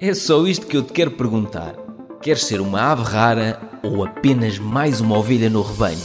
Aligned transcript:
É 0.00 0.12
só 0.12 0.44
isto 0.46 0.66
que 0.66 0.76
eu 0.76 0.82
te 0.82 0.92
quero 0.92 1.12
perguntar. 1.12 1.76
Queres 2.20 2.44
ser 2.44 2.60
uma 2.60 2.80
ave 2.82 3.02
rara 3.04 3.60
ou 3.82 4.04
apenas 4.04 4.58
mais 4.58 5.00
uma 5.00 5.16
ovelha 5.16 5.48
no 5.48 5.62
rebanho? 5.62 6.02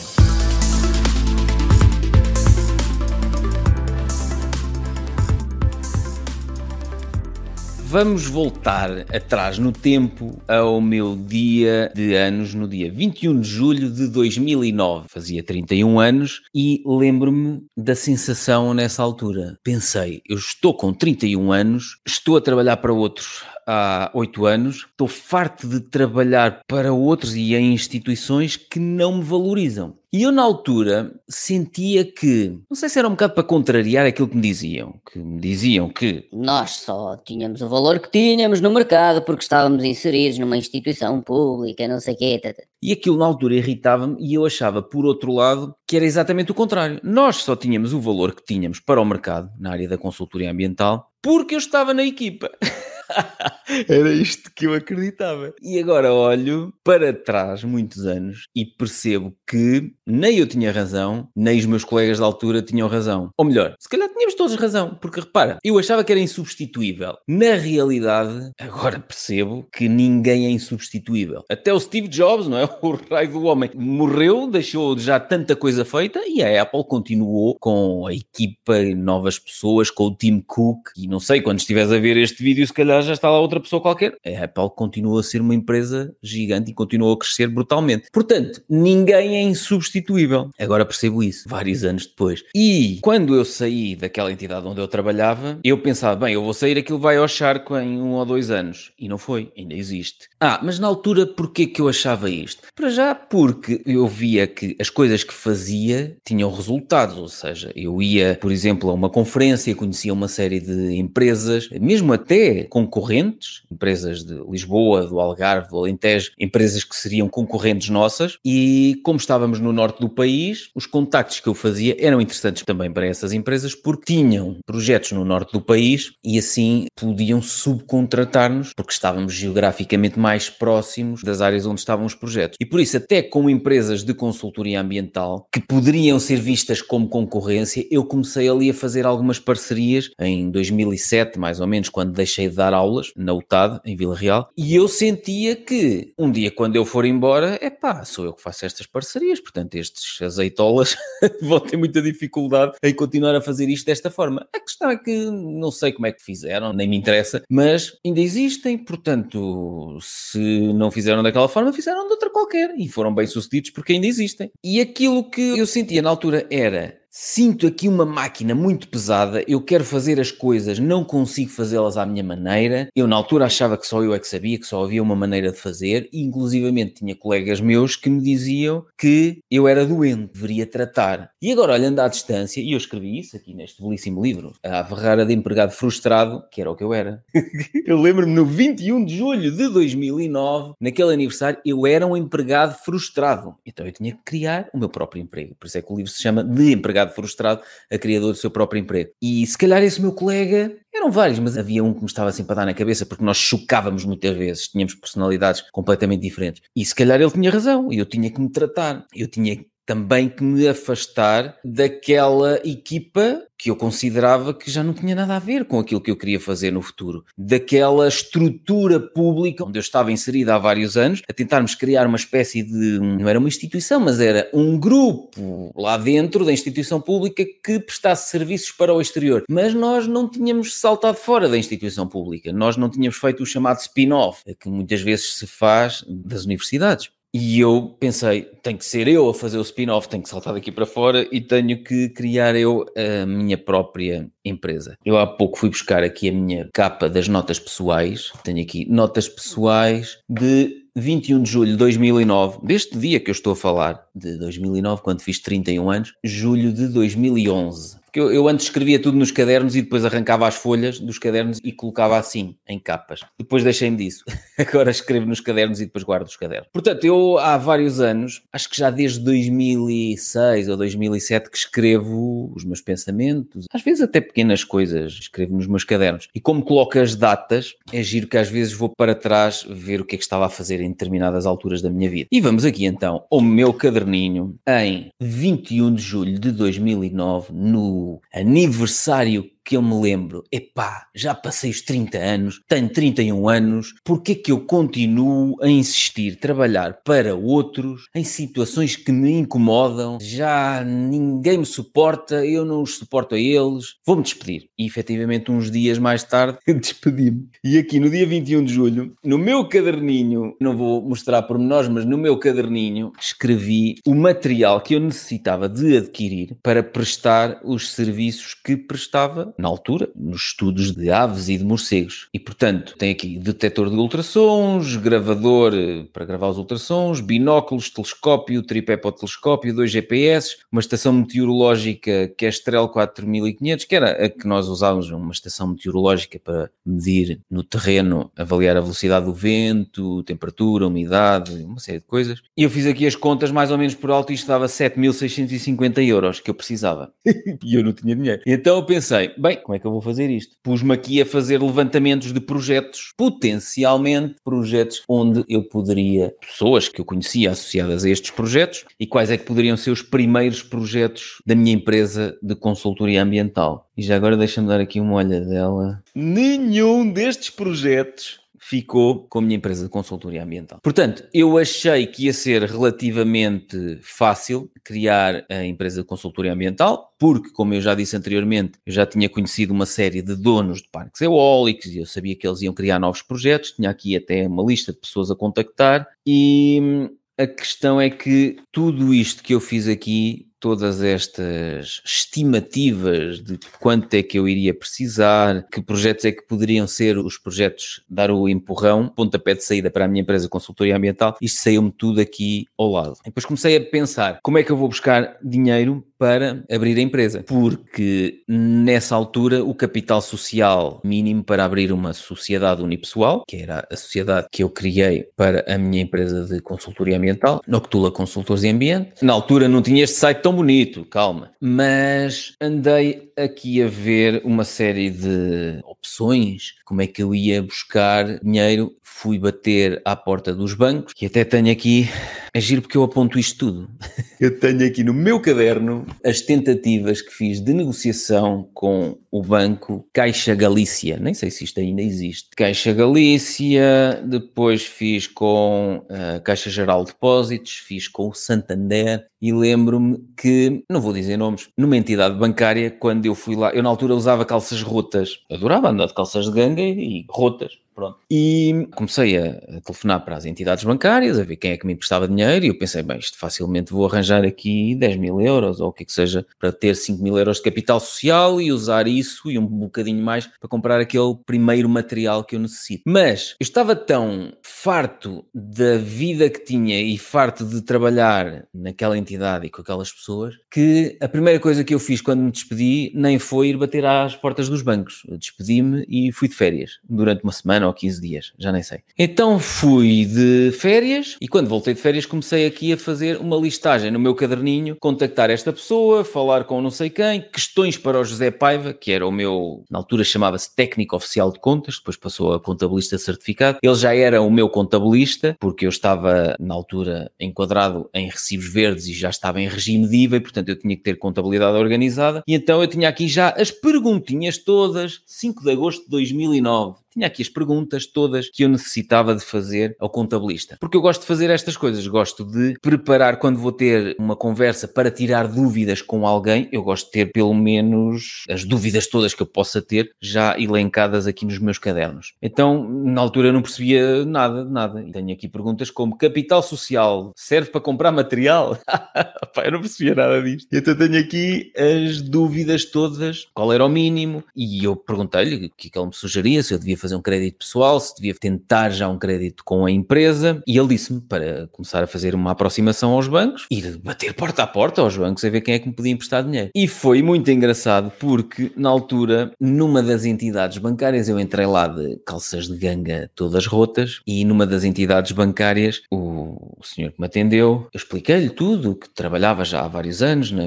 Vamos 7.91 8.27
voltar 8.27 8.91
atrás 9.11 9.57
no 9.57 9.71
tempo 9.71 10.39
ao 10.47 10.79
meu 10.79 11.15
dia 11.15 11.91
de 11.95 12.13
anos, 12.13 12.53
no 12.53 12.67
dia 12.67 12.91
21 12.91 13.41
de 13.41 13.49
julho 13.49 13.91
de 13.91 14.07
2009. 14.09 15.07
Fazia 15.09 15.41
31 15.41 15.99
anos 15.99 16.41
e 16.53 16.83
lembro-me 16.85 17.65
da 17.75 17.95
sensação 17.95 18.75
nessa 18.75 19.01
altura. 19.01 19.57
Pensei, 19.63 20.21
eu 20.29 20.37
estou 20.37 20.75
com 20.75 20.93
31 20.93 21.51
anos, 21.51 21.97
estou 22.05 22.37
a 22.37 22.41
trabalhar 22.41 22.77
para 22.77 22.93
outros 22.93 23.43
há 23.71 24.09
oito 24.15 24.47
anos, 24.47 24.87
estou 24.89 25.07
farto 25.07 25.67
de 25.67 25.79
trabalhar 25.79 26.61
para 26.67 26.91
outros 26.91 27.35
e 27.35 27.53
em 27.53 27.71
instituições 27.71 28.55
que 28.55 28.79
não 28.79 29.17
me 29.17 29.23
valorizam. 29.23 29.93
E 30.11 30.23
eu, 30.23 30.31
na 30.31 30.41
altura, 30.41 31.13
sentia 31.27 32.03
que, 32.03 32.57
não 32.67 32.75
sei 32.75 32.89
se 32.89 32.97
era 32.97 33.07
um 33.07 33.11
bocado 33.11 33.35
para 33.35 33.43
contrariar 33.43 34.07
aquilo 34.07 34.27
que 34.27 34.35
me 34.35 34.41
diziam, 34.41 34.95
que 35.05 35.19
me 35.19 35.39
diziam 35.39 35.87
que 35.87 36.27
nós 36.33 36.77
só 36.77 37.15
tínhamos 37.15 37.61
o 37.61 37.69
valor 37.69 37.99
que 37.99 38.09
tínhamos 38.09 38.59
no 38.59 38.71
mercado 38.71 39.21
porque 39.21 39.43
estávamos 39.43 39.83
inseridos 39.83 40.39
numa 40.39 40.57
instituição 40.57 41.21
pública, 41.21 41.87
não 41.87 41.99
sei 41.99 42.15
o 42.15 42.17
quê. 42.17 42.39
Tata. 42.41 42.63
E 42.81 42.91
aquilo 42.91 43.19
na 43.19 43.25
altura 43.25 43.53
irritava-me 43.53 44.17
e 44.19 44.33
eu 44.33 44.47
achava, 44.47 44.81
por 44.81 45.05
outro 45.05 45.31
lado, 45.31 45.75
que 45.87 45.95
era 45.95 46.05
exatamente 46.05 46.51
o 46.51 46.55
contrário. 46.55 46.99
Nós 47.03 47.35
só 47.43 47.55
tínhamos 47.55 47.93
o 47.93 48.01
valor 48.01 48.33
que 48.33 48.43
tínhamos 48.43 48.79
para 48.79 48.99
o 48.99 49.05
mercado, 49.05 49.51
na 49.59 49.71
área 49.71 49.87
da 49.87 49.97
consultoria 49.97 50.49
ambiental, 50.49 51.11
porque 51.21 51.53
eu 51.53 51.59
estava 51.59 51.93
na 51.93 52.03
equipa. 52.03 52.49
Era 53.87 54.11
isto 54.11 54.51
que 54.55 54.65
eu 54.65 54.73
acreditava. 54.73 55.53
E 55.61 55.79
agora 55.79 56.13
olho 56.13 56.73
para 56.83 57.13
trás 57.13 57.63
muitos 57.63 58.05
anos 58.05 58.47
e 58.55 58.65
percebo 58.65 59.35
que 59.47 59.91
nem 60.05 60.37
eu 60.37 60.47
tinha 60.47 60.71
razão, 60.71 61.27
nem 61.35 61.59
os 61.59 61.65
meus 61.65 61.83
colegas 61.83 62.19
da 62.19 62.25
altura 62.25 62.61
tinham 62.61 62.87
razão. 62.87 63.29
Ou 63.37 63.45
melhor, 63.45 63.75
se 63.79 63.87
calhar 63.87 64.09
tínhamos 64.09 64.35
todos 64.35 64.55
razão, 64.55 64.97
porque 64.99 65.19
repara, 65.19 65.59
eu 65.63 65.77
achava 65.77 66.03
que 66.03 66.11
era 66.11 66.19
insubstituível. 66.19 67.15
Na 67.27 67.55
realidade, 67.55 68.51
agora 68.59 68.99
percebo 68.99 69.67
que 69.73 69.87
ninguém 69.87 70.45
é 70.45 70.49
insubstituível. 70.49 71.43
Até 71.49 71.73
o 71.73 71.79
Steve 71.79 72.07
Jobs, 72.07 72.47
não 72.47 72.57
é? 72.57 72.69
O 72.89 72.97
raio 73.11 73.31
do 73.31 73.43
homem, 73.43 73.69
morreu, 73.75 74.49
deixou 74.49 74.97
já 74.97 75.19
tanta 75.19 75.55
coisa 75.55 75.85
feita 75.85 76.21
e 76.25 76.41
a 76.41 76.61
Apple 76.61 76.83
continuou 76.85 77.55
com 77.59 78.07
a 78.07 78.13
equipa, 78.13 78.81
novas 78.95 79.37
pessoas, 79.37 79.91
com 79.91 80.05
o 80.05 80.15
Tim 80.15 80.39
Cook. 80.39 80.89
E 80.97 81.07
não 81.07 81.19
sei, 81.19 81.41
quando 81.41 81.59
estiveres 81.59 81.91
a 81.91 81.99
ver 81.99 82.17
este 82.17 82.41
vídeo, 82.41 82.65
se 82.65 82.73
calhar 82.73 82.98
já 83.01 83.13
está 83.13 83.29
lá 83.29 83.39
outra 83.39 83.59
pessoa 83.59 83.81
qualquer. 83.81 84.15
A 84.25 84.43
Apple 84.43 84.69
continua 84.75 85.19
a 85.19 85.23
ser 85.23 85.41
uma 85.41 85.55
empresa 85.55 86.13
gigante 86.21 86.71
e 86.71 86.73
continua 86.73 87.13
a 87.13 87.17
crescer 87.17 87.47
brutalmente. 87.47 88.09
Portanto, 88.11 88.61
ninguém 88.69 89.37
é 89.37 89.41
insubstituível. 89.41 90.49
Agora 90.59 90.85
percebo 90.85 91.23
isso, 91.23 91.47
vários 91.47 91.83
anos 91.83 92.05
depois. 92.05 92.43
E 92.55 92.99
quando 93.01 93.35
eu 93.35 93.45
saí 93.45 93.95
daquela 93.95 94.31
entidade 94.31 94.67
onde 94.67 94.81
eu 94.81 94.87
trabalhava, 94.87 95.59
eu 95.63 95.77
pensava, 95.77 96.25
bem, 96.25 96.33
eu 96.33 96.43
vou 96.43 96.53
sair, 96.53 96.77
aquilo 96.77 96.99
vai 96.99 97.17
ao 97.17 97.27
charco 97.27 97.77
em 97.77 97.99
um 98.01 98.13
ou 98.13 98.25
dois 98.25 98.51
anos. 98.51 98.91
E 98.97 99.07
não 99.07 99.17
foi, 99.17 99.51
ainda 99.57 99.73
existe. 99.73 100.27
Ah, 100.39 100.59
mas 100.63 100.79
na 100.79 100.87
altura, 100.87 101.25
porquê 101.25 101.65
que 101.65 101.81
eu 101.81 101.87
achava 101.87 102.29
isto? 102.29 102.67
Para 102.75 102.89
já, 102.89 103.13
porque 103.13 103.81
eu 103.85 104.07
via 104.07 104.47
que 104.47 104.75
as 104.79 104.89
coisas 104.89 105.23
que 105.23 105.33
fazia 105.33 106.17
tinham 106.25 106.51
resultados, 106.51 107.17
ou 107.17 107.27
seja, 107.27 107.71
eu 107.75 108.01
ia, 108.01 108.37
por 108.39 108.51
exemplo, 108.51 108.89
a 108.89 108.93
uma 108.93 109.09
conferência, 109.09 109.75
conhecia 109.75 110.13
uma 110.13 110.27
série 110.27 110.59
de 110.59 110.95
empresas, 110.95 111.69
mesmo 111.79 112.13
até 112.13 112.63
concorrentes, 112.89 113.61
empresas 113.71 114.23
de 114.23 114.33
Lisboa, 114.49 115.05
do 115.05 115.19
Algarve, 115.19 115.69
do 115.69 115.77
Alentejo, 115.77 116.31
empresas 116.39 116.83
que 116.83 116.95
seriam 116.95 117.29
concorrentes 117.29 117.89
nossas, 117.89 118.37
e 118.43 118.99
como 119.03 119.19
estávamos 119.19 119.59
no 119.59 119.71
norte 119.71 119.99
do 119.99 120.09
país, 120.09 120.69
os 120.75 120.87
contactos 120.87 121.39
que 121.39 121.47
eu 121.47 121.53
fazia 121.53 121.95
eram 121.99 122.19
interessantes 122.19 122.63
também 122.63 122.91
para 122.91 123.05
essas 123.05 123.31
empresas 123.31 123.75
porque 123.75 124.13
tinham 124.13 124.57
projetos 124.65 125.11
no 125.11 125.23
norte 125.23 125.53
do 125.53 125.61
país 125.61 126.13
e 126.23 126.39
assim 126.39 126.87
podiam 126.95 127.41
subcontratar-nos 127.41 128.73
porque 128.73 128.91
estávamos 128.91 129.33
geograficamente 129.33 130.17
mais 130.17 130.49
próximos 130.49 131.21
das 131.21 131.41
áreas 131.41 131.65
onde 131.65 131.79
estavam 131.79 132.05
os 132.05 132.15
projetos. 132.15 132.57
E 132.59 132.65
por 132.65 132.79
isso, 132.79 132.97
até 132.97 133.21
com 133.21 133.49
empresas 133.49 134.03
de 134.03 134.13
consultoria 134.13 134.81
ambiental 134.81 135.47
que 135.53 135.61
poderiam 135.61 136.19
ser 136.19 136.37
vistas 136.37 136.81
como 136.81 137.07
concorrência, 137.07 137.85
eu 137.91 138.03
comecei 138.03 138.49
ali 138.49 138.71
a 138.71 138.73
fazer 138.73 139.05
algumas 139.05 139.37
parcerias 139.37 140.09
em 140.19 140.49
2007, 140.49 141.37
mais 141.37 141.59
ou 141.59 141.67
menos, 141.67 141.89
quando 141.89 142.13
deixei 142.13 142.49
de 142.49 142.55
dar 142.55 142.73
aulas 142.79 143.11
na 143.15 143.33
UTAD, 143.33 143.81
em 143.85 143.95
Vila 143.95 144.15
Real, 144.15 144.49
e 144.57 144.75
eu 144.75 144.87
sentia 144.87 145.55
que 145.55 146.13
um 146.17 146.31
dia, 146.31 146.49
quando 146.51 146.75
eu 146.75 146.85
for 146.85 147.05
embora, 147.05 147.57
é 147.61 147.69
pá, 147.69 148.03
sou 148.03 148.25
eu 148.25 148.33
que 148.33 148.41
faço 148.41 148.65
estas 148.65 148.85
parcerias, 148.85 149.39
portanto, 149.39 149.75
estes 149.75 150.21
azeitolas 150.21 150.97
vão 151.41 151.59
ter 151.59 151.77
muita 151.77 152.01
dificuldade 152.01 152.73
em 152.83 152.93
continuar 152.93 153.35
a 153.35 153.41
fazer 153.41 153.69
isto 153.69 153.85
desta 153.85 154.09
forma. 154.09 154.47
A 154.53 154.59
questão 154.59 154.89
é 154.89 154.97
que 154.97 155.29
não 155.29 155.71
sei 155.71 155.91
como 155.91 156.07
é 156.07 156.11
que 156.11 156.23
fizeram, 156.23 156.73
nem 156.73 156.87
me 156.87 156.97
interessa, 156.97 157.43
mas 157.49 157.97
ainda 158.05 158.19
existem, 158.19 158.77
portanto, 158.77 159.97
se 160.01 160.73
não 160.73 160.91
fizeram 160.91 161.21
daquela 161.21 161.47
forma, 161.47 161.73
fizeram 161.73 162.05
de 162.05 162.13
outra 162.13 162.29
qualquer 162.29 162.73
e 162.77 162.87
foram 162.87 163.13
bem 163.13 163.27
sucedidos 163.27 163.71
porque 163.71 163.93
ainda 163.93 164.07
existem. 164.07 164.51
E 164.63 164.79
aquilo 164.79 165.29
que 165.29 165.57
eu 165.57 165.65
sentia 165.65 166.01
na 166.01 166.09
altura 166.09 166.47
era 166.49 166.99
Sinto 167.21 167.67
aqui 167.67 167.85
uma 167.89 168.05
máquina 168.05 168.55
muito 168.55 168.87
pesada, 168.87 169.43
eu 169.45 169.61
quero 169.61 169.83
fazer 169.83 170.21
as 170.21 170.31
coisas, 170.31 170.79
não 170.79 171.03
consigo 171.03 171.51
fazê-las 171.51 171.97
à 171.97 172.05
minha 172.05 172.23
maneira. 172.23 172.87
Eu, 172.95 173.09
na 173.09 173.17
altura, 173.17 173.43
achava 173.43 173.77
que 173.77 173.85
só 173.85 174.01
eu 174.01 174.13
é 174.13 174.19
que 174.19 174.25
sabia, 174.25 174.57
que 174.57 174.65
só 174.65 174.85
havia 174.85 175.03
uma 175.03 175.17
maneira 175.17 175.51
de 175.51 175.57
fazer, 175.57 176.07
e 176.13 176.21
inclusivamente 176.21 176.93
tinha 176.93 177.13
colegas 177.13 177.59
meus 177.59 177.97
que 177.97 178.09
me 178.09 178.21
diziam 178.21 178.85
que 178.97 179.39
eu 179.51 179.67
era 179.67 179.85
doente, 179.85 180.31
deveria 180.33 180.65
tratar. 180.65 181.29
E 181.41 181.53
agora, 181.53 181.71
olhando 181.71 181.97
à 182.01 182.07
distância, 182.09 182.59
e 182.59 182.73
eu 182.73 182.77
escrevi 182.77 183.17
isso 183.17 183.33
aqui 183.33 183.53
neste 183.53 183.81
belíssimo 183.81 184.21
livro, 184.21 184.53
A 184.61 184.83
Ferrara 184.83 185.25
de 185.25 185.33
Empregado 185.33 185.71
Frustrado, 185.71 186.43
que 186.51 186.59
era 186.59 186.69
o 186.69 186.75
que 186.75 186.83
eu 186.83 186.93
era. 186.93 187.23
eu 187.87 187.95
lembro-me 188.01 188.33
no 188.33 188.45
21 188.45 189.05
de 189.05 189.17
julho 189.17 189.49
de 189.49 189.69
2009, 189.69 190.73
naquele 190.81 191.13
aniversário, 191.13 191.57
eu 191.65 191.87
era 191.87 192.05
um 192.05 192.17
empregado 192.17 192.75
frustrado. 192.83 193.55
Então 193.65 193.85
eu 193.85 193.91
tinha 193.93 194.11
que 194.11 194.21
criar 194.25 194.69
o 194.73 194.77
meu 194.77 194.89
próprio 194.89 195.21
emprego. 195.21 195.55
Por 195.57 195.67
isso 195.67 195.77
é 195.77 195.81
que 195.81 195.93
o 195.93 195.95
livro 195.95 196.11
se 196.11 196.21
chama 196.21 196.43
De 196.43 196.73
Empregado 196.73 197.13
frustrado 197.13 197.61
a 197.89 197.97
criador 197.97 198.33
do 198.33 198.37
seu 198.37 198.51
próprio 198.51 198.81
emprego. 198.81 199.11
E 199.21 199.47
se 199.47 199.57
calhar 199.57 199.81
esse 199.81 200.01
meu 200.01 200.11
colega, 200.11 200.75
eram 200.93 201.09
vários, 201.09 201.39
mas 201.39 201.57
havia 201.57 201.81
um 201.81 201.93
que 201.93 202.01
me 202.01 202.07
estava 202.07 202.33
sempre 202.33 202.51
a 202.51 202.55
dar 202.55 202.65
na 202.65 202.73
cabeça 202.73 203.05
porque 203.05 203.23
nós 203.23 203.37
chocávamos 203.37 204.03
muitas 204.03 204.35
vezes, 204.35 204.67
tínhamos 204.67 204.93
personalidades 204.93 205.61
completamente 205.71 206.21
diferentes. 206.21 206.61
E 206.75 206.83
se 206.83 206.93
calhar 206.93 207.21
ele 207.21 207.31
tinha 207.31 207.49
razão, 207.49 207.93
eu 207.93 208.05
tinha 208.05 208.29
que 208.29 208.41
me 208.41 208.49
tratar, 208.49 209.05
eu 209.15 209.27
tinha 209.27 209.63
também 209.89 210.29
que 210.29 210.43
me 210.43 210.67
afastar 210.67 211.57
daquela 211.65 212.59
equipa 212.63 213.41
que 213.57 213.71
eu 213.71 213.75
considerava 213.75 214.53
que 214.53 214.69
já 214.69 214.83
não 214.83 214.93
tinha 214.93 215.15
nada 215.15 215.35
a 215.35 215.39
ver 215.39 215.65
com 215.65 215.79
aquilo 215.79 215.99
que 215.99 216.11
eu 216.11 216.15
queria 216.15 216.39
fazer 216.39 216.71
no 216.71 216.79
futuro. 216.79 217.25
Daquela 217.35 218.07
estrutura 218.07 218.99
pública 218.99 219.65
onde 219.65 219.79
eu 219.79 219.81
estava 219.81 220.11
inserido 220.11 220.51
há 220.51 220.59
vários 220.59 220.95
anos, 220.95 221.23
a 221.27 221.33
tentarmos 221.33 221.73
criar 221.73 222.05
uma 222.05 222.17
espécie 222.17 222.61
de. 222.61 222.99
não 222.99 223.27
era 223.27 223.39
uma 223.39 223.47
instituição, 223.47 223.99
mas 223.99 224.19
era 224.19 224.47
um 224.53 224.79
grupo 224.79 225.73
lá 225.75 225.97
dentro 225.97 226.45
da 226.45 226.53
instituição 226.53 227.01
pública 227.01 227.43
que 227.43 227.79
prestasse 227.79 228.29
serviços 228.29 228.71
para 228.71 228.93
o 228.93 229.01
exterior. 229.01 229.43
Mas 229.49 229.73
nós 229.73 230.05
não 230.05 230.29
tínhamos 230.29 230.79
saltado 230.79 231.17
fora 231.17 231.49
da 231.49 231.57
instituição 231.57 232.07
pública, 232.07 232.53
nós 232.53 232.77
não 232.77 232.91
tínhamos 232.91 233.17
feito 233.17 233.41
o 233.41 233.45
chamado 233.45 233.79
spin-off, 233.79 234.43
que 234.59 234.69
muitas 234.69 235.01
vezes 235.01 235.35
se 235.35 235.47
faz 235.47 236.05
das 236.07 236.45
universidades. 236.45 237.09
E 237.33 237.59
eu 237.59 237.95
pensei, 237.99 238.41
tem 238.63 238.75
que 238.75 238.83
ser 238.83 239.07
eu 239.07 239.29
a 239.29 239.33
fazer 239.33 239.59
o 239.59 239.61
spin-off, 239.61 240.09
tenho 240.09 240.23
que 240.23 240.29
saltar 240.29 240.53
daqui 240.53 240.71
para 240.71 240.85
fora 240.85 241.27
e 241.31 241.39
tenho 241.39 241.83
que 241.83 242.09
criar 242.09 242.55
eu 242.55 242.85
a 242.97 243.25
minha 243.25 243.57
própria 243.57 244.27
empresa. 244.43 244.97
Eu 245.05 245.15
há 245.15 245.27
pouco 245.27 245.59
fui 245.59 245.69
buscar 245.69 246.03
aqui 246.03 246.29
a 246.29 246.31
minha 246.31 246.67
capa 246.73 247.07
das 247.07 247.27
notas 247.27 247.59
pessoais. 247.59 248.31
Tenho 248.43 248.63
aqui 248.63 248.89
notas 248.89 249.29
pessoais 249.29 250.17
de 250.27 250.87
21 250.95 251.43
de 251.43 251.51
julho 251.51 251.71
de 251.71 251.77
2009, 251.77 252.59
deste 252.63 252.97
dia 252.97 253.19
que 253.19 253.29
eu 253.29 253.33
estou 253.33 253.53
a 253.53 253.55
falar, 253.55 254.03
de 254.13 254.37
2009, 254.37 255.01
quando 255.01 255.21
fiz 255.21 255.39
31 255.39 255.89
anos, 255.89 256.13
julho 256.23 256.73
de 256.73 256.87
2011. 256.87 257.98
Porque 258.09 258.19
eu, 258.19 258.33
eu, 258.33 258.47
antes 258.47 258.65
escrevia 258.65 258.99
tudo 258.99 259.19
nos 259.19 259.29
cadernos 259.29 259.75
e 259.75 259.83
depois 259.83 260.03
arrancava 260.03 260.47
as 260.47 260.55
folhas 260.55 260.99
dos 260.99 261.19
cadernos 261.19 261.59
e 261.63 261.71
colocava 261.71 262.17
assim, 262.17 262.55
em 262.67 262.79
capas. 262.79 263.19
Depois 263.37 263.63
deixei-me 263.63 263.97
disso. 263.97 264.23
Agora 264.57 264.89
escrevo 264.89 265.27
nos 265.27 265.39
cadernos 265.39 265.79
e 265.79 265.85
depois 265.85 266.03
guardo 266.03 266.25
os 266.25 266.35
cadernos. 266.35 266.67
Portanto, 266.73 267.03
eu 267.05 267.37
há 267.37 267.55
vários 267.55 267.99
anos, 267.99 268.41
acho 268.51 268.67
que 268.67 268.75
já 268.75 268.89
desde 268.89 269.19
2006 269.19 270.69
ou 270.69 270.77
2007 270.77 271.51
que 271.51 271.57
escrevo 271.57 272.51
os 272.55 272.65
meus 272.65 272.81
pensamentos, 272.81 273.65
às 273.71 273.83
vezes 273.83 274.01
até 274.01 274.19
pequenas 274.19 274.63
coisas, 274.63 275.13
escrevo 275.13 275.55
nos 275.55 275.67
meus 275.67 275.83
cadernos. 275.83 276.27
E 276.33 276.39
como 276.39 276.63
coloco 276.63 276.97
as 276.97 277.15
datas, 277.15 277.75
é 277.93 278.01
giro 278.01 278.27
que 278.27 278.37
às 278.37 278.49
vezes 278.49 278.73
vou 278.73 278.89
para 278.89 279.13
trás 279.13 279.63
ver 279.69 280.01
o 280.01 280.05
que 280.05 280.15
é 280.15 280.17
que 280.17 280.23
estava 280.23 280.47
a 280.47 280.49
fazer 280.49 280.81
em 280.81 280.89
determinadas 280.89 281.45
alturas 281.45 281.79
da 281.79 281.91
minha 281.91 282.09
vida. 282.09 282.27
E 282.31 282.41
vamos 282.41 282.65
aqui 282.65 282.85
então 282.85 283.23
ao 283.29 283.39
meu 283.39 283.71
caderninho 283.71 284.55
em 284.67 285.11
21 285.21 285.93
de 285.93 286.01
julho 286.01 286.39
de 286.39 286.51
2009, 286.51 287.53
no 287.53 287.98
aniversário 288.33 289.49
que 289.65 289.75
eu 289.75 289.81
me 289.81 289.99
lembro, 290.01 290.43
epá, 290.51 291.07
já 291.15 291.33
passei 291.35 291.69
os 291.69 291.81
30 291.81 292.17
anos, 292.17 292.59
tenho 292.67 292.89
31 292.89 293.47
anos, 293.47 293.93
porque 294.03 294.31
é 294.31 294.35
que 294.35 294.51
eu 294.51 294.61
continuo 294.61 295.55
a 295.61 295.67
insistir, 295.67 296.37
trabalhar 296.37 296.99
para 297.03 297.35
outros 297.35 298.07
em 298.15 298.23
situações 298.23 298.95
que 298.95 299.11
me 299.11 299.31
incomodam, 299.31 300.17
já 300.21 300.83
ninguém 300.83 301.59
me 301.59 301.65
suporta, 301.65 302.45
eu 302.45 302.65
não 302.65 302.81
os 302.81 302.97
suporto 302.97 303.35
a 303.35 303.39
eles, 303.39 303.95
vou-me 304.05 304.23
despedir. 304.23 304.69
E 304.77 304.85
efetivamente 304.85 305.51
uns 305.51 305.69
dias 305.69 305.97
mais 305.97 306.23
tarde 306.23 306.57
despedi-me. 306.67 307.47
E 307.63 307.77
aqui 307.77 307.99
no 307.99 308.09
dia 308.09 308.25
21 308.25 308.63
de 308.63 308.73
julho, 308.73 309.13
no 309.23 309.37
meu 309.37 309.67
caderninho, 309.67 310.55
não 310.59 310.75
vou 310.75 311.01
mostrar 311.01 311.43
por 311.43 311.57
nós, 311.57 311.87
mas 311.87 312.05
no 312.05 312.17
meu 312.17 312.37
caderninho 312.37 313.11
escrevi 313.19 313.95
o 314.05 314.15
material 314.15 314.81
que 314.81 314.95
eu 314.95 314.99
necessitava 314.99 315.69
de 315.69 315.97
adquirir 315.97 316.57
para 316.63 316.83
prestar 316.83 317.59
os 317.63 317.91
serviços 317.91 318.53
que 318.53 318.75
prestava 318.75 319.53
na 319.59 319.67
altura, 319.67 320.09
nos 320.15 320.41
estudos 320.41 320.91
de 320.93 321.11
aves 321.11 321.49
e 321.49 321.57
de 321.57 321.63
morcegos. 321.63 322.29
E 322.33 322.39
portanto, 322.39 322.95
tem 322.97 323.11
aqui 323.11 323.37
detector 323.37 323.89
de 323.89 323.95
ultrassons, 323.95 324.95
gravador 324.95 325.73
eh, 325.75 326.05
para 326.13 326.25
gravar 326.25 326.47
os 326.47 326.57
ultrassons, 326.57 327.19
binóculos, 327.19 327.89
telescópio, 327.89 328.63
tripé 328.63 328.95
para 328.95 329.09
o 329.09 329.11
telescópio, 329.11 329.75
dois 329.75 329.91
GPS, 329.91 330.57
uma 330.71 330.79
estação 330.79 331.11
meteorológica 331.11 332.29
que 332.37 332.45
é 332.45 332.49
Estrel 332.49 332.87
4500, 332.87 333.85
que 333.85 333.95
era 333.95 334.25
a 334.25 334.29
que 334.29 334.47
nós 334.47 334.67
usávamos, 334.67 335.09
uma 335.09 335.31
estação 335.31 335.67
meteorológica 335.67 336.39
para 336.39 336.69
medir 336.85 337.41
no 337.49 337.63
terreno, 337.63 338.31
avaliar 338.37 338.77
a 338.77 338.81
velocidade 338.81 339.25
do 339.25 339.33
vento, 339.33 340.23
temperatura, 340.23 340.87
umidade, 340.87 341.51
uma 341.63 341.79
série 341.79 341.99
de 341.99 342.05
coisas. 342.05 342.41
E 342.55 342.63
eu 342.63 342.69
fiz 342.69 342.85
aqui 342.85 343.05
as 343.05 343.15
contas 343.15 343.51
mais 343.51 343.71
ou 343.71 343.77
menos 343.77 343.95
por 343.95 344.09
alto 344.09 344.31
e 344.31 344.35
isto 344.35 344.47
dava 344.47 344.67
7.650 344.67 346.05
euros 346.07 346.39
que 346.39 346.49
eu 346.49 346.55
precisava. 346.55 347.11
e 347.63 347.75
eu 347.75 347.83
não 347.83 347.91
tinha 347.91 348.15
dinheiro. 348.15 348.41
Então 348.45 348.77
eu 348.77 348.85
pensei, 348.85 349.33
bem, 349.39 349.57
como 349.61 349.75
é 349.75 349.79
que 349.79 349.85
eu 349.85 349.91
vou 349.91 350.01
fazer 350.01 350.29
isto? 350.29 350.55
Pus-me 350.61 350.93
aqui 350.93 351.21
a 351.21 351.25
fazer 351.25 351.61
levantamentos 351.61 352.33
de 352.33 352.39
projetos, 352.39 353.13
potencialmente 353.17 354.35
projetos 354.43 355.01
onde 355.07 355.43
eu 355.47 355.63
poderia, 355.63 356.33
pessoas 356.41 356.89
que 356.89 357.01
eu 357.01 357.05
conhecia 357.05 357.51
associadas 357.51 358.03
a 358.03 358.09
estes 358.09 358.31
projetos, 358.31 358.85
e 358.99 359.07
quais 359.07 359.31
é 359.31 359.37
que 359.37 359.45
poderiam 359.45 359.77
ser 359.77 359.91
os 359.91 360.01
primeiros 360.01 360.61
projetos 360.61 361.41
da 361.45 361.55
minha 361.55 361.73
empresa 361.73 362.37
de 362.41 362.55
consultoria 362.55 363.23
ambiental. 363.23 363.89
E 363.97 364.01
já 364.01 364.15
agora 364.15 364.37
deixa-me 364.37 364.67
dar 364.67 364.79
aqui 364.79 364.99
uma 364.99 365.15
olhadela. 365.15 366.01
Nenhum 366.15 367.11
destes 367.11 367.49
projetos 367.49 368.39
ficou 368.59 369.27
com 369.27 369.39
a 369.39 369.41
minha 369.41 369.55
empresa 369.55 369.83
de 369.83 369.89
consultoria 369.89 370.43
ambiental. 370.43 370.79
Portanto, 370.83 371.23
eu 371.33 371.57
achei 371.57 372.05
que 372.05 372.25
ia 372.25 372.33
ser 372.33 372.63
relativamente 372.63 373.99
fácil 374.01 374.69
criar 374.83 375.45
a 375.49 375.63
empresa 375.65 376.01
de 376.01 376.07
consultoria 376.07 376.53
ambiental, 376.53 377.13
porque, 377.17 377.49
como 377.51 377.73
eu 377.73 377.81
já 377.81 377.95
disse 377.95 378.15
anteriormente, 378.15 378.79
eu 378.85 378.93
já 378.93 379.05
tinha 379.05 379.29
conhecido 379.29 379.73
uma 379.73 379.85
série 379.85 380.21
de 380.21 380.35
donos 380.35 380.81
de 380.81 380.89
parques 380.89 381.21
eólicos 381.21 381.87
e 381.87 381.99
eu 381.99 382.05
sabia 382.05 382.35
que 382.35 382.47
eles 382.47 382.61
iam 382.61 382.73
criar 382.73 382.99
novos 382.99 383.21
projetos, 383.21 383.71
tinha 383.71 383.89
aqui 383.89 384.15
até 384.15 384.47
uma 384.47 384.63
lista 384.63 384.91
de 384.91 384.99
pessoas 384.99 385.31
a 385.31 385.35
contactar 385.35 386.07
e 386.25 386.79
hum, 386.81 387.09
a 387.37 387.47
questão 387.47 388.01
é 388.01 388.09
que 388.09 388.57
tudo 388.71 389.13
isto 389.13 389.41
que 389.41 389.53
eu 389.53 389.61
fiz 389.61 389.87
aqui 389.87 390.48
todas 390.59 391.01
estas 391.01 392.01
estimativas 392.05 393.41
de 393.41 393.57
quanto 393.79 394.13
é 394.13 394.23
que 394.23 394.37
eu 394.37 394.47
iria 394.47 394.73
precisar, 394.73 395.65
que 395.71 395.81
projetos 395.81 396.25
é 396.25 396.31
que 396.31 396.41
poderiam 396.41 396.87
ser 396.87 397.17
os 397.17 397.37
projetos 397.37 398.01
dar 398.09 398.31
o 398.31 398.47
empurrão, 398.47 399.07
pontapé 399.07 399.55
de 399.55 399.63
saída 399.63 399.89
para 399.89 400.05
a 400.05 400.07
minha 400.07 400.21
empresa 400.21 400.49
consultoria 400.49 400.97
ambiental, 400.97 401.37
isto 401.41 401.61
saiu-me 401.61 401.91
tudo 401.91 402.19
aqui 402.19 402.67
ao 402.77 402.91
lado. 402.91 403.13
Depois 403.23 403.45
comecei 403.45 403.75
a 403.77 403.81
pensar 403.81 404.39
como 404.43 404.57
é 404.57 404.63
que 404.63 404.71
eu 404.71 404.77
vou 404.77 404.87
buscar 404.87 405.37
dinheiro 405.43 406.03
para 406.19 406.65
abrir 406.69 406.97
a 406.97 407.01
empresa, 407.01 407.41
porque 407.47 408.43
nessa 408.45 409.15
altura 409.15 409.63
o 409.63 409.73
capital 409.73 410.21
social 410.21 410.99
mínimo 411.01 411.41
para 411.41 411.63
abrir 411.63 411.93
uma 411.93 412.11
sociedade 412.11 412.83
unipessoal, 412.83 413.45
que 413.47 413.55
era 413.55 413.87
a 413.89 413.95
sociedade 413.95 414.47
que 414.51 414.61
eu 414.61 414.69
criei 414.69 415.29
para 415.37 415.63
a 415.65 415.77
minha 415.77 416.01
empresa 416.01 416.45
de 416.45 416.61
consultoria 416.61 417.15
ambiental, 417.15 417.61
Noctula 417.65 418.11
Consultores 418.11 418.63
e 418.63 418.67
Ambiente. 418.67 419.23
Na 419.23 419.31
altura 419.31 419.69
não 419.69 419.81
tinha 419.81 420.03
este 420.03 420.17
site 420.17 420.41
tão 420.49 420.55
bonito, 420.55 421.05
calma, 421.05 421.51
mas 421.61 422.53
andei 422.61 423.28
aqui 423.39 423.81
a 423.81 423.87
ver 423.87 424.41
uma 424.43 424.63
série 424.63 425.09
de 425.09 425.79
opções, 425.83 426.75
como 426.85 427.01
é 427.01 427.07
que 427.07 427.23
eu 427.23 427.33
ia 427.33 427.61
buscar 427.61 428.39
dinheiro, 428.39 428.93
fui 429.01 429.37
bater 429.37 430.01
à 430.05 430.15
porta 430.15 430.53
dos 430.53 430.73
bancos, 430.73 431.13
que 431.13 431.25
até 431.25 431.43
tenho 431.43 431.71
aqui 431.71 432.07
é 432.53 432.59
giro 432.59 432.81
porque 432.81 432.97
eu 432.97 433.03
aponto 433.03 433.37
isto 433.37 433.57
tudo. 433.57 433.89
Eu 434.39 434.57
tenho 434.57 434.87
aqui 434.87 435.03
no 435.03 435.13
meu 435.13 435.41
caderno 435.41 436.05
as 436.25 436.39
tentativas 436.39 437.21
que 437.21 437.29
fiz 437.29 437.59
de 437.59 437.73
negociação 437.73 438.69
com 438.73 439.17
o 439.29 439.43
banco 439.43 440.07
Caixa 440.13 440.55
Galícia. 440.55 441.19
Nem 441.19 441.33
sei 441.33 441.51
se 441.51 441.65
isto 441.65 441.81
ainda 441.81 442.01
existe. 442.01 442.47
Caixa 442.55 442.93
Galícia, 442.93 444.23
depois 444.25 444.85
fiz 444.85 445.27
com 445.27 446.05
a 446.09 446.37
uh, 446.37 446.41
Caixa 446.41 446.69
Geral 446.69 447.03
de 447.03 447.11
Depósitos, 447.11 447.73
fiz 447.73 448.07
com 448.07 448.29
o 448.29 448.33
Santander 448.33 449.25
e 449.41 449.51
lembro-me 449.51 450.17
que, 450.37 450.83
não 450.89 451.01
vou 451.01 451.11
dizer 451.11 451.35
nomes, 451.35 451.67
numa 451.77 451.97
entidade 451.97 452.37
bancária, 452.37 452.89
quando 452.89 453.25
eu 453.29 453.35
fui 453.35 453.55
lá, 453.55 453.71
eu 453.71 453.81
na 453.81 453.89
altura 453.89 454.15
usava 454.15 454.43
calças 454.45 454.81
rotas, 454.81 455.39
adorava 455.49 455.89
andar 455.89 456.07
de 456.07 456.13
calças 456.13 456.45
de 456.45 456.51
ganga 456.51 456.81
e 456.81 457.25
rotas 457.29 457.79
Pronto. 457.99 458.17
E 458.31 458.87
comecei 458.95 459.37
a, 459.37 459.81
telefonar 459.81 460.23
para 460.23 460.37
as 460.37 460.45
entidades 460.45 460.85
bancárias, 460.85 461.37
a 461.37 461.43
ver 461.43 461.57
quem 461.57 461.71
é 461.71 461.77
que 461.77 461.85
me 461.85 461.91
emprestava 461.91 462.29
dinheiro, 462.29 462.63
e 462.63 462.69
eu 462.69 462.77
pensei, 462.77 463.03
bem, 463.03 463.19
isto 463.19 463.37
facilmente 463.37 463.91
vou 463.91 464.05
arranjar 464.05 464.45
aqui 464.45 464.95
10 464.95 465.17
mil 465.17 465.41
euros, 465.41 465.81
ou 465.81 465.89
o 465.89 465.91
que 465.91 466.03
é 466.03 466.05
que 466.05 466.13
seja, 466.13 466.45
para 466.57 466.71
ter 466.71 466.95
5 466.95 467.21
mil 467.21 467.37
euros 467.37 467.57
de 467.57 467.63
capital 467.63 467.99
social 467.99 468.61
e 468.61 468.71
usar 468.71 469.05
isso 469.05 469.51
e 469.51 469.59
um 469.59 469.65
bocadinho 469.65 470.23
mais 470.23 470.47
para 470.47 470.69
comprar 470.69 471.01
aquele 471.01 471.35
primeiro 471.45 471.89
material 471.89 472.41
que 472.45 472.55
eu 472.55 472.59
necessito. 472.61 473.03
Mas 473.05 473.55
eu 473.59 473.65
estava 473.65 473.93
tão 473.97 474.53
farto 474.63 475.43
da 475.53 475.97
vida 475.97 476.49
que 476.49 476.63
tinha 476.63 477.01
e 477.01 477.17
farto 477.17 477.65
de 477.65 477.81
trabalhar 477.81 478.65
naquela 478.73 479.17
entidade 479.17 479.67
e 479.67 479.69
com 479.69 479.81
aquelas 479.81 480.09
pessoas, 480.09 480.55
que 480.71 481.17
a 481.19 481.27
primeira 481.27 481.59
coisa 481.59 481.83
que 481.83 481.93
eu 481.93 481.99
fiz 481.99 482.21
quando 482.21 482.43
me 482.43 482.51
despedi 482.51 483.11
nem 483.13 483.37
foi 483.37 483.67
ir 483.67 483.77
bater 483.77 484.05
às 484.05 484.37
portas 484.37 484.69
dos 484.69 484.81
bancos. 484.81 485.23
Despedi-me 485.37 486.05
e 486.07 486.31
fui 486.31 486.47
de 486.47 486.55
férias 486.55 486.99
durante 487.03 487.43
uma 487.43 487.51
semana 487.51 487.88
ou 487.89 487.93
15 487.93 488.21
dias, 488.21 488.53
já 488.57 488.71
nem 488.71 488.83
sei. 488.83 488.99
Então 489.17 489.59
fui 489.59 490.25
de 490.25 490.71
férias 490.71 491.35
e 491.41 491.47
quando 491.47 491.67
voltei 491.67 491.93
de 491.93 492.01
férias 492.01 492.25
comecei 492.25 492.65
aqui 492.65 492.93
a 492.93 492.97
fazer 492.97 493.37
uma 493.37 493.57
listagem 493.57 494.11
no 494.11 494.19
meu 494.19 494.33
caderninho, 494.35 494.95
contactar 494.99 495.49
esta 495.49 495.73
pessoa, 495.73 496.23
falar 496.23 496.63
com 496.63 496.81
não 496.81 496.91
sei 496.91 497.09
quem, 497.09 497.41
questões 497.41 497.97
para 497.97 498.19
o 498.19 498.23
José 498.23 498.51
Paiva, 498.51 498.93
que 498.93 499.11
era 499.11 499.27
o 499.27 499.31
meu, 499.31 499.83
na 499.89 499.99
altura 499.99 500.23
chamava-se 500.23 500.73
técnico 500.75 501.15
oficial 501.15 501.51
de 501.51 501.59
contas, 501.59 501.97
depois 501.97 502.17
passou 502.17 502.53
a 502.53 502.59
contabilista 502.59 503.17
certificado. 503.17 503.79
Ele 503.81 503.95
já 503.95 504.13
era 504.13 504.41
o 504.41 504.49
meu 504.49 504.69
contabilista, 504.69 505.55
porque 505.59 505.85
eu 505.85 505.89
estava 505.89 506.55
na 506.59 506.73
altura 506.73 507.31
enquadrado 507.39 508.09
em 508.13 508.29
recibos 508.29 508.71
verdes 508.71 509.07
e 509.07 509.13
já 509.13 509.29
estava 509.29 509.61
em 509.61 509.67
regime 509.67 510.07
de 510.07 510.17
IVA, 510.17 510.37
e, 510.37 510.39
portanto 510.39 510.69
eu 510.69 510.77
tinha 510.77 510.95
que 510.95 511.03
ter 511.03 511.17
contabilidade 511.17 511.77
organizada. 511.77 512.43
E 512.47 512.53
então 512.53 512.81
eu 512.81 512.87
tinha 512.87 513.09
aqui 513.09 513.27
já 513.27 513.49
as 513.49 513.71
perguntinhas 513.71 514.57
todas, 514.57 515.21
5 515.25 515.63
de 515.63 515.71
agosto 515.71 516.03
de 516.03 516.09
2009 516.09 516.97
tinha 517.11 517.27
aqui 517.27 517.41
as 517.41 517.49
perguntas 517.49 518.05
todas 518.05 518.49
que 518.49 518.63
eu 518.63 518.69
necessitava 518.69 519.35
de 519.35 519.43
fazer 519.43 519.95
ao 519.99 520.09
contabilista. 520.09 520.77
Porque 520.79 520.97
eu 520.97 521.01
gosto 521.01 521.21
de 521.21 521.27
fazer 521.27 521.49
estas 521.49 521.75
coisas, 521.75 522.05
gosto 522.07 522.43
de 522.43 522.77
preparar 522.81 523.37
quando 523.37 523.59
vou 523.59 523.71
ter 523.71 524.15
uma 524.19 524.35
conversa 524.35 524.87
para 524.87 525.11
tirar 525.11 525.47
dúvidas 525.47 526.01
com 526.01 526.25
alguém, 526.25 526.69
eu 526.71 526.83
gosto 526.83 527.05
de 527.05 527.11
ter 527.11 527.31
pelo 527.31 527.53
menos 527.53 528.43
as 528.49 528.63
dúvidas 528.63 529.07
todas 529.07 529.33
que 529.33 529.41
eu 529.41 529.47
possa 529.47 529.81
ter 529.81 530.11
já 530.21 530.57
elencadas 530.59 531.27
aqui 531.27 531.45
nos 531.45 531.59
meus 531.59 531.77
cadernos. 531.77 532.33
Então, 532.41 532.87
na 532.89 533.21
altura 533.21 533.49
eu 533.49 533.53
não 533.53 533.61
percebia 533.61 534.25
nada, 534.25 534.63
nada. 534.63 535.01
E 535.01 535.11
tenho 535.11 535.33
aqui 535.33 535.47
perguntas 535.47 535.89
como 535.89 536.17
capital 536.17 536.61
social 536.61 537.31
serve 537.35 537.71
para 537.71 537.81
comprar 537.81 538.11
material? 538.11 538.77
Pá, 539.53 539.65
eu 539.65 539.71
não 539.71 539.81
percebia 539.81 540.15
nada 540.15 540.41
disto. 540.41 540.67
Então 540.71 540.95
tenho 540.95 541.19
aqui 541.19 541.71
as 541.75 542.21
dúvidas 542.21 542.85
todas, 542.85 543.47
qual 543.53 543.73
era 543.73 543.85
o 543.85 543.89
mínimo, 543.89 544.43
e 544.55 544.83
eu 544.83 544.95
perguntei-lhe 544.95 545.55
o 545.55 545.69
que 545.75 545.87
é 545.87 545.91
que 545.91 545.97
ele 545.97 546.07
me 546.07 546.13
sugeria, 546.13 546.61
se 546.61 546.73
eu 546.73 546.79
devia 546.79 546.97
fazer 546.99 547.15
um 547.15 547.21
crédito 547.21 547.59
pessoal, 547.59 547.99
se 547.99 548.15
devia 548.15 548.33
tentar 548.35 548.89
já 548.89 549.07
um 549.07 549.17
crédito 549.17 549.63
com 549.63 549.85
a 549.85 549.91
empresa, 549.91 550.61
e 550.67 550.77
ele 550.77 550.89
disse-me 550.89 551.21
para 551.21 551.67
começar 551.71 552.03
a 552.03 552.07
fazer 552.07 552.35
uma 552.35 552.51
aproximação 552.51 553.11
aos 553.11 553.27
bancos 553.27 553.67
e 553.71 553.81
bater 553.97 554.33
porta 554.33 554.63
a 554.63 554.67
porta 554.67 555.01
aos 555.01 555.15
bancos 555.15 555.43
a 555.43 555.49
ver 555.49 555.61
quem 555.61 555.73
é 555.73 555.79
que 555.79 555.87
me 555.87 555.93
podia 555.93 556.11
emprestar 556.11 556.43
dinheiro. 556.43 556.69
E 556.75 556.87
foi 556.87 557.21
muito 557.21 557.49
engraçado 557.49 558.11
porque, 558.19 558.71
na 558.75 558.89
altura, 558.89 559.51
numa 559.59 560.01
das 560.01 560.25
entidades 560.25 560.77
bancárias, 560.77 561.29
eu 561.29 561.39
entrei 561.39 561.65
lá 561.65 561.87
de 561.87 562.17
calças 562.25 562.67
de 562.67 562.77
ganga 562.77 563.29
todas 563.35 563.65
rotas, 563.65 564.21
e 564.25 564.43
numa 564.45 564.65
das 564.65 564.83
entidades 564.83 565.31
bancárias, 565.31 566.01
o, 566.11 566.75
o 566.79 566.83
senhor 566.83 567.11
que 567.11 567.19
me 567.19 567.25
atendeu, 567.25 567.87
eu 567.93 567.97
expliquei-lhe 567.97 568.49
tudo, 568.49 568.95
que 568.95 569.09
trabalhava 569.09 569.63
já 569.63 569.83
há 569.83 569.87
vários 569.87 570.21
anos 570.21 570.51
na, 570.51 570.63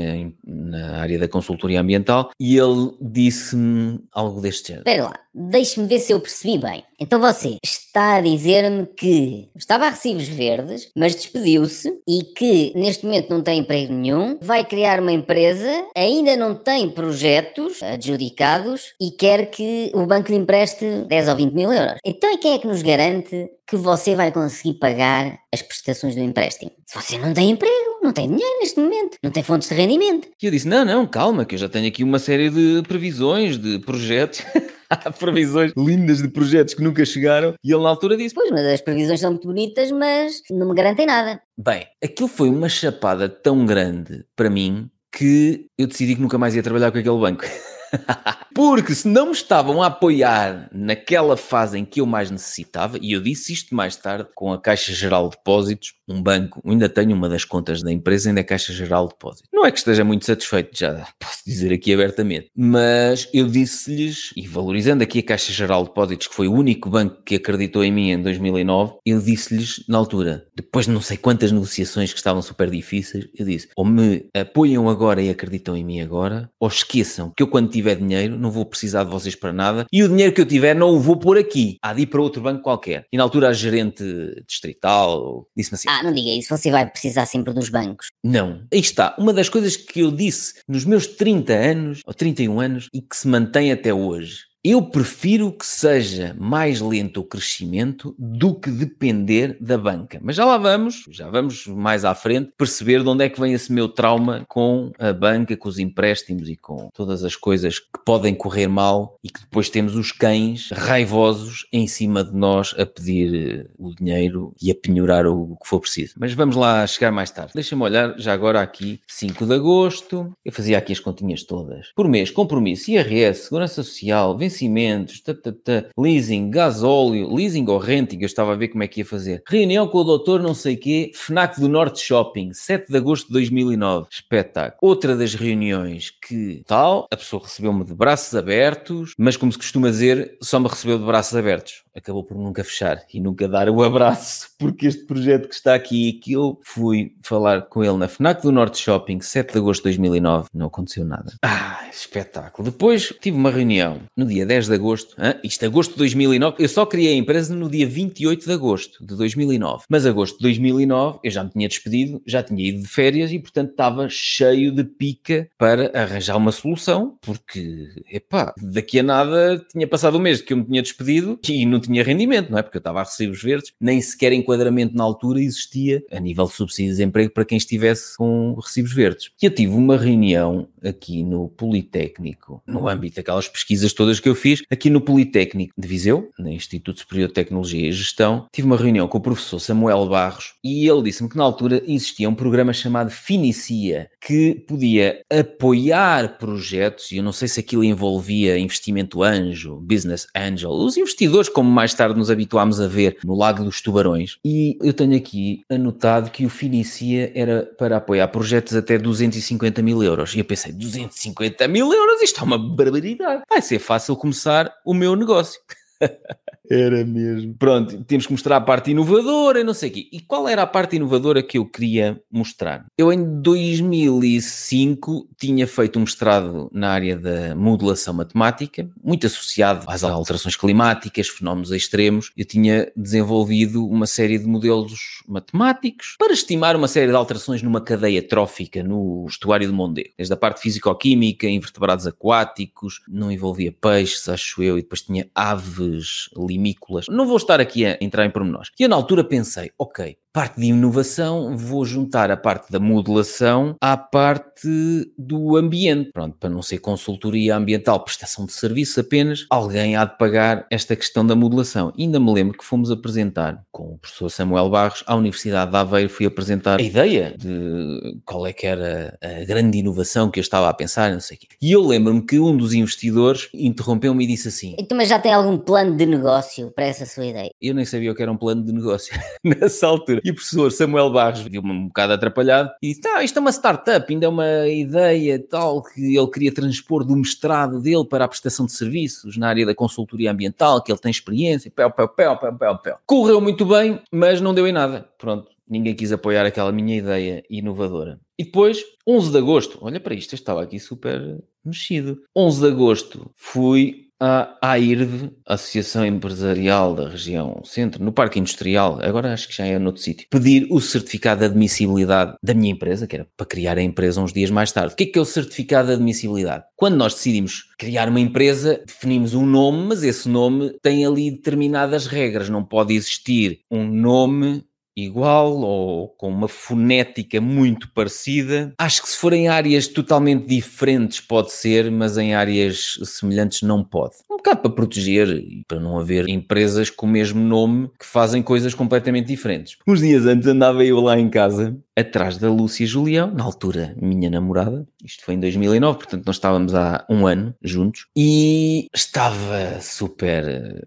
na 0.46 0.98
área 0.98 1.18
da 1.18 1.28
consultoria 1.28 1.80
ambiental, 1.80 2.30
e 2.38 2.56
ele 2.56 2.92
disse-me 3.00 4.00
algo 4.12 4.40
deste 4.40 4.68
género. 4.68 4.88
Espera 4.88 5.04
lá, 5.04 5.14
deixe-me 5.34 5.86
ver 5.86 5.98
se 5.98 6.12
eu 6.12 6.20
percebi 6.22 6.58
bem. 6.58 6.84
Então 6.98 7.20
você 7.20 7.56
está 7.64 8.14
a 8.14 8.20
dizer-me 8.20 8.86
que 8.86 9.48
estava 9.56 9.86
a 9.86 9.90
recibos 9.90 10.28
verdes, 10.28 10.88
mas 10.96 11.14
despediu-se 11.14 11.92
e 12.08 12.22
que 12.22 12.72
neste 12.76 13.04
momento 13.04 13.30
não 13.30 13.42
tem 13.42 13.58
emprego 13.58 13.92
nenhum, 13.92 14.38
vai 14.40 14.64
criar 14.64 15.00
uma 15.00 15.12
empresa, 15.12 15.84
ainda 15.96 16.36
não 16.36 16.54
tem 16.54 16.88
projetos 16.88 17.82
adjudicados 17.82 18.94
e 19.00 19.10
quer 19.10 19.46
que 19.46 19.90
o 19.94 20.06
banco 20.06 20.30
lhe 20.30 20.38
empreste 20.38 21.04
10 21.08 21.28
ou 21.28 21.36
20 21.36 21.52
mil 21.52 21.72
euros. 21.72 21.98
Então, 22.04 22.32
e 22.32 22.38
quem 22.38 22.54
é 22.54 22.58
que 22.58 22.68
nos 22.68 22.82
garante 22.82 23.50
que 23.66 23.76
você 23.76 24.14
vai 24.14 24.30
conseguir 24.30 24.74
pagar 24.74 25.38
as 25.52 25.62
prestações 25.62 26.14
do 26.14 26.20
empréstimo? 26.20 26.70
Se 26.86 26.94
você 26.94 27.18
não 27.18 27.32
tem 27.32 27.50
emprego, 27.50 28.00
não 28.02 28.12
tem 28.12 28.28
dinheiro 28.28 28.58
neste 28.60 28.78
momento, 28.78 29.16
não 29.22 29.30
tem 29.30 29.42
fontes 29.42 29.68
de 29.68 29.74
rendimento. 29.74 30.28
E 30.40 30.46
eu 30.46 30.52
disse: 30.52 30.68
não, 30.68 30.84
não, 30.84 31.06
calma, 31.06 31.44
que 31.44 31.54
eu 31.54 31.58
já 31.58 31.68
tenho 31.68 31.88
aqui 31.88 32.04
uma 32.04 32.18
série 32.18 32.50
de 32.50 32.82
previsões, 32.86 33.58
de 33.58 33.78
projetos. 33.78 34.42
Previsões 35.18 35.72
lindas 35.76 36.22
de 36.22 36.28
projetos 36.28 36.74
que 36.74 36.82
nunca 36.82 37.04
chegaram 37.04 37.54
e 37.64 37.72
ele 37.72 37.82
na 37.82 37.88
altura 37.88 38.16
disse: 38.16 38.34
Pois, 38.34 38.50
mas 38.50 38.66
as 38.66 38.80
previsões 38.80 39.20
são 39.20 39.30
muito 39.30 39.46
bonitas, 39.46 39.90
mas 39.90 40.42
não 40.50 40.68
me 40.68 40.74
garantem 40.74 41.06
nada. 41.06 41.40
Bem, 41.56 41.86
aquilo 42.02 42.28
foi 42.28 42.48
uma 42.48 42.68
chapada 42.68 43.28
tão 43.28 43.64
grande 43.64 44.24
para 44.36 44.50
mim 44.50 44.90
que 45.14 45.66
eu 45.78 45.86
decidi 45.86 46.14
que 46.14 46.22
nunca 46.22 46.38
mais 46.38 46.54
ia 46.54 46.62
trabalhar 46.62 46.90
com 46.90 46.98
aquele 46.98 47.18
banco. 47.18 47.44
Porque 48.54 48.94
se 48.94 49.08
não 49.08 49.26
me 49.26 49.32
estavam 49.32 49.82
a 49.82 49.86
apoiar 49.86 50.68
naquela 50.72 51.36
fase 51.36 51.78
em 51.78 51.84
que 51.84 52.00
eu 52.00 52.06
mais 52.06 52.30
necessitava, 52.30 52.98
e 53.00 53.12
eu 53.12 53.20
disse 53.20 53.52
isto 53.52 53.74
mais 53.74 53.96
tarde 53.96 54.28
com 54.34 54.52
a 54.52 54.60
Caixa 54.60 54.92
Geral 54.92 55.28
de 55.28 55.36
Depósitos, 55.36 55.94
um 56.08 56.22
banco, 56.22 56.60
ainda 56.66 56.88
tenho 56.88 57.14
uma 57.14 57.28
das 57.28 57.44
contas 57.44 57.82
da 57.82 57.90
empresa, 57.90 58.28
ainda 58.28 58.40
é 58.40 58.44
Caixa 58.44 58.72
Geral 58.72 59.06
de 59.06 59.14
Depósitos. 59.14 59.48
Não 59.52 59.64
é 59.64 59.70
que 59.70 59.78
esteja 59.78 60.04
muito 60.04 60.26
satisfeito, 60.26 60.78
já 60.78 61.06
posso 61.18 61.42
dizer 61.46 61.72
aqui 61.72 61.94
abertamente, 61.94 62.50
mas 62.54 63.28
eu 63.32 63.48
disse-lhes, 63.48 64.32
e 64.36 64.46
valorizando 64.46 65.02
aqui 65.02 65.20
a 65.20 65.22
Caixa 65.22 65.52
Geral 65.52 65.82
de 65.82 65.88
Depósitos, 65.88 66.26
que 66.26 66.34
foi 66.34 66.48
o 66.48 66.52
único 66.52 66.90
banco 66.90 67.22
que 67.24 67.36
acreditou 67.36 67.82
em 67.82 67.92
mim 67.92 68.10
em 68.10 68.22
2009, 68.22 68.94
eu 69.06 69.20
disse-lhes 69.20 69.84
na 69.88 69.96
altura, 69.98 70.46
depois 70.54 70.86
de 70.86 70.92
não 70.92 71.00
sei 71.00 71.16
quantas 71.16 71.52
negociações 71.52 72.12
que 72.12 72.18
estavam 72.18 72.42
super 72.42 72.70
difíceis, 72.70 73.28
eu 73.34 73.46
disse: 73.46 73.68
ou 73.76 73.84
me 73.84 74.28
apoiam 74.34 74.88
agora 74.88 75.22
e 75.22 75.30
acreditam 75.30 75.76
em 75.76 75.84
mim 75.84 76.00
agora, 76.00 76.50
ou 76.60 76.68
esqueçam 76.68 77.32
que 77.36 77.42
eu 77.42 77.46
quando 77.46 77.70
tiver 77.82 77.96
dinheiro 77.96 78.38
não 78.38 78.50
vou 78.50 78.64
precisar 78.64 79.04
de 79.04 79.10
vocês 79.10 79.34
para 79.34 79.52
nada 79.52 79.86
e 79.92 80.02
o 80.02 80.08
dinheiro 80.08 80.32
que 80.32 80.40
eu 80.40 80.46
tiver 80.46 80.74
não 80.74 80.90
o 80.90 81.00
vou 81.00 81.16
pôr 81.16 81.36
aqui, 81.36 81.78
há 81.82 81.92
de 81.92 82.02
ir 82.02 82.06
para 82.06 82.22
outro 82.22 82.40
banco 82.40 82.62
qualquer. 82.62 83.06
E 83.12 83.16
na 83.16 83.22
altura 83.22 83.48
a 83.48 83.52
gerente 83.52 84.04
distrital 84.46 85.46
disse-me 85.56 85.74
assim: 85.76 85.88
Ah, 85.88 86.02
não 86.02 86.12
diga 86.12 86.30
isso, 86.30 86.56
você 86.56 86.70
vai 86.70 86.88
precisar 86.88 87.26
sempre 87.26 87.52
dos 87.52 87.68
bancos. 87.68 88.08
Não. 88.22 88.62
Aí 88.72 88.80
está, 88.80 89.14
uma 89.18 89.32
das 89.32 89.48
coisas 89.48 89.76
que 89.76 90.00
eu 90.00 90.10
disse 90.10 90.54
nos 90.68 90.84
meus 90.84 91.06
30 91.06 91.52
anos, 91.52 92.00
ou 92.06 92.14
31 92.14 92.60
anos, 92.60 92.88
e 92.92 93.00
que 93.00 93.16
se 93.16 93.26
mantém 93.26 93.72
até 93.72 93.92
hoje 93.92 94.51
eu 94.64 94.80
prefiro 94.80 95.50
que 95.50 95.66
seja 95.66 96.36
mais 96.38 96.80
lento 96.80 97.20
o 97.20 97.24
crescimento 97.24 98.14
do 98.16 98.54
que 98.54 98.70
depender 98.70 99.56
da 99.60 99.76
banca. 99.76 100.20
Mas 100.22 100.36
já 100.36 100.44
lá 100.44 100.56
vamos, 100.56 101.04
já 101.10 101.28
vamos 101.28 101.66
mais 101.66 102.04
à 102.04 102.14
frente, 102.14 102.52
perceber 102.56 103.02
de 103.02 103.08
onde 103.08 103.24
é 103.24 103.28
que 103.28 103.40
vem 103.40 103.52
esse 103.52 103.72
meu 103.72 103.88
trauma 103.88 104.44
com 104.48 104.92
a 105.00 105.12
banca, 105.12 105.56
com 105.56 105.68
os 105.68 105.80
empréstimos 105.80 106.48
e 106.48 106.56
com 106.56 106.90
todas 106.94 107.24
as 107.24 107.34
coisas 107.34 107.80
que 107.80 108.04
podem 108.04 108.34
correr 108.34 108.68
mal 108.68 109.16
e 109.24 109.28
que 109.28 109.40
depois 109.40 109.68
temos 109.68 109.96
os 109.96 110.12
cães 110.12 110.70
raivosos 110.70 111.66
em 111.72 111.88
cima 111.88 112.22
de 112.22 112.34
nós 112.34 112.72
a 112.78 112.86
pedir 112.86 113.34
eh, 113.34 113.66
o 113.76 113.92
dinheiro 113.92 114.54
e 114.62 114.70
a 114.70 114.74
penhorar 114.74 115.26
o 115.26 115.56
que 115.60 115.68
for 115.68 115.80
preciso. 115.80 116.14
Mas 116.16 116.34
vamos 116.34 116.54
lá 116.54 116.86
chegar 116.86 117.10
mais 117.10 117.30
tarde. 117.30 117.52
Deixa-me 117.54 117.82
olhar 117.82 118.16
já 118.16 118.32
agora 118.32 118.60
aqui, 118.60 119.00
5 119.08 119.44
de 119.44 119.54
agosto, 119.54 120.32
eu 120.44 120.52
fazia 120.52 120.78
aqui 120.78 120.92
as 120.92 121.00
continhas 121.00 121.42
todas. 121.42 121.88
Por 121.96 122.06
mês, 122.06 122.30
compromisso, 122.30 122.90
IRS, 122.92 123.44
Segurança 123.44 123.82
Social, 123.82 124.36
vencimentos, 124.52 125.20
ta, 125.20 125.34
ta, 125.34 125.52
ta, 125.52 125.84
leasing, 125.98 126.50
gasóleo, 126.50 127.34
leasing 127.34 127.66
ou 127.68 127.78
renting, 127.78 128.18
eu 128.20 128.26
estava 128.26 128.52
a 128.52 128.56
ver 128.56 128.68
como 128.68 128.82
é 128.82 128.88
que 128.88 129.00
ia 129.00 129.04
fazer. 129.04 129.42
Reunião 129.48 129.88
com 129.88 129.98
o 129.98 130.04
doutor 130.04 130.42
não 130.42 130.54
sei 130.54 130.76
quê, 130.76 131.10
FNAC 131.14 131.58
do 131.58 131.68
Norte 131.68 132.00
Shopping, 132.00 132.52
7 132.52 132.90
de 132.90 132.96
agosto 132.96 133.28
de 133.28 133.32
2009. 133.32 134.06
Espetáculo. 134.10 134.78
Outra 134.82 135.16
das 135.16 135.34
reuniões 135.34 136.10
que 136.10 136.62
tal, 136.66 137.06
a 137.10 137.16
pessoa 137.16 137.42
recebeu-me 137.42 137.84
de 137.84 137.94
braços 137.94 138.34
abertos, 138.34 139.14
mas 139.18 139.36
como 139.36 139.50
se 139.50 139.58
costuma 139.58 139.88
dizer, 139.88 140.36
só 140.42 140.60
me 140.60 140.68
recebeu 140.68 140.98
de 140.98 141.04
braços 141.04 141.34
abertos. 141.34 141.82
Acabou 141.94 142.24
por 142.24 142.36
nunca 142.36 142.64
fechar 142.64 143.02
e 143.12 143.20
nunca 143.20 143.48
dar 143.48 143.68
o 143.68 143.82
abraço, 143.82 144.48
porque 144.58 144.86
este 144.86 145.04
projeto 145.04 145.48
que 145.48 145.54
está 145.54 145.74
aqui, 145.74 146.14
que 146.14 146.32
eu 146.32 146.58
fui 146.62 147.14
falar 147.22 147.62
com 147.62 147.84
ele 147.84 147.96
na 147.96 148.08
FNAC 148.08 148.42
do 148.42 148.52
Norte 148.52 148.78
Shopping, 148.78 149.20
7 149.20 149.52
de 149.52 149.58
agosto 149.58 149.80
de 149.80 149.84
2009, 149.84 150.48
não 150.54 150.66
aconteceu 150.66 151.04
nada. 151.04 151.34
Ah, 151.42 151.86
espetáculo. 151.92 152.70
Depois 152.70 153.12
tive 153.20 153.36
uma 153.36 153.50
reunião 153.50 154.00
no 154.16 154.24
dia 154.24 154.46
10 154.46 154.68
de 154.68 154.74
agosto, 154.74 155.16
hein? 155.22 155.34
isto 155.44 155.64
agosto 155.64 155.92
de 155.92 155.98
2009, 155.98 156.56
eu 156.58 156.68
só 156.68 156.86
criei 156.86 157.14
a 157.14 157.16
empresa 157.16 157.54
no 157.54 157.68
dia 157.68 157.86
28 157.86 158.46
de 158.46 158.52
agosto 158.52 159.04
de 159.04 159.14
2009, 159.16 159.84
mas 159.88 160.06
agosto 160.06 160.36
de 160.36 160.42
2009 160.42 161.18
eu 161.22 161.30
já 161.30 161.44
me 161.44 161.50
tinha 161.50 161.68
despedido, 161.68 162.22
já 162.26 162.42
tinha 162.42 162.68
ido 162.68 162.82
de 162.82 162.88
férias 162.88 163.32
e 163.32 163.38
portanto 163.38 163.70
estava 163.70 164.08
cheio 164.08 164.72
de 164.72 164.84
pica 164.84 165.48
para 165.58 165.90
arranjar 165.94 166.36
uma 166.36 166.52
solução, 166.52 167.16
porque, 167.20 167.88
epá, 168.10 168.54
daqui 168.56 168.98
a 168.98 169.02
nada 169.02 169.64
tinha 169.70 169.86
passado 169.86 170.14
o 170.14 170.20
mês 170.20 170.40
que 170.40 170.52
eu 170.52 170.56
me 170.56 170.64
tinha 170.64 170.82
despedido 170.82 171.38
e 171.48 171.66
não 171.66 171.80
tinha 171.82 172.04
rendimento, 172.04 172.50
não 172.50 172.58
é? 172.58 172.62
Porque 172.62 172.76
eu 172.76 172.80
estava 172.80 173.00
a 173.00 173.04
recibos 173.04 173.42
verdes, 173.42 173.72
nem 173.80 174.00
sequer 174.00 174.32
enquadramento 174.32 174.94
na 174.94 175.04
altura 175.04 175.40
existia 175.40 176.02
a 176.10 176.20
nível 176.20 176.46
de 176.46 176.52
subsídio 176.52 176.86
de 176.86 176.98
desemprego 176.98 177.32
para 177.32 177.44
quem 177.44 177.58
estivesse 177.58 178.16
com 178.16 178.54
recibos 178.54 178.92
verdes. 178.92 179.30
E 179.40 179.46
eu 179.46 179.54
tive 179.54 179.72
uma 179.74 179.96
reunião 179.96 180.68
aqui 180.84 181.22
no 181.22 181.48
Politécnico, 181.48 182.62
no 182.66 182.88
âmbito 182.88 183.16
daquelas 183.16 183.48
pesquisas 183.48 183.92
todas 183.92 184.20
que 184.20 184.28
eu 184.28 184.34
fiz, 184.34 184.62
aqui 184.70 184.90
no 184.90 185.00
Politécnico 185.00 185.72
de 185.76 185.88
Viseu, 185.88 186.30
no 186.38 186.48
Instituto 186.48 187.00
Superior 187.00 187.28
de 187.28 187.34
Tecnologia 187.34 187.88
e 187.88 187.92
Gestão, 187.92 188.46
tive 188.52 188.66
uma 188.66 188.76
reunião 188.76 189.08
com 189.08 189.18
o 189.18 189.20
professor 189.20 189.60
Samuel 189.60 190.08
Barros 190.08 190.54
e 190.62 190.88
ele 190.88 191.02
disse-me 191.02 191.28
que 191.28 191.36
na 191.36 191.44
altura 191.44 191.82
existia 191.86 192.28
um 192.28 192.34
programa 192.34 192.72
chamado 192.72 193.10
Finicia, 193.10 194.08
que 194.20 194.54
podia 194.66 195.22
apoiar 195.30 196.38
projetos, 196.38 197.10
e 197.10 197.16
eu 197.16 197.22
não 197.22 197.32
sei 197.32 197.48
se 197.48 197.60
aquilo 197.60 197.84
envolvia 197.84 198.58
investimento 198.58 199.22
anjo, 199.22 199.76
business 199.80 200.26
angel, 200.36 200.70
os 200.70 200.96
investidores, 200.96 201.48
como 201.48 201.70
mais 201.72 201.94
tarde 201.94 202.18
nos 202.18 202.30
habituámos 202.30 202.80
a 202.80 202.86
ver 202.86 203.18
no 203.24 203.34
Lago 203.34 203.64
dos 203.64 203.80
Tubarões. 203.80 204.38
E 204.44 204.78
eu 204.80 204.92
tenho 204.92 205.16
aqui 205.16 205.64
anotado 205.68 206.30
que 206.30 206.44
o 206.44 206.50
Finicia 206.50 207.32
era 207.34 207.68
para 207.78 207.96
apoiar 207.96 208.28
projetos 208.28 208.74
até 208.74 208.98
250 208.98 209.82
mil 209.82 210.02
euros. 210.02 210.34
E 210.34 210.38
eu 210.38 210.44
pensei, 210.44 210.72
250 210.72 211.66
mil 211.68 211.92
euros? 211.92 212.22
Isto 212.22 212.40
é 212.40 212.44
uma 212.44 212.58
barbaridade. 212.58 213.42
Vai 213.48 213.62
ser 213.62 213.78
fácil 213.78 214.16
começar 214.16 214.72
o 214.84 214.94
meu 214.94 215.16
negócio. 215.16 215.60
Era 216.70 217.04
mesmo. 217.04 217.54
Pronto, 217.54 218.04
temos 218.04 218.26
que 218.26 218.32
mostrar 218.32 218.56
a 218.56 218.60
parte 218.60 218.90
inovadora 218.90 219.60
e 219.60 219.64
não 219.64 219.74
sei 219.74 219.90
o 219.90 219.92
quê. 219.92 220.08
E 220.12 220.20
qual 220.20 220.48
era 220.48 220.62
a 220.62 220.66
parte 220.66 220.96
inovadora 220.96 221.42
que 221.42 221.58
eu 221.58 221.66
queria 221.66 222.20
mostrar? 222.30 222.86
Eu 222.96 223.12
em 223.12 223.40
2005 223.40 225.28
tinha 225.36 225.66
feito 225.66 225.98
um 225.98 226.02
mestrado 226.02 226.70
na 226.72 226.90
área 226.90 227.16
da 227.16 227.54
modulação 227.54 228.14
matemática, 228.14 228.88
muito 229.02 229.26
associado 229.26 229.84
às 229.88 230.04
alterações 230.04 230.56
climáticas, 230.56 231.28
fenómenos 231.28 231.72
extremos. 231.72 232.30
Eu 232.36 232.44
tinha 232.44 232.90
desenvolvido 232.96 233.84
uma 233.86 234.06
série 234.06 234.38
de 234.38 234.46
modelos 234.46 235.22
matemáticos 235.26 236.14
para 236.18 236.32
estimar 236.32 236.76
uma 236.76 236.88
série 236.88 237.08
de 237.08 237.16
alterações 237.16 237.62
numa 237.62 237.80
cadeia 237.80 238.22
trófica 238.22 238.82
no 238.82 239.26
estuário 239.28 239.66
do 239.66 239.74
Mondego. 239.74 240.10
Desde 240.16 240.32
a 240.32 240.36
parte 240.36 240.60
físico-química, 240.60 241.48
invertebrados 241.48 242.06
aquáticos, 242.06 243.00
não 243.08 243.32
envolvia 243.32 243.72
peixes, 243.72 244.28
acho 244.28 244.62
eu, 244.62 244.78
e 244.78 244.82
depois 244.82 245.02
tinha 245.02 245.28
aves 245.34 246.28
limícolas. 246.52 247.06
Não 247.08 247.26
vou 247.26 247.36
estar 247.36 247.60
aqui 247.60 247.84
a 247.86 247.98
entrar 248.00 248.24
em 248.24 248.30
pormenores. 248.30 248.70
E 248.78 248.82
eu 248.82 248.88
na 248.88 248.96
altura 248.96 249.24
pensei, 249.24 249.70
ok, 249.78 250.16
parte 250.32 250.60
de 250.60 250.68
inovação, 250.68 251.56
vou 251.56 251.84
juntar 251.84 252.30
a 252.30 252.36
parte 252.36 252.72
da 252.72 252.80
modelação 252.80 253.76
à 253.80 253.96
parte 253.96 255.12
do 255.18 255.56
ambiente. 255.56 256.10
Pronto, 256.12 256.36
para 256.38 256.48
não 256.48 256.62
ser 256.62 256.78
consultoria 256.78 257.56
ambiental, 257.56 258.02
prestação 258.02 258.46
de 258.46 258.52
serviço 258.52 258.98
apenas, 258.98 259.46
alguém 259.50 259.94
há 259.94 260.04
de 260.04 260.16
pagar 260.16 260.66
esta 260.70 260.96
questão 260.96 261.26
da 261.26 261.36
modelação. 261.36 261.92
Ainda 261.98 262.18
me 262.18 262.32
lembro 262.32 262.56
que 262.56 262.64
fomos 262.64 262.90
apresentar 262.90 263.62
com 263.70 263.94
o 263.94 263.98
professor 263.98 264.30
Samuel 264.30 264.70
Barros 264.70 265.04
à 265.06 265.14
Universidade 265.14 265.70
de 265.70 265.76
Aveiro, 265.76 266.08
fui 266.08 266.24
apresentar 266.24 266.80
a 266.80 266.82
ideia 266.82 267.34
de 267.36 268.18
qual 268.24 268.46
é 268.46 268.52
que 268.52 268.66
era 268.66 269.18
a 269.22 269.44
grande 269.44 269.78
inovação 269.78 270.30
que 270.30 270.38
eu 270.38 270.42
estava 270.42 270.68
a 270.68 270.74
pensar, 270.74 271.12
não 271.12 271.20
sei 271.20 271.36
o 271.36 271.40
quê. 271.40 271.48
E 271.60 271.72
eu 271.72 271.82
lembro-me 271.82 272.24
que 272.24 272.38
um 272.38 272.56
dos 272.56 272.72
investidores 272.72 273.48
interrompeu-me 273.52 274.24
e 274.24 274.26
disse 274.26 274.48
assim: 274.48 274.74
Então, 274.78 274.96
mas 274.96 275.08
já 275.08 275.18
tem 275.18 275.32
algum 275.32 275.58
plano 275.58 275.94
de 275.96 276.06
negócio 276.06 276.70
para 276.70 276.86
essa 276.86 277.04
sua 277.04 277.26
ideia? 277.26 277.50
Eu 277.60 277.74
nem 277.74 277.84
sabia 277.84 278.10
o 278.10 278.14
que 278.14 278.22
era 278.22 278.32
um 278.32 278.36
plano 278.36 278.64
de 278.64 278.72
negócio 278.72 279.14
nessa 279.44 279.86
altura. 279.86 280.21
E 280.24 280.30
o 280.30 280.34
professor 280.34 280.70
Samuel 280.70 281.10
Barros 281.10 281.40
viu-me 281.40 281.70
um 281.70 281.86
bocado 281.88 282.12
atrapalhado 282.12 282.70
e 282.82 282.88
disse: 282.88 283.06
Ah, 283.08 283.22
isto 283.22 283.38
é 283.38 283.40
uma 283.40 283.50
startup, 283.52 284.12
ainda 284.12 284.26
é 284.26 284.28
uma 284.28 284.68
ideia 284.68 285.38
tal 285.38 285.82
que 285.82 286.16
ele 286.16 286.26
queria 286.28 286.52
transpor 286.52 287.04
do 287.04 287.16
mestrado 287.16 287.80
dele 287.80 288.04
para 288.04 288.24
a 288.24 288.28
prestação 288.28 288.66
de 288.66 288.72
serviços 288.72 289.36
na 289.36 289.48
área 289.48 289.66
da 289.66 289.74
consultoria 289.74 290.30
ambiental, 290.30 290.82
que 290.82 290.92
ele 290.92 290.98
tem 290.98 291.10
experiência, 291.10 291.70
pel, 291.70 291.90
pel, 291.90 292.08
pel, 292.08 292.36
pel, 292.36 292.52
pel, 292.54 292.78
pel. 292.78 292.96
Correu 293.06 293.40
muito 293.40 293.66
bem, 293.66 294.00
mas 294.10 294.40
não 294.40 294.54
deu 294.54 294.66
em 294.66 294.72
nada. 294.72 295.08
Pronto, 295.18 295.50
ninguém 295.68 295.94
quis 295.94 296.12
apoiar 296.12 296.46
aquela 296.46 296.70
minha 296.70 296.96
ideia 296.96 297.42
inovadora. 297.48 298.20
E 298.38 298.44
depois, 298.44 298.82
11 299.06 299.30
de 299.30 299.38
agosto, 299.38 299.78
olha 299.80 300.00
para 300.00 300.14
isto, 300.14 300.34
eu 300.34 300.36
estava 300.36 300.62
aqui 300.62 300.78
super 300.78 301.42
mexido. 301.64 302.22
11 302.36 302.60
de 302.60 302.66
agosto 302.68 303.30
fui 303.34 304.08
a 304.24 304.56
AIRV, 304.62 305.32
Associação 305.44 306.06
Empresarial 306.06 306.94
da 306.94 307.08
Região 307.08 307.60
Centro, 307.64 308.04
no 308.04 308.12
Parque 308.12 308.38
Industrial, 308.38 309.00
agora 309.02 309.32
acho 309.32 309.48
que 309.48 309.56
já 309.56 309.66
é 309.66 309.76
noutro 309.80 310.00
sítio, 310.00 310.28
pedir 310.30 310.68
o 310.70 310.80
certificado 310.80 311.40
de 311.40 311.46
admissibilidade 311.46 312.36
da 312.40 312.54
minha 312.54 312.70
empresa, 312.70 313.04
que 313.08 313.16
era 313.16 313.26
para 313.36 313.44
criar 313.44 313.78
a 313.78 313.82
empresa 313.82 314.20
uns 314.20 314.32
dias 314.32 314.48
mais 314.48 314.70
tarde. 314.70 314.92
O 314.92 314.96
que 314.96 315.02
é 315.02 315.06
que 315.06 315.18
é 315.18 315.22
o 315.22 315.24
certificado 315.24 315.88
de 315.88 315.94
admissibilidade? 315.94 316.62
Quando 316.76 316.94
nós 316.94 317.14
decidimos 317.14 317.64
criar 317.76 318.08
uma 318.08 318.20
empresa, 318.20 318.80
definimos 318.86 319.34
um 319.34 319.44
nome, 319.44 319.88
mas 319.88 320.04
esse 320.04 320.28
nome 320.28 320.78
tem 320.80 321.04
ali 321.04 321.32
determinadas 321.32 322.06
regras. 322.06 322.48
Não 322.48 322.64
pode 322.64 322.94
existir 322.94 323.58
um 323.68 323.84
nome 323.84 324.62
igual 324.96 325.56
ou 325.58 326.08
com 326.08 326.28
uma 326.28 326.48
fonética 326.48 327.40
muito 327.40 327.90
parecida. 327.92 328.72
Acho 328.78 329.02
que 329.02 329.08
se 329.08 329.16
for 329.16 329.32
em 329.32 329.48
áreas 329.48 329.86
totalmente 329.86 330.46
diferentes 330.46 331.20
pode 331.20 331.52
ser, 331.52 331.90
mas 331.90 332.18
em 332.18 332.34
áreas 332.34 332.98
semelhantes 333.04 333.62
não 333.62 333.82
pode. 333.82 334.16
Um 334.30 334.36
bocado 334.36 334.62
para 334.62 334.70
proteger 334.70 335.28
e 335.28 335.64
para 335.66 335.80
não 335.80 335.98
haver 335.98 336.28
empresas 336.28 336.90
com 336.90 337.06
o 337.06 337.08
mesmo 337.08 337.40
nome 337.40 337.90
que 337.98 338.06
fazem 338.06 338.42
coisas 338.42 338.74
completamente 338.74 339.26
diferentes. 339.26 339.76
Uns 339.86 340.00
dias 340.00 340.26
antes 340.26 340.46
andava 340.46 340.84
eu 340.84 341.00
lá 341.00 341.18
em 341.18 341.28
casa, 341.28 341.76
atrás 341.96 342.38
da 342.38 342.50
Lúcia 342.50 342.86
Julião, 342.86 343.32
na 343.32 343.44
altura 343.44 343.94
minha 344.00 344.30
namorada, 344.30 344.86
isto 345.04 345.24
foi 345.24 345.34
em 345.34 345.40
2009, 345.40 345.98
portanto 345.98 346.26
nós 346.26 346.36
estávamos 346.36 346.74
há 346.74 347.04
um 347.08 347.26
ano 347.26 347.54
juntos, 347.62 348.06
e 348.16 348.88
estava 348.94 349.80
super 349.80 350.82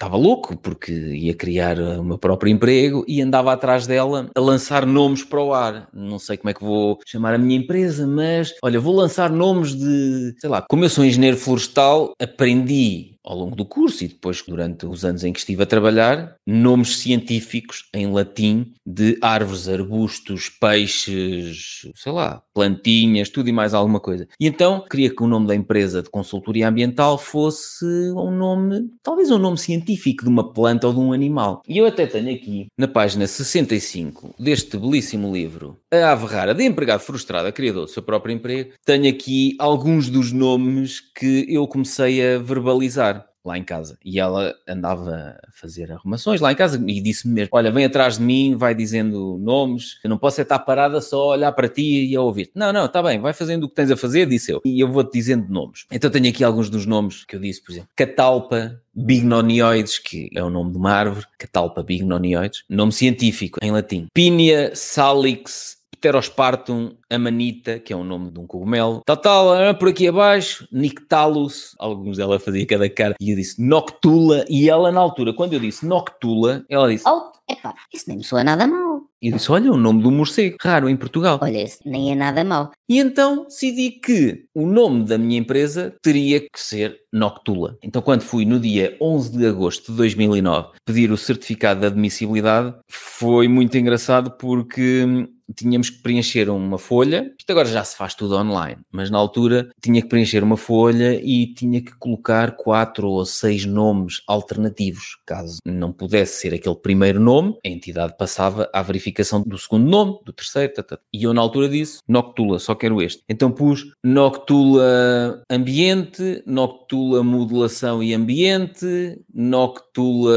estava 0.00 0.16
louco 0.16 0.56
porque 0.56 0.92
ia 0.92 1.34
criar 1.34 1.78
o 1.78 2.02
meu 2.02 2.16
próprio 2.16 2.50
emprego 2.50 3.04
e 3.06 3.20
andava 3.20 3.52
atrás 3.52 3.86
dela 3.86 4.30
a 4.34 4.40
lançar 4.40 4.86
nomes 4.86 5.22
para 5.22 5.42
o 5.42 5.52
ar. 5.52 5.88
Não 5.92 6.18
sei 6.18 6.38
como 6.38 6.48
é 6.48 6.54
que 6.54 6.64
vou 6.64 6.98
chamar 7.06 7.34
a 7.34 7.38
minha 7.38 7.58
empresa, 7.58 8.06
mas 8.06 8.54
olha, 8.62 8.80
vou 8.80 8.96
lançar 8.96 9.30
nomes 9.30 9.74
de, 9.74 10.34
sei 10.38 10.48
lá, 10.48 10.64
como 10.66 10.84
eu 10.84 10.88
sou 10.88 11.04
engenheiro 11.04 11.36
florestal, 11.36 12.14
aprendi 12.18 13.10
ao 13.24 13.36
longo 13.36 13.54
do 13.54 13.64
curso 13.64 14.04
e 14.04 14.08
depois 14.08 14.42
durante 14.42 14.86
os 14.86 15.04
anos 15.04 15.24
em 15.24 15.32
que 15.32 15.38
estive 15.38 15.62
a 15.62 15.66
trabalhar, 15.66 16.36
nomes 16.46 16.98
científicos 16.98 17.88
em 17.94 18.10
latim 18.10 18.72
de 18.86 19.18
árvores, 19.20 19.68
arbustos, 19.68 20.48
peixes, 20.48 21.88
sei 21.94 22.12
lá, 22.12 22.42
plantinhas, 22.54 23.28
tudo 23.28 23.48
e 23.48 23.52
mais 23.52 23.74
alguma 23.74 24.00
coisa. 24.00 24.26
E 24.38 24.46
então 24.46 24.84
queria 24.90 25.14
que 25.14 25.22
o 25.22 25.28
nome 25.28 25.46
da 25.46 25.54
empresa 25.54 26.02
de 26.02 26.10
consultoria 26.10 26.68
ambiental 26.68 27.18
fosse 27.18 27.84
um 27.84 28.30
nome, 28.30 28.90
talvez 29.02 29.30
um 29.30 29.38
nome 29.38 29.58
científico 29.58 30.24
de 30.24 30.30
uma 30.30 30.52
planta 30.52 30.86
ou 30.86 30.92
de 30.92 31.00
um 31.00 31.12
animal. 31.12 31.62
E 31.68 31.78
eu 31.78 31.86
até 31.86 32.06
tenho 32.06 32.34
aqui, 32.34 32.66
na 32.76 32.88
página 32.88 33.26
65 33.26 34.34
deste 34.38 34.76
belíssimo 34.76 35.32
livro, 35.32 35.78
A 35.92 36.12
Ave 36.12 36.26
Rara 36.26 36.54
de 36.54 36.64
Empregado 36.64 37.00
Frustrado, 37.00 37.52
criador 37.52 37.84
do 37.84 37.90
seu 37.90 38.02
próprio 38.02 38.34
emprego, 38.34 38.72
tenho 38.84 39.08
aqui 39.08 39.54
alguns 39.58 40.08
dos 40.08 40.32
nomes 40.32 41.00
que 41.14 41.46
eu 41.48 41.66
comecei 41.66 42.34
a 42.34 42.38
verbalizar 42.38 43.19
lá 43.44 43.56
em 43.56 43.64
casa. 43.64 43.98
E 44.04 44.20
ela 44.20 44.54
andava 44.68 45.38
a 45.42 45.52
fazer 45.52 45.90
arrumações 45.92 46.40
lá 46.40 46.52
em 46.52 46.56
casa 46.56 46.82
e 46.86 47.00
disse-me 47.00 47.34
mesmo: 47.34 47.50
Olha, 47.52 47.70
vem 47.70 47.84
atrás 47.84 48.18
de 48.18 48.24
mim, 48.24 48.56
vai 48.56 48.74
dizendo 48.74 49.38
nomes, 49.38 49.98
eu 50.04 50.10
não 50.10 50.18
posso 50.18 50.40
é 50.40 50.42
estar 50.42 50.58
parada 50.58 51.00
só 51.00 51.22
a 51.22 51.32
olhar 51.32 51.52
para 51.52 51.68
ti 51.68 52.06
e 52.06 52.16
a 52.16 52.20
ouvir. 52.20 52.50
Não, 52.54 52.72
não, 52.72 52.86
está 52.86 53.02
bem, 53.02 53.20
vai 53.20 53.32
fazendo 53.32 53.64
o 53.64 53.68
que 53.68 53.74
tens 53.74 53.90
a 53.90 53.96
fazer, 53.96 54.26
disse 54.26 54.52
eu. 54.52 54.60
E 54.64 54.80
eu 54.80 54.90
vou-te 54.90 55.12
dizendo 55.12 55.48
nomes. 55.48 55.86
Então 55.90 56.10
tenho 56.10 56.28
aqui 56.28 56.44
alguns 56.44 56.70
dos 56.70 56.86
nomes 56.86 57.24
que 57.24 57.36
eu 57.36 57.40
disse, 57.40 57.62
por 57.62 57.72
exemplo: 57.72 57.88
Catalpa, 57.96 58.80
bignonioides, 58.94 59.98
que 59.98 60.28
é 60.34 60.42
o 60.42 60.50
nome 60.50 60.72
de 60.72 60.78
uma 60.78 60.92
árvore, 60.92 61.26
Catalpa 61.38 61.82
bignonioides, 61.82 62.64
nome 62.68 62.92
científico 62.92 63.58
em 63.62 63.70
latim. 63.70 64.06
Pinia 64.12 64.72
salix 64.74 65.79
Pterospartum 66.00 66.92
amanita, 67.10 67.78
que 67.78 67.92
é 67.92 67.96
o 67.96 68.04
nome 68.04 68.30
de 68.30 68.40
um 68.40 68.46
cogumelo. 68.46 69.02
Tal, 69.04 69.16
tal, 69.16 69.74
por 69.76 69.88
aqui 69.88 70.08
abaixo, 70.08 70.66
Nictalus, 70.72 71.74
alguns 71.78 72.16
dela 72.16 72.38
fazia 72.38 72.66
cada 72.66 72.88
cara, 72.88 73.14
e 73.20 73.30
eu 73.30 73.36
disse 73.36 73.62
Noctula, 73.62 74.44
e 74.48 74.68
ela 74.68 74.90
na 74.90 75.00
altura, 75.00 75.34
quando 75.34 75.52
eu 75.52 75.60
disse 75.60 75.86
Noctula, 75.86 76.64
ela 76.68 76.90
disse... 76.90 77.04
Oh, 77.08 77.30
epá, 77.50 77.74
isso 77.92 78.04
nem 78.08 78.18
me 78.18 78.24
soa 78.24 78.42
nada 78.42 78.66
mal. 78.66 79.02
E 79.22 79.28
eu 79.28 79.36
disse, 79.36 79.52
olha, 79.52 79.70
o 79.70 79.76
nome 79.76 80.02
do 80.02 80.10
morcego, 80.10 80.56
raro 80.62 80.88
em 80.88 80.96
Portugal. 80.96 81.38
Olha, 81.42 81.62
isso 81.62 81.80
nem 81.84 82.10
é 82.10 82.14
nada 82.14 82.42
mal. 82.42 82.70
E 82.88 82.98
então 82.98 83.44
decidi 83.44 83.90
que 83.90 84.46
o 84.54 84.66
nome 84.66 85.04
da 85.04 85.18
minha 85.18 85.38
empresa 85.38 85.94
teria 86.02 86.40
que 86.40 86.48
ser 86.58 86.96
Noctula. 87.12 87.76
Então 87.82 88.00
quando 88.00 88.22
fui 88.22 88.46
no 88.46 88.58
dia 88.58 88.96
11 88.98 89.36
de 89.36 89.46
agosto 89.46 89.92
de 89.92 89.98
2009 89.98 90.70
pedir 90.86 91.12
o 91.12 91.18
certificado 91.18 91.80
de 91.80 91.86
admissibilidade, 91.86 92.74
foi 92.88 93.46
muito 93.46 93.76
engraçado 93.76 94.30
porque 94.38 95.28
tínhamos 95.54 95.90
que 95.90 96.02
preencher 96.02 96.48
uma 96.50 96.78
folha. 96.78 97.32
Isto 97.38 97.50
agora 97.50 97.68
já 97.68 97.84
se 97.84 97.96
faz 97.96 98.14
tudo 98.14 98.36
online, 98.36 98.78
mas 98.90 99.10
na 99.10 99.18
altura 99.18 99.70
tinha 99.82 100.02
que 100.02 100.08
preencher 100.08 100.42
uma 100.42 100.56
folha 100.56 101.20
e 101.22 101.52
tinha 101.54 101.80
que 101.80 101.96
colocar 101.98 102.56
quatro 102.56 103.08
ou 103.08 103.24
seis 103.24 103.64
nomes 103.64 104.22
alternativos. 104.26 105.18
Caso 105.26 105.58
não 105.64 105.92
pudesse 105.92 106.40
ser 106.40 106.54
aquele 106.54 106.76
primeiro 106.76 107.20
nome, 107.20 107.56
a 107.64 107.68
entidade 107.68 108.16
passava 108.16 108.68
à 108.72 108.82
verificação 108.82 109.42
do 109.42 109.58
segundo 109.58 109.88
nome, 109.88 110.18
do 110.24 110.32
terceiro, 110.32 110.72
tata. 110.72 111.00
e 111.12 111.24
eu 111.24 111.34
na 111.34 111.40
altura 111.40 111.68
disse 111.68 112.00
Noctula, 112.08 112.58
só 112.58 112.74
quero 112.74 113.00
este. 113.02 113.22
Então 113.28 113.50
pus 113.50 113.92
Noctula 114.04 115.42
Ambiente, 115.50 116.42
Noctula 116.46 117.22
Modulação 117.22 118.02
e 118.02 118.14
Ambiente, 118.14 119.20
Noctula. 119.32 120.34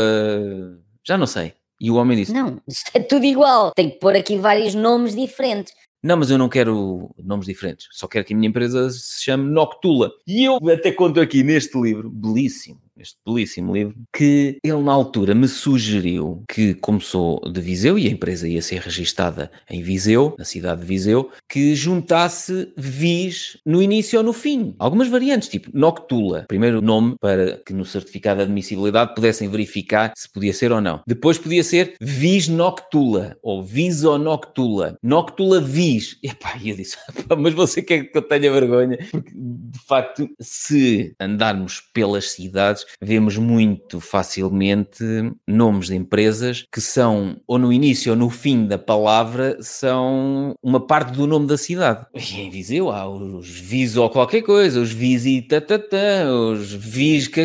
Já 1.06 1.18
não 1.18 1.28
sei. 1.28 1.54
E 1.84 1.92
o 1.92 1.96
homem 1.96 2.18
disse: 2.18 2.32
Não, 2.32 2.62
isto 2.66 2.90
é 2.96 3.00
tudo 3.02 3.26
igual. 3.26 3.74
Tem 3.74 3.90
que 3.90 4.00
pôr 4.00 4.16
aqui 4.16 4.38
vários 4.38 4.74
nomes 4.74 5.14
diferentes. 5.14 5.74
Não, 6.02 6.16
mas 6.16 6.32
eu 6.32 6.38
não 6.38 6.48
quero 6.48 7.14
nomes 7.22 7.46
diferentes. 7.46 7.88
Só 7.92 8.08
quero 8.08 8.24
que 8.24 8.34
a 8.34 8.38
minha 8.38 8.48
empresa 8.48 8.90
se 8.90 9.22
chame 9.22 9.50
Noctula. 9.52 10.10
E 10.26 10.46
eu 10.46 10.58
até 10.70 10.94
conto 10.94 11.20
aqui 11.20 11.44
neste 11.44 11.80
livro, 11.80 12.10
belíssimo, 12.10 12.82
este 12.98 13.18
belíssimo 13.26 13.74
livro, 13.74 13.96
que 14.16 14.58
ele 14.64 14.82
na 14.82 14.92
altura 14.92 15.34
me 15.34 15.48
sugeriu 15.48 16.44
que, 16.48 16.74
como 16.76 17.02
sou 17.02 17.40
de 17.52 17.60
Viseu 17.60 17.98
e 17.98 18.08
a 18.08 18.12
empresa 18.12 18.48
ia 18.48 18.62
ser 18.62 18.82
registada 18.82 19.52
em 19.70 19.82
Viseu, 19.82 20.36
na 20.38 20.46
cidade 20.46 20.82
de 20.82 20.88
Viseu, 20.88 21.30
que 21.50 21.76
juntasse 21.76 22.72
vis 22.78 23.58
no 23.66 23.82
início 23.82 24.20
ou 24.20 24.26
no 24.26 24.34
fim. 24.34 24.76
Algumas 24.78 25.08
variantes, 25.08 25.50
tipo 25.50 25.70
Noctula, 25.74 26.46
primeiro 26.48 26.82
nome 26.82 27.16
para 27.20 27.58
que 27.66 27.74
no 27.74 27.86
certificado 27.86 28.38
de 28.38 28.44
admissibilidade 28.44 29.16
pudessem 29.16 29.50
verificar 29.50 30.14
se 30.16 30.32
podia 30.32 30.54
ser 30.54 30.72
ou 30.72 30.82
não. 30.82 31.02
Depois 31.08 31.38
podia 31.38 31.64
ser 31.64 31.96
vis 32.00 32.48
Noctula 32.48 33.38
ou 33.42 33.64
viso 33.64 34.18
Noctula. 34.18 34.98
Noctula 35.02 35.60
vis. 35.60 36.18
Epá, 36.24 36.58
e 36.62 36.70
eu 36.70 36.76
disse, 36.76 36.98
mas 37.38 37.54
você 37.54 37.82
quer 37.82 38.04
que 38.04 38.18
eu 38.18 38.22
tenha 38.22 38.52
vergonha? 38.52 38.98
Porque, 39.12 39.32
de 39.34 39.80
facto, 39.88 40.30
se 40.40 41.16
andarmos 41.20 41.82
pelas 41.94 42.32
cidades, 42.32 42.83
vemos 43.02 43.38
muito 43.38 44.00
facilmente 44.00 45.04
nomes 45.48 45.88
de 45.88 45.96
empresas 45.96 46.66
que 46.72 46.82
são, 46.82 47.38
ou 47.48 47.58
no 47.58 47.72
início 47.72 48.12
ou 48.12 48.18
no 48.18 48.30
fim 48.30 48.66
da 48.66 48.78
palavra, 48.78 49.58
são 49.62 50.54
uma 50.62 50.80
parte 50.80 51.12
do 51.14 51.28
nome 51.28 51.48
da 51.48 51.58
cidade. 51.58 52.06
E 52.14 52.42
em 52.42 52.50
Viseu 52.50 52.92
há 52.92 53.08
os 53.08 53.50
vis 53.50 53.98
ou 53.98 54.10
qualquer 54.10 54.42
coisa, 54.42 54.80
os 54.80 54.92
visitatatã, 54.92 56.32
os 56.32 56.72
vis 56.72 57.28
que 57.28 57.44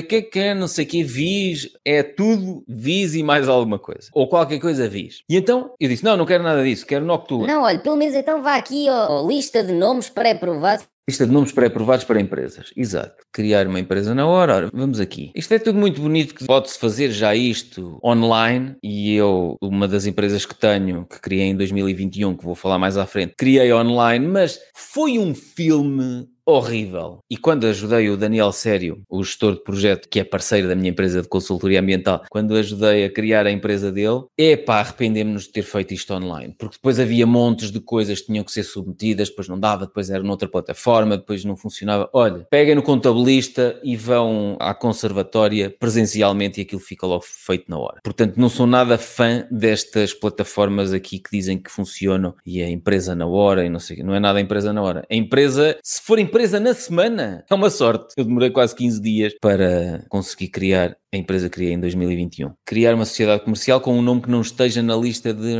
não 0.55 0.69
sei 0.69 0.85
o 0.85 0.89
que, 0.89 1.03
vis, 1.03 1.71
é 1.85 2.03
tudo 2.03 2.65
vis 2.67 3.15
e 3.15 3.23
mais 3.23 3.49
alguma 3.49 3.79
coisa. 3.79 4.09
Ou 4.13 4.29
qualquer 4.29 4.59
coisa 4.59 4.89
vis. 4.89 5.23
E 5.29 5.37
então 5.37 5.73
eu 5.81 5.89
disse: 5.89 6.05
não, 6.05 6.17
não 6.17 6.27
quero 6.27 6.43
nada 6.43 6.63
disso, 6.63 6.87
quero 6.87 7.05
Noctua. 7.05 7.47
Não, 7.47 7.63
olha, 7.63 7.79
pelo 7.79 7.97
menos 7.97 8.15
então 8.15 8.43
vá 8.43 8.57
aqui 8.57 8.87
ó, 8.89 9.27
lista 9.27 9.63
de 9.63 9.73
nomes 9.73 10.09
pré-aprovados 10.09 10.87
Lista 11.09 11.27
de 11.27 11.33
nomes 11.33 11.53
pré-aprovados 11.53 12.05
para 12.05 12.21
empresas. 12.21 12.71
Exato. 12.77 13.25
Criar 13.33 13.67
uma 13.67 13.81
empresa 13.81 14.15
na 14.15 14.27
hora. 14.27 14.55
Ora, 14.55 14.71
vamos 14.75 15.01
aqui. 15.01 15.33
Isto 15.35 15.55
é 15.55 15.59
tudo 15.59 15.79
muito 15.79 16.03
bonito 16.03 16.35
que 16.35 16.45
pode-se 16.45 16.79
fazer 16.79 17.11
já 17.11 17.35
isto 17.35 17.99
online 18.05 18.77
e 18.83 19.15
eu, 19.15 19.57
uma 19.63 19.89
das 19.89 20.05
empresas 20.05 20.45
que 20.45 20.55
tenho, 20.55 21.07
que 21.07 21.19
criei 21.19 21.47
em 21.47 21.57
2021, 21.57 22.37
que 22.37 22.45
vou 22.45 22.55
falar 22.55 22.79
mais 22.79 22.99
à 22.99 23.07
frente, 23.07 23.33
criei 23.39 23.73
online, 23.73 24.27
mas 24.27 24.61
foi 24.75 25.19
um 25.19 25.35
filme 25.35 26.29
horrível. 26.49 27.19
E 27.31 27.37
quando 27.37 27.67
ajudei 27.67 28.09
o 28.09 28.17
Daniel 28.17 28.53
Sério, 28.53 29.03
o 29.07 29.23
gestor 29.23 29.53
de 29.53 29.63
projeto, 29.63 30.09
que 30.09 30.19
é 30.19 30.25
parceiro 30.25 30.67
da 30.67 30.75
minha 30.75 30.89
empresa 30.89 31.21
de 31.21 31.29
consultoria 31.29 31.79
ambiental, 31.79 32.25
quando 32.31 32.57
ajudei 32.57 33.05
a 33.05 33.13
criar 33.13 33.47
a 33.47 33.51
empresa 33.51 33.93
dele, 33.93 34.25
é 34.39 34.57
arrependemos-nos 34.67 35.45
de 35.45 35.51
ter 35.51 35.63
feito 35.63 35.93
isto 35.93 36.15
online, 36.15 36.55
porque 36.57 36.77
depois 36.77 36.99
havia 36.99 37.27
montes 37.27 37.71
de 37.71 37.81
coisas 37.81 38.21
que 38.21 38.27
tinham 38.29 38.45
que 38.45 38.53
ser 38.53 38.63
submetidas, 38.63 39.29
depois 39.29 39.49
não 39.49 39.61
dava, 39.61 39.87
depois 39.87 40.09
era 40.09 40.23
noutra 40.23 40.49
plataforma, 40.49 41.19
depois 41.19 41.45
não 41.45 41.57
funcionava. 41.57 42.09
Olha, 42.15 42.47
peguem 42.49 42.75
no 42.75 42.83
contabilista 42.83 43.79
e 43.85 43.95
vão 43.97 44.57
à 44.59 44.73
conservatória 44.73 45.69
presencialmente 45.69 46.61
e 46.61 46.63
aquilo 46.63 46.81
fica 46.81 47.07
logo 47.07 47.25
feito 47.27 47.69
na 47.69 47.79
hora. 47.79 48.01
Portanto, 48.03 48.37
não 48.37 48.49
sou 48.49 48.67
nada 48.67 48.97
fã 48.97 49.47
destas 49.51 50.15
plataformas 50.15 50.93
aqui 50.93 51.19
que 51.19 51.31
dizem 51.31 51.59
que 51.59 51.71
funcionam 51.71 52.35
e 52.47 52.63
a 52.63 52.71
empresa 52.71 53.15
na 53.15 53.27
hora 53.27 53.67
e 53.67 53.69
não 53.69 53.81
sei, 53.81 54.03
não 54.03 54.15
é 54.15 54.21
nada 54.21 54.41
empresa 54.41 54.73
na 54.73 54.81
hora. 54.81 55.05
A 55.11 55.15
empresa, 55.15 55.77
se 55.83 56.01
for 56.01 56.19
empresa 56.19 56.38
empresa 56.39 56.61
na 56.61 56.73
semana. 56.73 57.45
É 57.51 57.55
uma 57.55 57.69
sorte. 57.69 58.15
Eu 58.17 58.25
demorei 58.25 58.51
quase 58.51 58.73
15 58.77 59.03
dias 59.03 59.35
para 59.41 60.05
conseguir 60.09 60.49
criar 60.49 60.97
a 61.13 61.17
empresa 61.17 61.49
que 61.49 61.55
criei 61.57 61.73
em 61.73 61.81
2021. 61.81 62.53
Criar 62.65 62.95
uma 62.95 63.05
sociedade 63.05 63.43
comercial 63.43 63.81
com 63.81 63.99
um 63.99 64.03
nome 64.03 64.23
que 64.23 64.31
não 64.31 64.41
esteja 64.41 64.81
na 64.81 64.95
lista 64.95 65.35
de. 65.35 65.57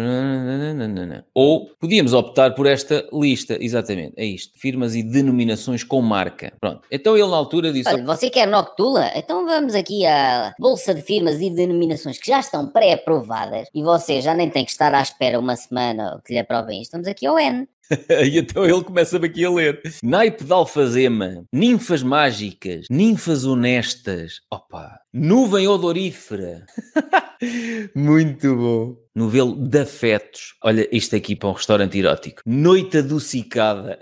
Ou 1.35 1.71
podíamos 1.81 2.13
optar 2.13 2.55
por 2.55 2.67
esta 2.67 3.05
lista, 3.13 3.57
exatamente, 3.61 4.13
é 4.17 4.25
isto: 4.25 4.57
firmas 4.57 4.95
e 4.95 5.03
denominações 5.03 5.83
com 5.83 6.01
marca. 6.01 6.53
Pronto. 6.61 6.83
Então 6.93 7.17
ele 7.17 7.27
na 7.27 7.37
altura 7.37 7.73
disse: 7.73 7.89
Olha, 7.89 8.05
você 8.05 8.31
quer 8.31 8.47
Noctula? 8.47 9.11
Então 9.17 9.45
vamos 9.45 9.75
aqui 9.75 10.07
à 10.07 10.55
Bolsa 10.61 10.95
de 10.95 11.03
Firmas 11.03 11.41
e 11.41 11.51
Denominações 11.51 12.19
que 12.19 12.31
já 12.31 12.39
estão 12.39 12.69
pré-aprovadas 12.69 13.67
e 13.75 13.83
você 13.83 14.21
já 14.21 14.33
nem 14.33 14.49
tem 14.49 14.65
que 14.65 14.71
estar 14.71 14.95
à 14.95 15.03
espera 15.03 15.41
uma 15.41 15.57
semana 15.57 16.21
que 16.25 16.35
lhe 16.35 16.39
aprovem 16.39 16.81
isto. 16.81 16.91
Estamos 16.91 17.09
aqui 17.09 17.27
ao 17.27 17.37
N. 17.37 17.67
e 18.25 18.39
então 18.39 18.65
ele 18.65 18.85
começa-me 18.85 19.27
aqui 19.27 19.45
a 19.45 19.51
ler. 19.51 19.81
Naipe 20.03 20.45
de 20.45 20.53
alfazema, 20.53 21.45
ninfas 21.53 22.03
mágicas, 22.03 22.87
ninfas 22.91 23.45
honestas, 23.45 24.41
opa, 24.51 25.01
nuvem 25.13 25.67
odorífera. 25.67 26.67
Muito 27.95 28.57
bom 28.57 29.08
novelo 29.19 29.55
de 29.55 29.81
afetos. 29.81 30.55
Olha, 30.63 30.89
isto 30.93 31.17
aqui 31.17 31.35
para 31.35 31.49
um 31.49 31.53
restaurante 31.53 31.99
erótico. 31.99 32.43
Noite 32.47 32.99
adocicada. 32.99 33.99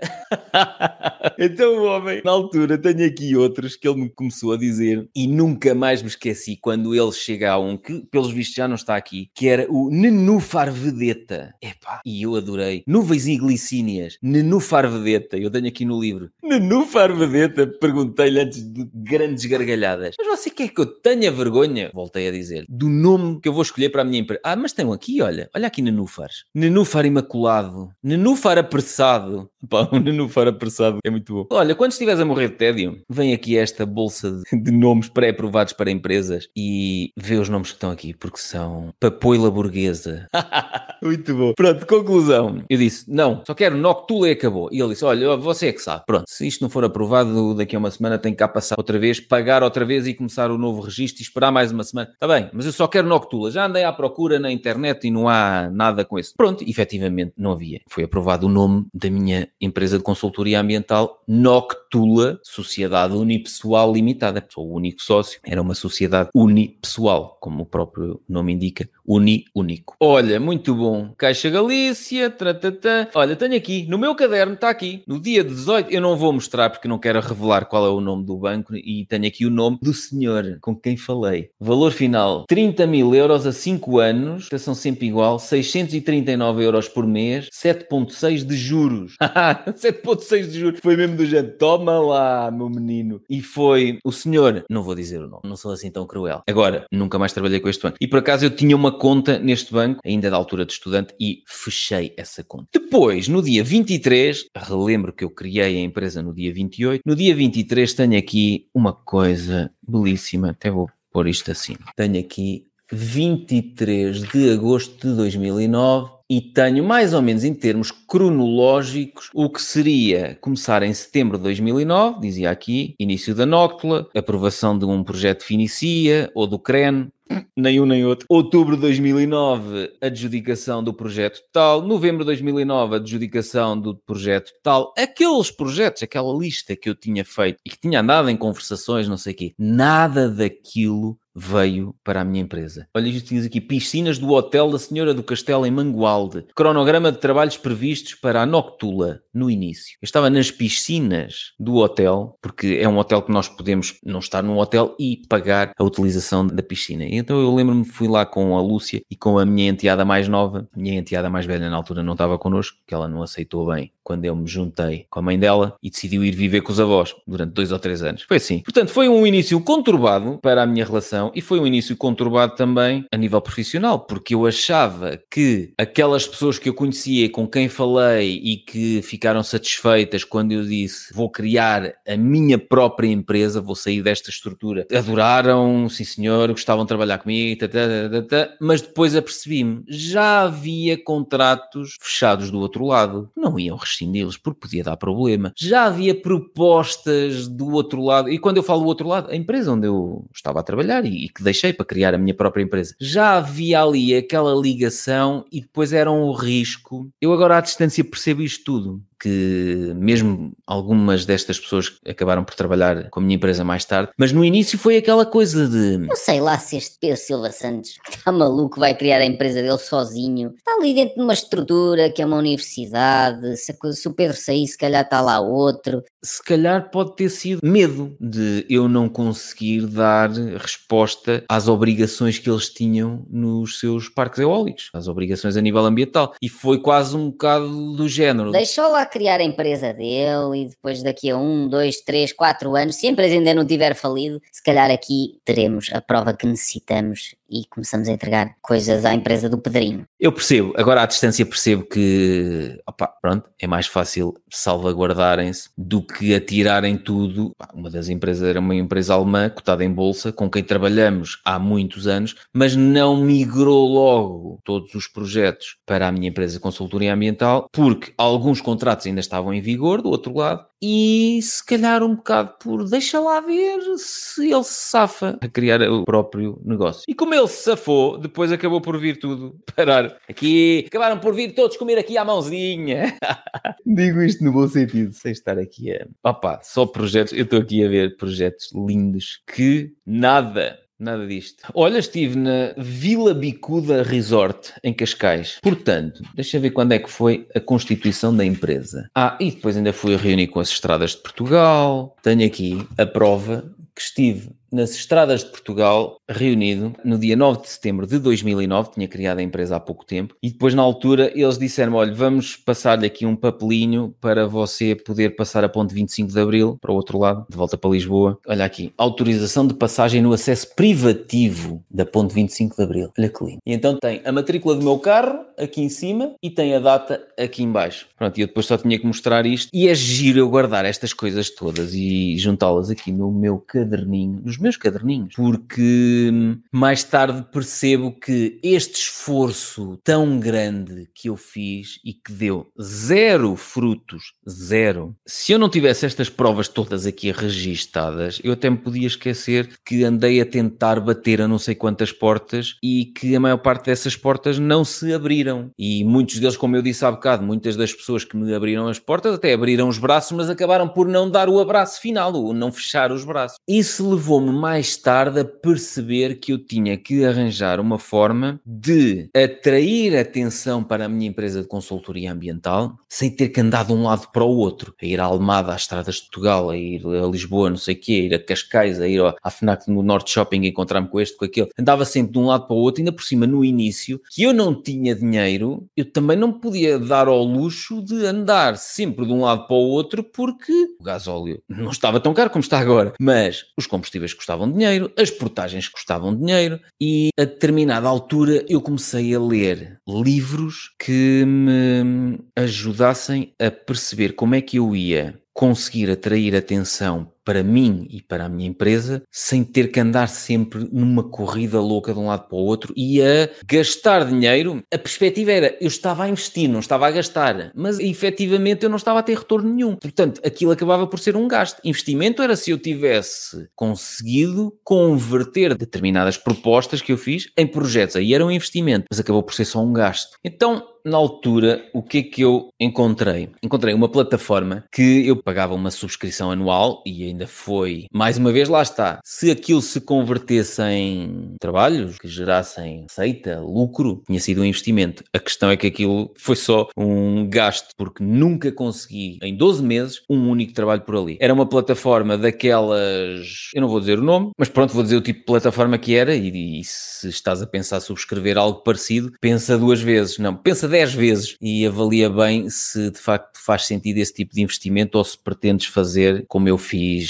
então 1.39 1.77
o 1.77 1.85
homem, 1.85 2.21
na 2.23 2.31
altura, 2.31 2.77
tenho 2.77 3.05
aqui 3.05 3.35
outros 3.35 3.75
que 3.75 3.87
ele 3.87 4.01
me 4.01 4.09
começou 4.09 4.53
a 4.53 4.57
dizer 4.57 5.09
e 5.15 5.27
nunca 5.27 5.73
mais 5.73 6.01
me 6.01 6.07
esqueci 6.07 6.57
quando 6.61 6.93
ele 6.93 7.11
chega 7.11 7.51
a 7.51 7.59
um 7.59 7.75
que, 7.75 8.05
pelos 8.11 8.31
vistos, 8.31 8.55
já 8.55 8.67
não 8.67 8.75
está 8.75 8.95
aqui, 8.95 9.29
que 9.33 9.47
era 9.47 9.65
o 9.69 9.89
Nenúfar 9.89 10.71
Vedeta. 10.71 11.53
Epá, 11.61 12.01
e 12.05 12.21
eu 12.21 12.35
adorei. 12.35 12.83
Nuvens 12.85 13.27
e 13.27 13.37
glicínias. 13.37 14.17
Nenúfar 14.21 14.89
Vedeta. 14.89 15.37
Eu 15.37 15.49
tenho 15.49 15.67
aqui 15.67 15.83
no 15.83 15.99
livro. 15.99 16.29
Nenúfar 16.43 17.13
Vedeta. 17.15 17.65
Perguntei-lhe 17.65 18.39
antes 18.39 18.61
de 18.61 18.87
grandes 18.93 19.45
gargalhadas. 19.45 20.15
Mas 20.19 20.27
você 20.27 20.49
quer 20.49 20.69
que 20.69 20.79
eu 20.79 20.85
tenha 20.85 21.31
vergonha? 21.31 21.89
Voltei 21.93 22.27
a 22.27 22.31
dizer. 22.31 22.65
Do 22.69 22.87
nome 22.87 23.41
que 23.41 23.49
eu 23.49 23.53
vou 23.53 23.63
escolher 23.63 23.89
para 23.89 24.03
a 24.03 24.05
minha 24.05 24.21
empresa. 24.21 24.41
Ah, 24.43 24.55
mas 24.55 24.73
um 24.85 24.93
aqui 24.93 25.06
aqui, 25.07 25.21
olha, 25.21 25.49
olha 25.55 25.67
aqui 25.67 25.81
Nenúfares. 25.81 26.43
Nenúfar 26.53 27.05
imaculado, 27.05 27.89
Nenúfar 28.03 28.57
apressado. 28.57 29.49
Pá, 29.69 29.87
o 29.91 29.99
Nenúfar 29.99 30.47
apressado 30.47 30.99
é 31.03 31.09
muito 31.09 31.33
bom. 31.33 31.47
Olha, 31.55 31.73
quando 31.73 31.91
estiveres 31.91 32.19
a 32.19 32.25
morrer 32.25 32.49
de 32.49 32.55
tédio, 32.55 33.01
vem 33.09 33.33
aqui 33.33 33.57
esta 33.57 33.85
bolsa 33.85 34.31
de, 34.31 34.61
de 34.61 34.71
nomes 34.71 35.07
pré-aprovados 35.07 35.73
para 35.73 35.89
empresas 35.89 36.47
e 36.55 37.11
vê 37.15 37.35
os 37.35 37.47
nomes 37.47 37.69
que 37.69 37.75
estão 37.75 37.91
aqui, 37.91 38.13
porque 38.13 38.37
são 38.37 38.93
Papoila 38.99 39.49
Burguesa. 39.49 40.27
muito 41.01 41.35
bom. 41.35 41.53
Pronto, 41.55 41.85
conclusão. 41.85 42.63
Eu 42.69 42.77
disse, 42.77 43.09
não, 43.09 43.41
só 43.45 43.53
quero 43.53 43.77
Noctula 43.77 44.29
e 44.29 44.31
acabou. 44.31 44.69
E 44.71 44.81
ele 44.81 44.89
disse, 44.89 45.05
olha, 45.05 45.35
você 45.37 45.67
é 45.67 45.73
que 45.73 45.81
sabe. 45.81 46.03
Pronto, 46.05 46.25
se 46.27 46.45
isto 46.45 46.61
não 46.61 46.69
for 46.69 46.83
aprovado 46.83 47.55
daqui 47.55 47.75
a 47.75 47.79
uma 47.79 47.91
semana, 47.91 48.17
tem 48.17 48.33
que 48.33 48.37
cá 48.37 48.47
passar 48.47 48.75
outra 48.77 48.99
vez, 48.99 49.19
pagar 49.19 49.63
outra 49.63 49.85
vez 49.85 50.07
e 50.07 50.13
começar 50.13 50.51
o 50.51 50.57
novo 50.57 50.81
registro 50.81 51.21
e 51.21 51.25
esperar 51.25 51.51
mais 51.51 51.71
uma 51.71 51.83
semana. 51.83 52.09
Está 52.13 52.27
bem, 52.27 52.49
mas 52.53 52.65
eu 52.65 52.71
só 52.71 52.87
quero 52.87 53.07
Noctula. 53.07 53.51
Já 53.51 53.65
andei 53.65 53.83
à 53.83 53.93
procura 53.93 54.39
na 54.39 54.51
internet 54.51 54.96
e 55.05 55.11
não 55.11 55.27
há 55.27 55.69
nada 55.69 56.05
com 56.05 56.17
isso. 56.17 56.33
Pronto, 56.35 56.63
efetivamente 56.67 57.33
não 57.37 57.51
havia. 57.51 57.81
Foi 57.87 58.03
aprovado 58.03 58.47
o 58.47 58.49
nome 58.49 58.87
da 58.93 59.09
minha 59.09 59.49
empresa 59.59 59.97
de 59.97 60.03
consultoria 60.03 60.59
ambiental, 60.59 61.21
Noctula 61.27 62.39
Sociedade 62.43 63.13
Unipessoal 63.13 63.93
Limitada. 63.93 64.45
Sou 64.49 64.67
o 64.67 64.73
único 64.73 65.01
sócio. 65.01 65.39
Era 65.43 65.61
uma 65.61 65.75
sociedade 65.75 66.29
unipessoal, 66.33 67.37
como 67.39 67.63
o 67.63 67.65
próprio 67.65 68.21
nome 68.27 68.53
indica, 68.53 68.89
uni, 69.07 69.45
único. 69.55 69.95
Olha, 69.99 70.39
muito 70.39 70.75
bom. 70.75 71.13
Caixa 71.17 71.49
Galícia, 71.49 72.29
tratatá. 72.29 73.07
Olha, 73.15 73.35
tenho 73.35 73.55
aqui, 73.55 73.87
no 73.87 73.97
meu 73.97 74.13
caderno, 74.13 74.53
está 74.53 74.69
aqui, 74.69 75.01
no 75.07 75.19
dia 75.19 75.43
18, 75.43 75.89
eu 75.91 76.01
não 76.01 76.17
vou 76.17 76.33
mostrar 76.33 76.69
porque 76.69 76.87
não 76.87 76.99
quero 76.99 77.21
revelar 77.21 77.65
qual 77.65 77.85
é 77.85 77.89
o 77.89 78.01
nome 78.01 78.25
do 78.25 78.35
banco 78.35 78.75
e 78.75 79.05
tenho 79.05 79.27
aqui 79.27 79.45
o 79.45 79.49
nome 79.49 79.79
do 79.81 79.93
senhor 79.93 80.57
com 80.61 80.75
quem 80.75 80.97
falei. 80.97 81.49
Valor 81.59 81.91
final, 81.91 82.45
30 82.47 82.85
mil 82.85 83.15
euros 83.15 83.45
a 83.45 83.53
5 83.53 83.99
anos, 83.99 84.49
são 84.57 84.75
sempre 84.75 85.07
igual, 85.07 85.39
639 85.39 86.63
euros 86.63 86.89
por 86.89 87.07
mês, 87.07 87.47
7.6 87.53 88.45
de 88.45 88.57
juros. 88.57 89.15
7.6 89.21 90.47
de 90.49 90.59
juros. 90.59 90.79
Foi 90.81 90.97
mesmo 90.97 91.15
do 91.15 91.25
jeito, 91.25 91.57
toma 91.57 91.99
lá, 91.99 92.51
meu 92.51 92.69
menino. 92.69 93.21
E 93.29 93.41
foi 93.41 93.99
o 94.03 94.11
senhor, 94.11 94.65
não 94.69 94.83
vou 94.83 94.95
dizer 94.95 95.19
o 95.21 95.27
nome, 95.27 95.43
não 95.45 95.55
sou 95.55 95.71
assim 95.71 95.89
tão 95.89 96.05
cruel. 96.05 96.41
Agora, 96.47 96.85
nunca 96.91 97.17
mais 97.17 97.33
trabalhei 97.33 97.59
com 97.59 97.69
este 97.69 97.83
banco. 97.83 97.97
E 98.01 98.07
por 98.07 98.19
acaso 98.19 98.45
eu 98.45 98.49
tinha 98.49 98.75
uma 98.75 98.96
conta 98.97 99.39
neste 99.39 99.71
banco, 99.71 100.01
ainda 100.05 100.29
da 100.29 100.35
altura 100.37 100.65
de 100.65 100.73
estudante, 100.73 101.13
e 101.19 101.43
fechei 101.45 102.13
essa 102.17 102.43
conta. 102.43 102.67
Depois, 102.73 103.27
no 103.27 103.41
dia 103.41 103.63
23, 103.63 104.47
relembro 104.55 105.13
que 105.13 105.23
eu 105.23 105.29
criei 105.29 105.77
a 105.77 105.83
empresa 105.83 106.21
no 106.21 106.33
dia 106.33 106.53
28, 106.53 107.01
no 107.05 107.15
dia 107.15 107.35
23 107.35 107.93
tenho 107.93 108.17
aqui 108.17 108.67
uma 108.73 108.93
coisa 108.93 109.71
belíssima, 109.87 110.51
até 110.51 110.69
vou 110.69 110.89
pôr 111.11 111.27
isto 111.27 111.51
assim. 111.51 111.75
Tenho 111.95 112.19
aqui 112.19 112.65
23 112.91 114.23
de 114.23 114.51
agosto 114.51 115.07
de 115.07 115.15
2009 115.15 116.17
e 116.29 116.41
tenho 116.41 116.83
mais 116.83 117.13
ou 117.13 117.21
menos 117.21 117.43
em 117.43 117.53
termos 117.53 117.89
cronológicos 117.89 119.29
o 119.33 119.49
que 119.49 119.61
seria 119.61 120.37
começar 120.41 120.83
em 120.83 120.93
setembro 120.93 121.37
de 121.37 121.43
2009, 121.45 122.19
dizia 122.19 122.51
aqui, 122.51 122.95
início 122.99 123.33
da 123.33 123.45
Nóctula, 123.45 124.09
aprovação 124.15 124.77
de 124.77 124.85
um 124.85 125.03
projeto 125.03 125.39
de 125.39 125.45
Finicia 125.45 126.29
ou 126.35 126.45
do 126.45 126.59
CREN, 126.59 127.07
nem 127.55 127.81
um 127.81 127.85
nem 127.85 128.05
outro. 128.05 128.25
Outubro 128.29 128.75
de 128.75 128.81
2009, 128.81 129.97
adjudicação 130.01 130.83
do 130.83 130.93
projeto 130.93 131.41
tal. 131.51 131.81
Novembro 131.81 132.19
de 132.19 132.25
2009, 132.25 132.95
adjudicação 132.95 133.79
do 133.79 133.95
projeto 133.95 134.51
tal. 134.61 134.93
Aqueles 134.97 135.51
projetos, 135.51 136.03
aquela 136.03 136.33
lista 136.37 136.75
que 136.75 136.89
eu 136.89 136.95
tinha 136.95 137.25
feito 137.25 137.59
e 137.65 137.69
que 137.69 137.79
tinha 137.79 138.01
andado 138.01 138.29
em 138.29 138.37
conversações, 138.37 139.07
não 139.07 139.17
sei 139.17 139.33
o 139.33 139.35
quê, 139.35 139.53
nada 139.57 140.29
daquilo 140.29 141.17
veio 141.37 141.93
para 142.03 142.21
a 142.21 142.25
minha 142.25 142.41
empresa. 142.41 142.87
Olha, 142.95 143.07
isto 143.07 143.29
diz 143.29 143.45
aqui: 143.45 143.61
piscinas 143.61 144.17
do 144.17 144.31
Hotel 144.31 144.71
da 144.71 144.79
Senhora 144.79 145.13
do 145.13 145.21
Castelo 145.21 145.65
em 145.65 145.71
Mangualde. 145.71 146.45
Cronograma 146.55 147.11
de 147.11 147.19
trabalhos 147.19 147.57
previstos 147.57 148.15
para 148.15 148.41
a 148.41 148.45
Noctula 148.45 149.21
no 149.31 149.49
início. 149.51 149.95
Eu 150.01 150.05
estava 150.05 150.29
nas 150.31 150.49
piscinas 150.49 151.53
do 151.59 151.75
hotel, 151.75 152.35
porque 152.41 152.79
é 152.81 152.89
um 152.89 152.97
hotel 152.97 153.21
que 153.21 153.31
nós 153.31 153.47
podemos 153.47 153.99
não 154.03 154.19
estar 154.19 154.41
num 154.41 154.57
hotel 154.57 154.95
e 154.99 155.21
pagar 155.29 155.71
a 155.77 155.83
utilização 155.83 156.47
da 156.47 156.63
piscina. 156.63 157.05
Então 157.05 157.39
eu 157.39 157.53
lembro-me, 157.53 157.85
fui 157.85 158.07
lá 158.07 158.25
com 158.25 158.57
a 158.57 158.61
Lúcia 158.61 159.01
e 159.09 159.15
com 159.15 159.37
a 159.37 159.45
minha 159.45 159.69
enteada 159.69 160.03
mais 160.03 160.27
nova. 160.27 160.67
A 160.75 160.79
minha 160.79 160.97
enteada 160.97 161.29
mais 161.29 161.45
velha 161.45 161.69
na 161.69 161.75
altura 161.75 162.01
não 162.01 162.13
estava 162.13 162.39
connosco, 162.39 162.77
que 162.87 162.95
ela 162.95 163.07
não 163.07 163.21
aceitou 163.21 163.67
bem 163.67 163.91
quando 164.07 164.23
eu 164.23 164.33
me 164.33 164.47
juntei 164.47 165.05
com 165.09 165.19
a 165.19 165.21
mãe 165.21 165.37
dela 165.37 165.75
e 165.83 165.89
decidiu 165.89 166.23
ir 166.23 166.31
viver 166.33 166.61
com 166.61 166.71
os 166.71 166.79
avós 166.79 167.13
durante 167.27 167.51
dois 167.51 167.73
ou 167.73 167.77
três 167.77 168.01
anos. 168.01 168.23
Foi 168.23 168.37
assim. 168.37 168.59
Portanto, 168.59 168.89
foi 168.89 169.09
um 169.09 169.27
início 169.27 169.59
conturbado 169.59 170.39
para 170.41 170.63
a 170.63 170.65
minha 170.65 170.85
relação 170.85 171.26
e 171.35 171.41
foi 171.41 171.59
um 171.59 171.67
início 171.67 171.95
conturbado 171.95 172.55
também 172.55 173.05
a 173.11 173.17
nível 173.17 173.41
profissional, 173.41 173.99
porque 173.99 174.35
eu 174.35 174.45
achava 174.45 175.19
que 175.29 175.73
aquelas 175.77 176.27
pessoas 176.27 176.59
que 176.59 176.69
eu 176.69 176.73
conhecia 176.73 177.29
com 177.29 177.47
quem 177.47 177.69
falei 177.69 178.39
e 178.43 178.57
que 178.57 179.01
ficaram 179.01 179.43
satisfeitas 179.43 180.23
quando 180.23 180.51
eu 180.51 180.63
disse 180.63 181.13
vou 181.13 181.29
criar 181.29 181.93
a 182.07 182.17
minha 182.17 182.57
própria 182.57 183.07
empresa, 183.07 183.61
vou 183.61 183.75
sair 183.75 184.01
desta 184.01 184.29
estrutura, 184.29 184.85
adoraram, 184.93 185.87
sim 185.89 186.03
senhor, 186.03 186.49
gostavam 186.51 186.83
de 186.83 186.89
trabalhar 186.89 187.17
comigo, 187.17 187.59
tata, 187.59 188.09
tata, 188.09 188.21
tata, 188.21 188.57
mas 188.59 188.81
depois 188.81 189.15
apercebi-me, 189.15 189.83
já 189.87 190.41
havia 190.41 191.01
contratos 191.01 191.95
fechados 191.99 192.51
do 192.51 192.59
outro 192.59 192.85
lado, 192.85 193.29
não 193.35 193.59
iam 193.59 193.77
rescindi-los 193.77 194.37
porque 194.37 194.59
podia 194.59 194.83
dar 194.83 194.97
problema. 194.97 195.53
Já 195.55 195.85
havia 195.85 196.19
propostas 196.19 197.47
do 197.47 197.71
outro 197.71 198.01
lado, 198.03 198.29
e 198.29 198.37
quando 198.37 198.57
eu 198.57 198.63
falo 198.63 198.81
do 198.81 198.87
outro 198.87 199.07
lado, 199.07 199.31
a 199.31 199.35
empresa 199.35 199.71
onde 199.71 199.87
eu 199.87 200.25
estava 200.33 200.59
a 200.59 200.63
trabalhar 200.63 201.05
e, 201.05 201.16
e 201.25 201.29
que 201.29 201.43
deixei 201.43 201.73
para 201.73 201.85
criar 201.85 202.13
a 202.13 202.17
minha 202.17 202.33
própria 202.33 202.63
empresa, 202.63 202.95
já 202.99 203.37
havia 203.37 203.81
ali 203.81 204.15
aquela 204.15 204.53
ligação 204.55 205.45
e 205.51 205.61
depois 205.61 205.93
era 205.93 206.11
um 206.11 206.31
risco. 206.31 207.09
Eu 207.21 207.33
agora 207.33 207.57
à 207.57 207.61
distância 207.61 208.03
percebo 208.03 208.41
isto 208.41 208.63
tudo 208.63 209.01
que 209.19 209.93
mesmo 209.95 210.51
algumas 210.65 211.25
destas 211.25 211.59
pessoas 211.59 211.99
acabaram 212.07 212.43
por 212.43 212.55
trabalhar 212.55 213.09
com 213.09 213.19
a 213.19 213.23
minha 213.23 213.35
empresa 213.35 213.63
mais 213.63 213.85
tarde, 213.85 214.11
mas 214.17 214.31
no 214.31 214.43
início 214.43 214.77
foi 214.77 214.97
aquela 214.97 215.25
coisa 215.25 215.67
de. 215.67 215.97
Não 215.97 216.15
sei 216.15 216.39
lá 216.39 216.57
se 216.57 216.77
este 216.77 216.97
Pedro 216.99 217.17
Silva 217.17 217.51
Santos, 217.51 217.97
que 218.05 218.17
está 218.17 218.31
maluco, 218.31 218.79
vai 218.79 218.95
criar 218.95 219.17
a 219.17 219.25
empresa 219.25 219.61
dele 219.61 219.77
sozinho. 219.77 220.53
Está 220.57 220.73
ali 220.75 220.93
dentro 220.93 221.15
de 221.15 221.21
uma 221.21 221.33
estrutura 221.33 222.11
que 222.11 222.21
é 222.21 222.25
uma 222.25 222.37
universidade. 222.37 223.57
Se, 223.57 223.75
se 223.93 224.07
o 224.07 224.13
Pedro 224.13 224.37
sair, 224.37 224.67
se 224.67 224.77
calhar 224.77 225.03
está 225.03 225.21
lá 225.21 225.39
outro. 225.39 226.03
Se 226.23 226.43
calhar 226.43 226.89
pode 226.91 227.15
ter 227.15 227.29
sido 227.29 227.59
medo 227.63 228.15
de 228.19 228.65
eu 228.69 228.87
não 228.87 229.09
conseguir 229.09 229.85
dar 229.87 230.29
resposta 230.29 231.43
às 231.49 231.67
obrigações 231.67 232.37
que 232.37 232.49
eles 232.49 232.69
tinham 232.69 233.25
nos 233.29 233.79
seus 233.79 234.09
parques 234.09 234.39
eólicos, 234.39 234.89
às 234.93 235.07
obrigações 235.07 235.57
a 235.57 235.61
nível 235.61 235.85
ambiental. 235.85 236.33
E 236.41 236.49
foi 236.49 236.79
quase 236.79 237.15
um 237.15 237.31
bocado 237.31 237.93
do 237.93 238.07
género. 238.07 238.51
Deixou 238.51 238.91
lá 238.91 239.06
criar 239.07 239.39
a 239.39 239.43
empresa 239.43 239.93
dele 239.93 240.61
e 240.61 240.65
depois 240.65 241.01
daqui 241.01 241.29
a 241.29 241.37
um, 241.37 241.67
dois, 241.67 242.01
três, 242.01 242.31
quatro 242.33 242.75
anos, 242.75 242.95
se 242.95 243.07
a 243.07 243.09
empresa 243.09 243.33
ainda 243.33 243.53
não 243.53 243.65
tiver 243.65 243.95
falido, 243.95 244.41
se 244.51 244.61
calhar 244.61 244.91
aqui 244.91 245.39
teremos 245.43 245.89
a 245.93 246.01
prova 246.01 246.33
que 246.33 246.45
necessitamos 246.45 247.35
e 247.49 247.65
começamos 247.69 248.07
a 248.07 248.11
entregar 248.11 248.55
coisas 248.61 249.05
à 249.05 249.13
empresa 249.13 249.49
do 249.49 249.57
Pedrinho. 249.57 250.05
Eu 250.19 250.31
percebo, 250.31 250.73
agora 250.77 251.01
à 251.03 251.05
distância 251.05 251.45
percebo 251.45 251.83
que, 251.83 252.79
opa, 252.87 253.07
pronto, 253.21 253.49
é 253.59 253.67
mais 253.67 253.87
fácil 253.87 254.33
salvaguardarem-se 254.51 255.69
do 255.77 256.01
que 256.01 256.33
atirarem 256.33 256.97
tudo. 256.97 257.51
Uma 257.73 257.89
das 257.89 258.09
empresas 258.09 258.47
era 258.47 258.59
uma 258.59 258.75
empresa 258.75 259.13
alemã 259.13 259.49
cotada 259.49 259.83
em 259.83 259.91
bolsa, 259.91 260.31
com 260.31 260.49
quem 260.49 260.63
trabalhamos 260.63 261.41
há 261.45 261.57
muitos 261.59 262.07
anos, 262.07 262.35
mas 262.53 262.75
não 262.75 263.17
migrou 263.17 263.87
logo 263.87 264.59
todos 264.63 264.93
os 264.95 265.07
projetos 265.07 265.77
para 265.85 266.07
a 266.07 266.11
minha 266.11 266.29
empresa 266.29 266.55
de 266.55 266.59
consultoria 266.59 267.13
ambiental, 267.13 267.69
porque 267.71 268.13
alguns 268.17 268.61
contratos 268.61 269.05
ainda 269.05 269.19
estavam 269.19 269.53
em 269.53 269.61
vigor, 269.61 270.01
do 270.01 270.09
outro 270.09 270.35
lado, 270.35 270.65
e 270.81 271.39
se 271.41 271.65
calhar 271.65 272.03
um 272.03 272.15
bocado 272.15 272.53
por 272.59 272.87
deixa 272.87 273.19
lá 273.19 273.39
ver 273.39 273.79
se 273.97 274.51
ele 274.51 274.63
se 274.63 274.89
safa 274.89 275.37
a 275.41 275.47
criar 275.47 275.81
o 275.81 276.05
próprio 276.05 276.61
negócio. 276.63 277.03
E 277.07 277.15
como 277.15 277.33
ele 277.33 277.47
se 277.47 277.63
safou, 277.63 278.17
depois 278.17 278.51
acabou 278.51 278.81
por 278.81 278.99
vir 278.99 279.17
tudo 279.17 279.59
parar 279.75 280.17
aqui. 280.29 280.85
Acabaram 280.87 281.19
por 281.19 281.33
vir 281.33 281.53
todos 281.53 281.77
comer 281.77 281.97
aqui 281.97 282.17
à 282.17 282.23
mãozinha. 282.23 283.17
Digo 283.85 284.21
isto 284.21 284.43
no 284.43 284.51
bom 284.51 284.67
sentido, 284.67 285.13
sem 285.13 285.31
estar 285.31 285.57
aqui 285.57 285.91
a. 285.93 286.07
Opa, 286.23 286.59
só 286.63 286.85
projetos. 286.85 287.33
Eu 287.33 287.43
estou 287.43 287.59
aqui 287.59 287.83
a 287.83 287.89
ver 287.89 288.17
projetos 288.17 288.69
lindos 288.73 289.41
que 289.47 289.93
nada 290.05 290.77
Nada 290.99 291.27
disto. 291.27 291.63
Olha, 291.75 291.99
estive 291.99 292.35
na 292.35 292.73
Vila 292.75 293.33
Bicuda 293.33 294.01
Resort, 294.01 294.73
em 294.83 294.93
Cascais. 294.93 295.59
Portanto, 295.61 296.23
deixa 296.33 296.59
ver 296.59 296.71
quando 296.71 296.93
é 296.93 296.99
que 296.99 297.09
foi 297.09 297.47
a 297.53 297.59
constituição 297.59 298.35
da 298.35 298.43
empresa. 298.43 299.09
Ah, 299.13 299.37
e 299.39 299.51
depois 299.51 299.77
ainda 299.77 299.93
fui 299.93 300.15
reunir 300.15 300.47
com 300.47 300.59
as 300.59 300.69
estradas 300.69 301.11
de 301.11 301.17
Portugal. 301.17 302.15
Tenho 302.23 302.45
aqui 302.45 302.87
a 302.97 303.05
prova 303.05 303.71
que 303.95 304.01
estive 304.01 304.49
nas 304.71 304.91
estradas 304.91 305.43
de 305.43 305.49
Portugal, 305.49 306.17
reunido 306.29 306.93
no 307.03 307.17
dia 307.17 307.35
9 307.35 307.61
de 307.61 307.69
setembro 307.69 308.07
de 308.07 308.19
2009, 308.19 308.91
tinha 308.91 309.07
criado 309.07 309.39
a 309.39 309.43
empresa 309.43 309.75
há 309.75 309.79
pouco 309.79 310.05
tempo, 310.05 310.35
e 310.41 310.51
depois 310.51 310.73
na 310.73 310.81
altura 310.81 311.31
eles 311.35 311.57
disseram 311.57 311.93
olha, 311.93 312.13
vamos 312.13 312.55
passar-lhe 312.55 313.05
aqui 313.05 313.25
um 313.25 313.35
papelinho 313.35 314.13
para 314.19 314.47
você 314.47 314.95
poder 314.95 315.35
passar 315.35 315.63
a 315.63 315.69
ponte 315.69 315.93
25 315.93 316.31
de 316.31 316.39
Abril, 316.39 316.77
para 316.81 316.91
o 316.91 316.95
outro 316.95 317.17
lado, 317.17 317.45
de 317.49 317.55
volta 317.55 317.77
para 317.77 317.89
Lisboa. 317.89 318.39
Olha 318.47 318.65
aqui, 318.65 318.93
autorização 318.97 319.65
de 319.65 319.73
passagem 319.73 320.21
no 320.21 320.33
acesso 320.33 320.75
privativo 320.75 321.83
da 321.89 322.05
ponte 322.05 322.33
25 322.33 322.75
de 322.75 322.83
Abril. 322.83 323.11
Olha 323.17 323.29
que 323.29 323.43
lindo. 323.43 323.59
E 323.65 323.73
então 323.73 323.97
tem 323.97 324.21
a 324.25 324.31
matrícula 324.31 324.75
do 324.75 324.83
meu 324.83 324.99
carro, 324.99 325.45
aqui 325.57 325.81
em 325.81 325.89
cima, 325.89 326.33
e 326.41 326.49
tem 326.49 326.75
a 326.75 326.79
data 326.79 327.25
aqui 327.37 327.63
em 327.63 327.71
baixo. 327.71 328.07
Pronto, 328.17 328.37
e 328.37 328.41
eu 328.41 328.47
depois 328.47 328.65
só 328.65 328.77
tinha 328.77 328.99
que 328.99 329.05
mostrar 329.05 329.45
isto, 329.45 329.69
e 329.73 329.87
é 329.87 329.95
giro 329.95 330.39
eu 330.39 330.49
guardar 330.49 330.85
estas 330.85 331.13
coisas 331.13 331.49
todas 331.49 331.93
e 331.93 332.37
juntá-las 332.37 332.89
aqui 332.89 333.11
no 333.11 333.31
meu 333.31 333.57
caderninho, 333.57 334.41
nos 334.43 334.56
meus 334.57 334.77
caderninhos, 334.77 335.33
porque 335.35 336.29
hum, 336.31 336.59
mais 336.71 337.03
tarde 337.03 337.45
percebo 337.51 338.11
que 338.11 338.59
este 338.63 338.95
esforço 338.95 339.99
tão 340.03 340.39
grande 340.39 341.07
que 341.13 341.29
eu 341.29 341.35
fiz 341.35 341.99
e 342.03 342.13
que 342.13 342.31
deu 342.31 342.67
zero 342.81 343.55
frutos, 343.55 344.33
zero. 344.49 345.15
Se 345.25 345.51
eu 345.51 345.59
não 345.59 345.69
tivesse 345.69 346.05
estas 346.05 346.29
provas 346.29 346.67
todas 346.67 347.05
aqui 347.05 347.31
registadas, 347.31 348.39
eu 348.43 348.53
até 348.53 348.69
me 348.69 348.77
podia 348.77 349.07
esquecer 349.07 349.69
que 349.85 350.03
andei 350.03 350.41
a 350.41 350.45
tentar 350.45 350.99
bater 350.99 351.41
a 351.41 351.47
não 351.47 351.59
sei 351.59 351.75
quantas 351.75 352.11
portas 352.11 352.75
e 352.83 353.05
que 353.05 353.35
a 353.35 353.39
maior 353.39 353.57
parte 353.57 353.85
dessas 353.85 354.15
portas 354.15 354.59
não 354.59 354.83
se 354.83 355.13
abriram. 355.13 355.71
E 355.77 356.03
muitos 356.03 356.39
deles, 356.39 356.57
como 356.57 356.75
eu 356.75 356.81
disse 356.81 357.05
há 357.05 357.11
bocado, 357.11 357.43
muitas 357.43 357.75
das 357.75 357.93
pessoas 357.93 358.23
que 358.23 358.37
me 358.37 358.53
abriram 358.53 358.87
as 358.87 358.99
portas 358.99 359.35
até 359.35 359.53
abriram 359.53 359.87
os 359.87 359.97
braços, 359.97 360.31
mas 360.31 360.49
acabaram 360.49 360.87
por 360.87 361.07
não 361.07 361.29
dar 361.29 361.49
o 361.49 361.59
abraço 361.59 362.01
final, 362.01 362.33
ou 362.33 362.53
não 362.53 362.71
fechar 362.71 363.11
os 363.11 363.23
braços. 363.23 363.57
Isso 363.67 364.09
levou-me 364.09 364.46
mais 364.51 364.97
tarde 364.97 365.39
a 365.39 365.45
perceber 365.45 366.39
que 366.39 366.53
eu 366.53 366.57
tinha 366.57 366.97
que 366.97 367.23
arranjar 367.23 367.79
uma 367.79 367.99
forma 367.99 368.59
de 368.65 369.29
atrair 369.35 370.17
atenção 370.17 370.83
para 370.83 371.05
a 371.05 371.09
minha 371.09 371.29
empresa 371.29 371.61
de 371.61 371.67
consultoria 371.67 372.31
ambiental 372.31 372.97
sem 373.09 373.29
ter 373.29 373.49
que 373.49 373.61
andar 373.61 373.85
de 373.85 373.93
um 373.93 374.03
lado 374.03 374.27
para 374.31 374.43
o 374.43 374.57
outro, 374.57 374.93
a 375.01 375.05
ir 375.05 375.19
à 375.19 375.25
Almada, 375.25 375.73
às 375.73 375.81
estradas 375.81 376.15
de 376.15 376.21
Portugal, 376.21 376.69
a 376.69 376.77
ir 376.77 377.05
a 377.05 377.27
Lisboa, 377.27 377.69
não 377.69 377.77
sei 377.77 377.95
o 377.95 377.99
quê, 377.99 378.11
a 378.13 378.25
ir 378.25 378.33
a 378.35 378.39
Cascais, 378.39 378.99
a 378.99 379.07
ir 379.07 379.21
à 379.43 379.49
FNAC 379.49 379.87
no 379.89 380.03
Norte 380.03 380.31
Shopping, 380.31 380.65
encontrar-me 380.65 381.07
com 381.07 381.19
este, 381.19 381.37
com 381.37 381.45
aquele. 381.45 381.69
Andava 381.77 382.05
sempre 382.05 382.33
de 382.33 382.39
um 382.39 382.47
lado 382.47 382.67
para 382.67 382.75
o 382.75 382.79
outro, 382.79 383.01
ainda 383.01 383.11
por 383.11 383.23
cima 383.23 383.47
no 383.47 383.63
início, 383.63 384.21
que 384.29 384.43
eu 384.43 384.53
não 384.53 384.73
tinha 384.81 385.15
dinheiro, 385.15 385.87
eu 385.95 386.05
também 386.05 386.37
não 386.37 386.51
podia 386.51 386.99
dar 386.99 387.27
ao 387.27 387.43
luxo 387.43 388.01
de 388.01 388.25
andar 388.25 388.77
sempre 388.77 389.25
de 389.25 389.31
um 389.31 389.41
lado 389.41 389.67
para 389.67 389.75
o 389.75 389.89
outro 389.89 390.23
porque 390.23 390.73
o 390.99 391.03
gasóleo 391.03 391.61
não 391.67 391.91
estava 391.91 392.19
tão 392.19 392.33
caro 392.33 392.49
como 392.49 392.61
está 392.61 392.79
agora, 392.79 393.13
mas 393.19 393.65
os 393.77 393.87
combustíveis 393.87 394.33
custavam 394.37 394.71
dinheiro, 394.71 395.11
as 395.17 395.29
portagens 395.29 395.89
custavam 395.89 396.35
dinheiro 396.35 396.79
e 397.01 397.29
a 397.37 397.43
determinada 397.43 398.07
altura 398.07 398.63
eu 398.69 398.81
comecei 398.81 399.35
a 399.35 399.39
ler 399.39 399.99
livros 400.07 400.91
que 400.97 401.43
me 401.45 402.39
ajudassem 402.55 403.53
a 403.59 403.69
perceber 403.69 404.33
como 404.33 404.55
é 404.55 404.61
que 404.61 404.77
eu 404.77 404.95
ia 404.95 405.37
conseguir 405.53 406.09
atrair 406.11 406.55
atenção 406.55 407.31
para 407.47 407.63
mim 407.63 408.05
e 408.09 408.21
para 408.21 408.43
a 408.43 408.49
minha 408.49 408.67
empresa 408.67 409.23
sem 409.31 409.63
ter 409.63 409.89
que 409.89 410.01
andar 410.01 410.27
sempre 410.27 410.85
numa 410.91 411.23
corrida 411.23 411.79
louca 411.79 412.13
de 412.13 412.19
um 412.19 412.27
lado 412.27 412.49
para 412.49 412.57
o 412.57 412.61
outro 412.61 412.93
e 412.93 413.21
a 413.21 413.49
gastar 413.65 414.25
dinheiro. 414.25 414.83
A 414.93 414.97
perspectiva 414.97 415.53
era 415.53 415.77
eu 415.79 415.87
estava 415.87 416.25
a 416.25 416.29
investir, 416.29 416.69
não 416.69 416.81
estava 416.81 417.07
a 417.07 417.11
gastar, 417.11 417.71
mas 417.73 417.99
efetivamente 417.99 418.83
eu 418.83 418.89
não 418.89 418.97
estava 418.97 419.19
a 419.19 419.23
ter 419.23 419.37
retorno 419.37 419.73
nenhum. 419.73 419.95
Portanto, 419.95 420.41
aquilo 420.45 420.71
acabava 420.71 421.07
por 421.07 421.19
ser 421.19 421.37
um 421.37 421.47
gasto. 421.47 421.79
Investimento 421.85 422.41
era 422.41 422.57
se 422.57 422.71
eu 422.71 422.77
tivesse 422.77 423.69
conseguido 423.73 424.77
converter 424.83 425.73
determinadas 425.73 426.35
propostas 426.35 427.01
que 427.01 427.13
eu 427.13 427.17
fiz 427.17 427.47
em 427.57 427.65
projetos. 427.65 428.17
Aí 428.17 428.33
era 428.33 428.45
um 428.45 428.51
investimento, 428.51 429.05
mas 429.09 429.21
acabou 429.21 429.41
por 429.41 429.53
ser 429.53 429.63
só 429.63 429.81
um 429.81 429.93
gasto. 429.93 430.35
Então, 430.43 430.83
na 431.07 431.17
altura, 431.17 431.89
o 431.93 432.03
que 432.03 432.17
é 432.17 432.23
que 432.23 432.41
eu 432.41 432.69
encontrei? 432.79 433.49
Encontrei 433.63 433.93
uma 433.93 434.09
plataforma 434.09 434.83
que 434.91 435.25
eu 435.25 435.41
pagava 435.41 435.73
uma 435.73 435.89
subscrição 435.89 436.51
anual 436.51 437.01
e 437.05 437.23
ainda 437.37 437.47
foi, 437.47 438.07
mais 438.11 438.37
uma 438.37 438.51
vez, 438.51 438.67
lá 438.67 438.81
está. 438.81 439.19
Se 439.23 439.51
aquilo 439.51 439.81
se 439.81 440.01
convertesse 440.01 440.81
em 440.81 441.55
trabalhos 441.61 442.17
que 442.17 442.27
gerassem 442.27 443.03
receita, 443.03 443.61
lucro, 443.61 444.23
tinha 444.25 444.39
sido 444.39 444.61
um 444.61 444.65
investimento. 444.65 445.23
A 445.31 445.39
questão 445.39 445.69
é 445.69 445.77
que 445.77 445.85
aquilo 445.85 446.33
foi 446.35 446.55
só 446.55 446.87
um 446.97 447.47
gasto, 447.47 447.89
porque 447.95 448.23
nunca 448.23 448.71
consegui, 448.71 449.37
em 449.43 449.55
12 449.55 449.83
meses, 449.83 450.21
um 450.27 450.49
único 450.49 450.73
trabalho 450.73 451.01
por 451.01 451.15
ali. 451.15 451.37
Era 451.39 451.53
uma 451.53 451.67
plataforma 451.67 452.37
daquelas, 452.37 453.69
eu 453.73 453.81
não 453.81 453.87
vou 453.87 453.99
dizer 453.99 454.17
o 454.17 454.23
nome, 454.23 454.51
mas 454.57 454.69
pronto, 454.69 454.93
vou 454.93 455.03
dizer 455.03 455.17
o 455.17 455.21
tipo 455.21 455.39
de 455.39 455.45
plataforma 455.45 455.97
que 455.97 456.15
era 456.15 456.35
e, 456.35 456.79
e 456.79 456.83
se 456.83 457.29
estás 457.29 457.61
a 457.61 457.67
pensar 457.67 457.99
subscrever 457.99 458.57
algo 458.57 458.81
parecido, 458.81 459.31
pensa 459.39 459.77
duas 459.77 460.01
vezes. 460.01 460.39
Não, 460.39 460.55
pensa 460.55 460.87
10 460.87 461.13
vezes 461.13 461.57
e 461.61 461.85
avalia 461.85 462.29
bem 462.29 462.69
se 462.69 463.11
de 463.11 463.19
facto 463.19 463.59
faz 463.63 463.85
sentido 463.85 464.17
esse 464.17 464.33
tipo 464.33 464.55
de 464.55 464.61
investimento 464.61 465.17
ou 465.17 465.23
se 465.23 465.37
pretendes 465.37 465.87
fazer 465.87 466.45
como 466.47 466.69
eu 466.69 466.77
fiz 466.77 467.26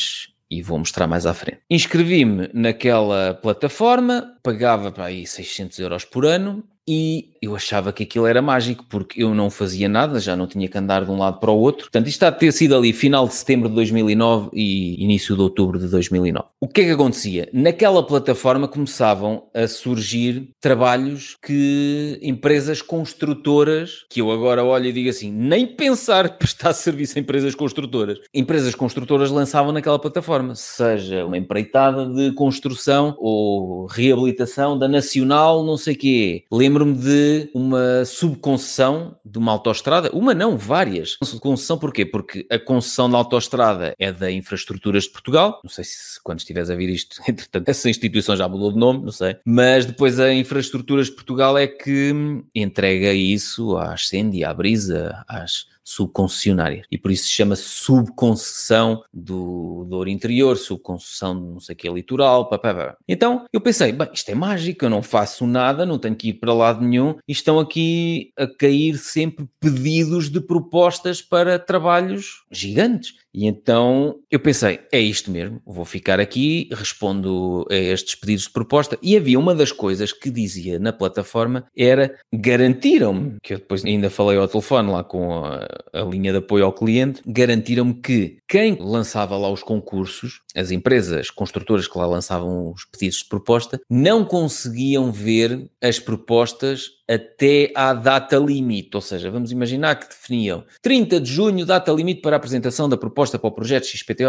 e 0.49 0.61
vou 0.61 0.79
mostrar 0.79 1.07
mais 1.07 1.25
à 1.25 1.33
frente. 1.33 1.59
Inscrevi-me 1.69 2.49
naquela 2.53 3.33
plataforma, 3.33 4.37
pagava 4.41 4.91
para 4.91 5.05
aí 5.05 5.27
600 5.27 5.79
euros 5.79 6.05
por 6.05 6.25
ano 6.25 6.63
e 6.87 7.31
eu 7.41 7.55
achava 7.55 7.93
que 7.93 8.03
aquilo 8.03 8.25
era 8.25 8.41
mágico, 8.41 8.85
porque 8.89 9.21
eu 9.21 9.33
não 9.33 9.49
fazia 9.49 9.87
nada, 9.87 10.19
já 10.19 10.35
não 10.35 10.47
tinha 10.47 10.67
que 10.67 10.77
andar 10.77 11.05
de 11.05 11.11
um 11.11 11.17
lado 11.17 11.39
para 11.39 11.51
o 11.51 11.57
outro. 11.57 11.83
Portanto, 11.83 12.07
isto 12.07 12.15
está 12.15 12.27
a 12.29 12.31
ter 12.31 12.51
sido 12.51 12.75
ali 12.75 12.93
final 12.93 13.27
de 13.27 13.33
setembro 13.33 13.69
de 13.69 13.75
2009 13.75 14.49
e 14.53 15.03
início 15.03 15.35
de 15.35 15.41
outubro 15.41 15.79
de 15.79 15.87
2009. 15.87 16.47
O 16.59 16.67
que 16.67 16.81
é 16.81 16.83
que 16.85 16.91
acontecia? 16.91 17.49
Naquela 17.53 18.05
plataforma 18.05 18.67
começavam 18.67 19.43
a 19.53 19.67
surgir 19.67 20.49
trabalhos 20.59 21.35
que 21.45 22.19
empresas 22.21 22.81
construtoras, 22.81 24.05
que 24.09 24.21
eu 24.21 24.31
agora 24.31 24.63
olho 24.63 24.87
e 24.87 24.93
digo 24.93 25.09
assim, 25.09 25.31
nem 25.31 25.67
pensar 25.67 26.37
prestar 26.37 26.73
serviço 26.73 27.17
a 27.17 27.21
empresas 27.21 27.53
construtoras. 27.55 28.17
Empresas 28.33 28.73
construtoras 28.75 29.31
lançavam 29.31 29.71
naquela 29.71 29.99
plataforma, 29.99 30.55
seja 30.55 31.25
uma 31.25 31.37
empreitada 31.37 32.05
de 32.05 32.31
construção 32.33 33.15
ou 33.19 33.85
reabilitação 33.85 34.77
da 34.77 34.87
Nacional, 34.87 35.63
não 35.63 35.77
sei 35.77 35.95
quê. 35.95 36.45
Lembro-me 36.77 36.95
de 36.95 37.49
uma 37.55 38.05
subconcessão 38.05 39.17
de 39.25 39.39
uma 39.39 39.51
autoestrada, 39.51 40.11
uma 40.13 40.35
não, 40.35 40.55
várias. 40.55 41.17
Subconcessão 41.23 41.79
porquê? 41.79 42.05
Porque 42.05 42.45
a 42.51 42.59
concessão 42.59 43.09
da 43.09 43.17
autoestrada 43.17 43.95
é 43.97 44.11
da 44.11 44.31
Infraestruturas 44.31 45.05
de 45.05 45.09
Portugal, 45.09 45.59
não 45.63 45.71
sei 45.71 45.83
se 45.83 46.21
quando 46.21 46.37
estiveres 46.37 46.69
a 46.69 46.75
vir 46.75 46.89
isto, 46.89 47.19
entretanto, 47.27 47.67
essa 47.67 47.89
instituição 47.89 48.35
já 48.35 48.47
mudou 48.47 48.71
de 48.71 48.77
nome, 48.77 49.03
não 49.03 49.11
sei, 49.11 49.37
mas 49.43 49.87
depois 49.87 50.19
a 50.19 50.31
Infraestruturas 50.31 51.07
de 51.07 51.13
Portugal 51.13 51.57
é 51.57 51.65
que 51.65 52.13
entrega 52.53 53.11
isso 53.11 53.75
à 53.75 53.93
Ascendi, 53.93 54.43
à 54.43 54.53
Brisa, 54.53 55.23
às 55.27 55.65
subconcessionárias. 55.87 56.85
E 56.91 56.97
por 56.97 57.11
isso 57.11 57.23
se 57.23 57.31
chama 57.31 57.55
subconcessão 57.55 59.01
do 59.13 59.85
Douro 59.89 60.09
Interior, 60.09 60.57
subconcessão 60.57 61.33
de 61.33 61.47
não 61.47 61.59
sei 61.61 61.73
o 61.73 61.77
que 61.77 61.89
litoral, 61.89 62.49
pá, 62.49 62.59
pá, 62.59 62.73
pá. 62.73 62.97
Então 63.07 63.45
eu 63.53 63.61
pensei, 63.61 63.93
bem, 63.93 64.09
isto 64.13 64.29
é 64.29 64.35
mágico, 64.35 64.83
eu 64.83 64.89
não 64.89 65.01
faço 65.01 65.47
nada, 65.47 65.85
não 65.85 65.97
tenho 65.97 66.15
que 66.15 66.29
ir 66.29 66.33
para 66.33 66.53
lado 66.53 66.83
nenhum 66.83 67.15
e 67.25 67.31
estão 67.31 67.57
aqui 67.57 68.31
a 68.37 68.45
cair 68.45 68.97
sempre 68.97 69.47
pedidos 69.61 70.29
de 70.29 70.41
propostas 70.41 71.21
para 71.21 71.57
trabalhos 71.57 72.43
gigantes. 72.51 73.13
E 73.33 73.45
então 73.45 74.19
eu 74.29 74.39
pensei, 74.39 74.79
é 74.91 74.99
isto 74.99 75.29
mesmo, 75.31 75.61
vou 75.65 75.85
ficar 75.85 76.19
aqui, 76.19 76.67
respondo 76.71 77.65
a 77.69 77.75
estes 77.75 78.15
pedidos 78.15 78.45
de 78.45 78.49
proposta. 78.49 78.97
E 79.01 79.15
havia 79.15 79.39
uma 79.39 79.55
das 79.55 79.71
coisas 79.71 80.11
que 80.11 80.31
dizia 80.31 80.79
na 80.79 80.91
plataforma 80.91 81.65
era 81.77 82.17
garantiram-me, 82.33 83.37
que 83.43 83.53
eu 83.53 83.59
depois 83.59 83.85
ainda 83.85 84.09
falei 84.09 84.37
ao 84.37 84.47
telefone 84.47 84.91
lá 84.91 85.03
com 85.03 85.45
a, 85.45 85.67
a 85.93 86.01
linha 86.01 86.31
de 86.31 86.39
apoio 86.39 86.65
ao 86.65 86.73
cliente, 86.73 87.21
garantiram-me 87.25 87.93
que 87.95 88.37
quem 88.47 88.77
lançava 88.79 89.37
lá 89.37 89.49
os 89.49 89.63
concursos, 89.63 90.41
as 90.55 90.71
empresas 90.71 91.29
construtoras 91.29 91.87
que 91.87 91.97
lá 91.97 92.05
lançavam 92.05 92.71
os 92.71 92.85
pedidos 92.85 93.19
de 93.19 93.25
proposta, 93.25 93.79
não 93.89 94.25
conseguiam 94.25 95.11
ver 95.11 95.69
as 95.81 95.99
propostas 95.99 96.96
até 97.09 97.71
à 97.75 97.93
data 97.93 98.37
limite, 98.37 98.91
ou 98.93 99.01
seja, 99.01 99.31
vamos 99.31 99.51
imaginar 99.51 99.95
que 99.95 100.07
definiam 100.07 100.63
30 100.81 101.21
de 101.21 101.31
junho, 101.31 101.65
data 101.65 101.91
limite 101.91 102.21
para 102.21 102.35
a 102.35 102.37
apresentação 102.37 102.89
da 102.89 102.97
proposta 102.97 103.39
para 103.39 103.47
o 103.47 103.51
projeto 103.51 103.85
XPTO, 103.85 104.25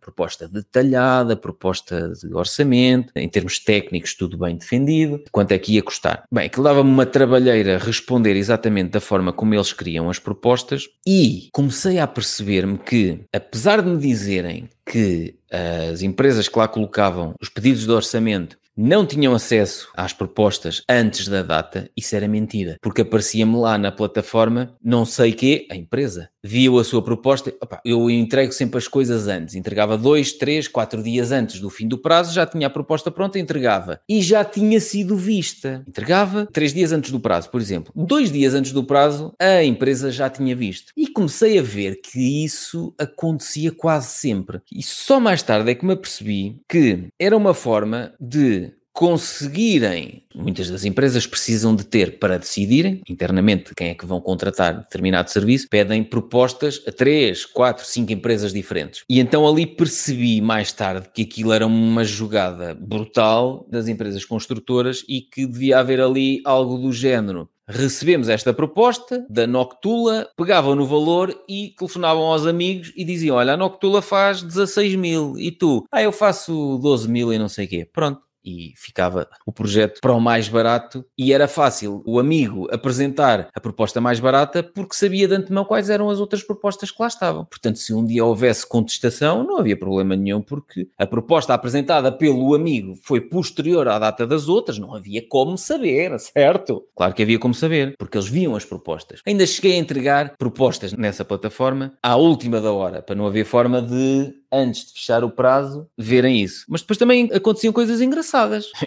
proposta 0.00 0.48
detalhada, 0.48 1.36
proposta 1.36 2.12
de 2.12 2.34
orçamento, 2.34 3.12
em 3.14 3.28
termos 3.28 3.58
técnicos 3.58 4.14
tudo 4.14 4.36
bem 4.36 4.56
defendido, 4.56 5.22
quanto 5.30 5.52
é 5.52 5.58
que 5.58 5.74
ia 5.74 5.82
custar. 5.82 6.24
Bem, 6.32 6.48
que 6.48 6.60
dava-me 6.60 6.90
uma 6.90 7.06
trabalheira 7.06 7.78
responder 7.78 8.36
exatamente 8.36 8.90
da 8.90 9.00
forma 9.00 9.32
como 9.32 9.54
eles 9.54 9.72
queriam 9.72 10.10
as 10.10 10.18
propostas 10.18 10.88
e 11.06 11.48
comecei 11.52 11.98
a 11.98 12.06
perceber-me 12.06 12.78
que, 12.78 13.20
apesar 13.32 13.82
de 13.82 13.88
me 13.88 13.98
dizerem 13.98 14.68
que 14.84 15.36
as 15.50 16.02
empresas 16.02 16.48
que 16.48 16.58
lá 16.58 16.66
colocavam 16.66 17.34
os 17.40 17.48
pedidos 17.48 17.84
de 17.84 17.90
orçamento 17.90 18.58
não 18.80 19.04
tinham 19.04 19.34
acesso 19.34 19.90
às 19.96 20.12
propostas 20.12 20.84
antes 20.88 21.26
da 21.26 21.42
data, 21.42 21.90
isso 21.96 22.14
era 22.14 22.28
mentira, 22.28 22.76
porque 22.80 23.02
aparecia-me 23.02 23.56
lá 23.56 23.76
na 23.76 23.90
plataforma, 23.90 24.76
não 24.80 25.04
sei 25.04 25.32
quê, 25.32 25.66
a 25.68 25.74
empresa 25.74 26.30
viu 26.44 26.78
a 26.78 26.84
sua 26.84 27.02
proposta, 27.02 27.52
opa, 27.60 27.80
eu 27.84 28.08
entrego 28.08 28.52
sempre 28.52 28.78
as 28.78 28.86
coisas 28.86 29.26
antes, 29.26 29.56
entregava 29.56 29.98
dois, 29.98 30.32
três, 30.32 30.68
quatro 30.68 31.02
dias 31.02 31.32
antes 31.32 31.58
do 31.58 31.68
fim 31.68 31.88
do 31.88 31.98
prazo, 31.98 32.32
já 32.32 32.46
tinha 32.46 32.68
a 32.68 32.70
proposta 32.70 33.10
pronta, 33.10 33.38
entregava 33.38 34.00
e 34.08 34.22
já 34.22 34.44
tinha 34.44 34.80
sido 34.80 35.16
vista. 35.16 35.82
Entregava 35.88 36.46
três 36.46 36.72
dias 36.72 36.92
antes 36.92 37.10
do 37.10 37.18
prazo, 37.18 37.50
por 37.50 37.60
exemplo. 37.60 37.92
Dois 37.96 38.30
dias 38.30 38.54
antes 38.54 38.72
do 38.72 38.84
prazo, 38.84 39.34
a 39.38 39.64
empresa 39.64 40.12
já 40.12 40.30
tinha 40.30 40.54
visto. 40.54 40.92
E 40.96 41.08
comecei 41.08 41.58
a 41.58 41.62
ver 41.62 42.00
que 42.00 42.44
isso 42.44 42.94
acontecia 42.96 43.72
quase 43.72 44.08
sempre. 44.08 44.60
E 44.72 44.82
só 44.82 45.18
mais 45.18 45.42
tarde 45.42 45.70
é 45.70 45.74
que 45.74 45.84
me 45.84 45.94
apercebi 45.94 46.60
que 46.68 47.08
era 47.18 47.36
uma 47.36 47.54
forma 47.54 48.12
de 48.20 48.67
conseguirem, 48.98 50.24
muitas 50.34 50.68
das 50.68 50.84
empresas 50.84 51.24
precisam 51.24 51.72
de 51.72 51.84
ter 51.84 52.18
para 52.18 52.36
decidirem 52.36 53.00
internamente 53.08 53.72
quem 53.72 53.90
é 53.90 53.94
que 53.94 54.04
vão 54.04 54.20
contratar 54.20 54.76
determinado 54.76 55.30
serviço, 55.30 55.68
pedem 55.70 56.02
propostas 56.02 56.82
a 56.84 56.90
três, 56.90 57.44
quatro, 57.44 57.86
cinco 57.86 58.10
empresas 58.10 58.52
diferentes. 58.52 59.04
E 59.08 59.20
então 59.20 59.46
ali 59.46 59.68
percebi 59.68 60.40
mais 60.40 60.72
tarde 60.72 61.10
que 61.14 61.22
aquilo 61.22 61.52
era 61.52 61.64
uma 61.64 62.02
jogada 62.02 62.74
brutal 62.74 63.68
das 63.70 63.86
empresas 63.86 64.24
construtoras 64.24 65.04
e 65.08 65.20
que 65.20 65.46
devia 65.46 65.78
haver 65.78 66.00
ali 66.00 66.40
algo 66.44 66.76
do 66.76 66.92
género 66.92 67.48
recebemos 67.70 68.30
esta 68.30 68.54
proposta 68.54 69.26
da 69.28 69.46
Noctula, 69.46 70.26
pegavam 70.34 70.74
no 70.74 70.86
valor 70.86 71.38
e 71.46 71.74
telefonavam 71.78 72.22
aos 72.22 72.46
amigos 72.46 72.94
e 72.96 73.04
diziam: 73.04 73.36
Olha, 73.36 73.52
a 73.52 73.56
Noctula 73.58 74.00
faz 74.00 74.42
16 74.42 74.94
mil 74.94 75.38
e 75.38 75.52
tu, 75.52 75.84
ah, 75.92 76.02
eu 76.02 76.10
faço 76.10 76.78
12 76.82 77.06
mil 77.10 77.30
e 77.30 77.38
não 77.38 77.48
sei 77.48 77.66
o 77.66 77.68
quê. 77.68 77.88
Pronto 77.92 78.22
e 78.48 78.72
ficava 78.76 79.28
o 79.44 79.52
projeto 79.52 80.00
para 80.00 80.14
o 80.14 80.20
mais 80.20 80.48
barato 80.48 81.04
e 81.16 81.34
era 81.34 81.46
fácil 81.46 82.02
o 82.06 82.18
amigo 82.18 82.66
apresentar 82.72 83.48
a 83.54 83.60
proposta 83.60 84.00
mais 84.00 84.18
barata 84.18 84.62
porque 84.62 84.96
sabia 84.96 85.28
de 85.28 85.34
antemão 85.34 85.66
quais 85.66 85.90
eram 85.90 86.08
as 86.08 86.18
outras 86.18 86.42
propostas 86.42 86.90
que 86.90 87.02
lá 87.02 87.08
estavam. 87.08 87.44
Portanto, 87.44 87.78
se 87.78 87.92
um 87.92 88.04
dia 88.04 88.24
houvesse 88.24 88.66
contestação, 88.66 89.44
não 89.44 89.58
havia 89.58 89.78
problema 89.78 90.16
nenhum 90.16 90.40
porque 90.40 90.88
a 90.96 91.06
proposta 91.06 91.52
apresentada 91.52 92.10
pelo 92.10 92.54
amigo 92.54 92.94
foi 93.02 93.20
posterior 93.20 93.86
à 93.88 93.98
data 93.98 94.26
das 94.26 94.48
outras, 94.48 94.78
não 94.78 94.94
havia 94.94 95.22
como 95.28 95.58
saber, 95.58 96.16
certo? 96.18 96.84
Claro 96.96 97.12
que 97.12 97.22
havia 97.22 97.38
como 97.38 97.54
saber, 97.54 97.94
porque 97.98 98.16
eles 98.16 98.28
viam 98.28 98.56
as 98.56 98.64
propostas. 98.64 99.20
Ainda 99.26 99.46
cheguei 99.46 99.74
a 99.74 99.78
entregar 99.78 100.36
propostas 100.38 100.92
nessa 100.94 101.24
plataforma 101.24 101.92
à 102.02 102.16
última 102.16 102.60
da 102.60 102.72
hora, 102.72 103.02
para 103.02 103.14
não 103.14 103.26
haver 103.26 103.44
forma 103.44 103.82
de 103.82 104.32
antes 104.52 104.86
de 104.86 104.92
fechar 104.92 105.22
o 105.22 105.30
prazo, 105.30 105.86
verem 105.96 106.40
isso. 106.40 106.64
Mas 106.68 106.80
depois 106.80 106.98
também 106.98 107.30
aconteciam 107.32 107.72
coisas 107.72 108.00
engraçadas. 108.00 108.37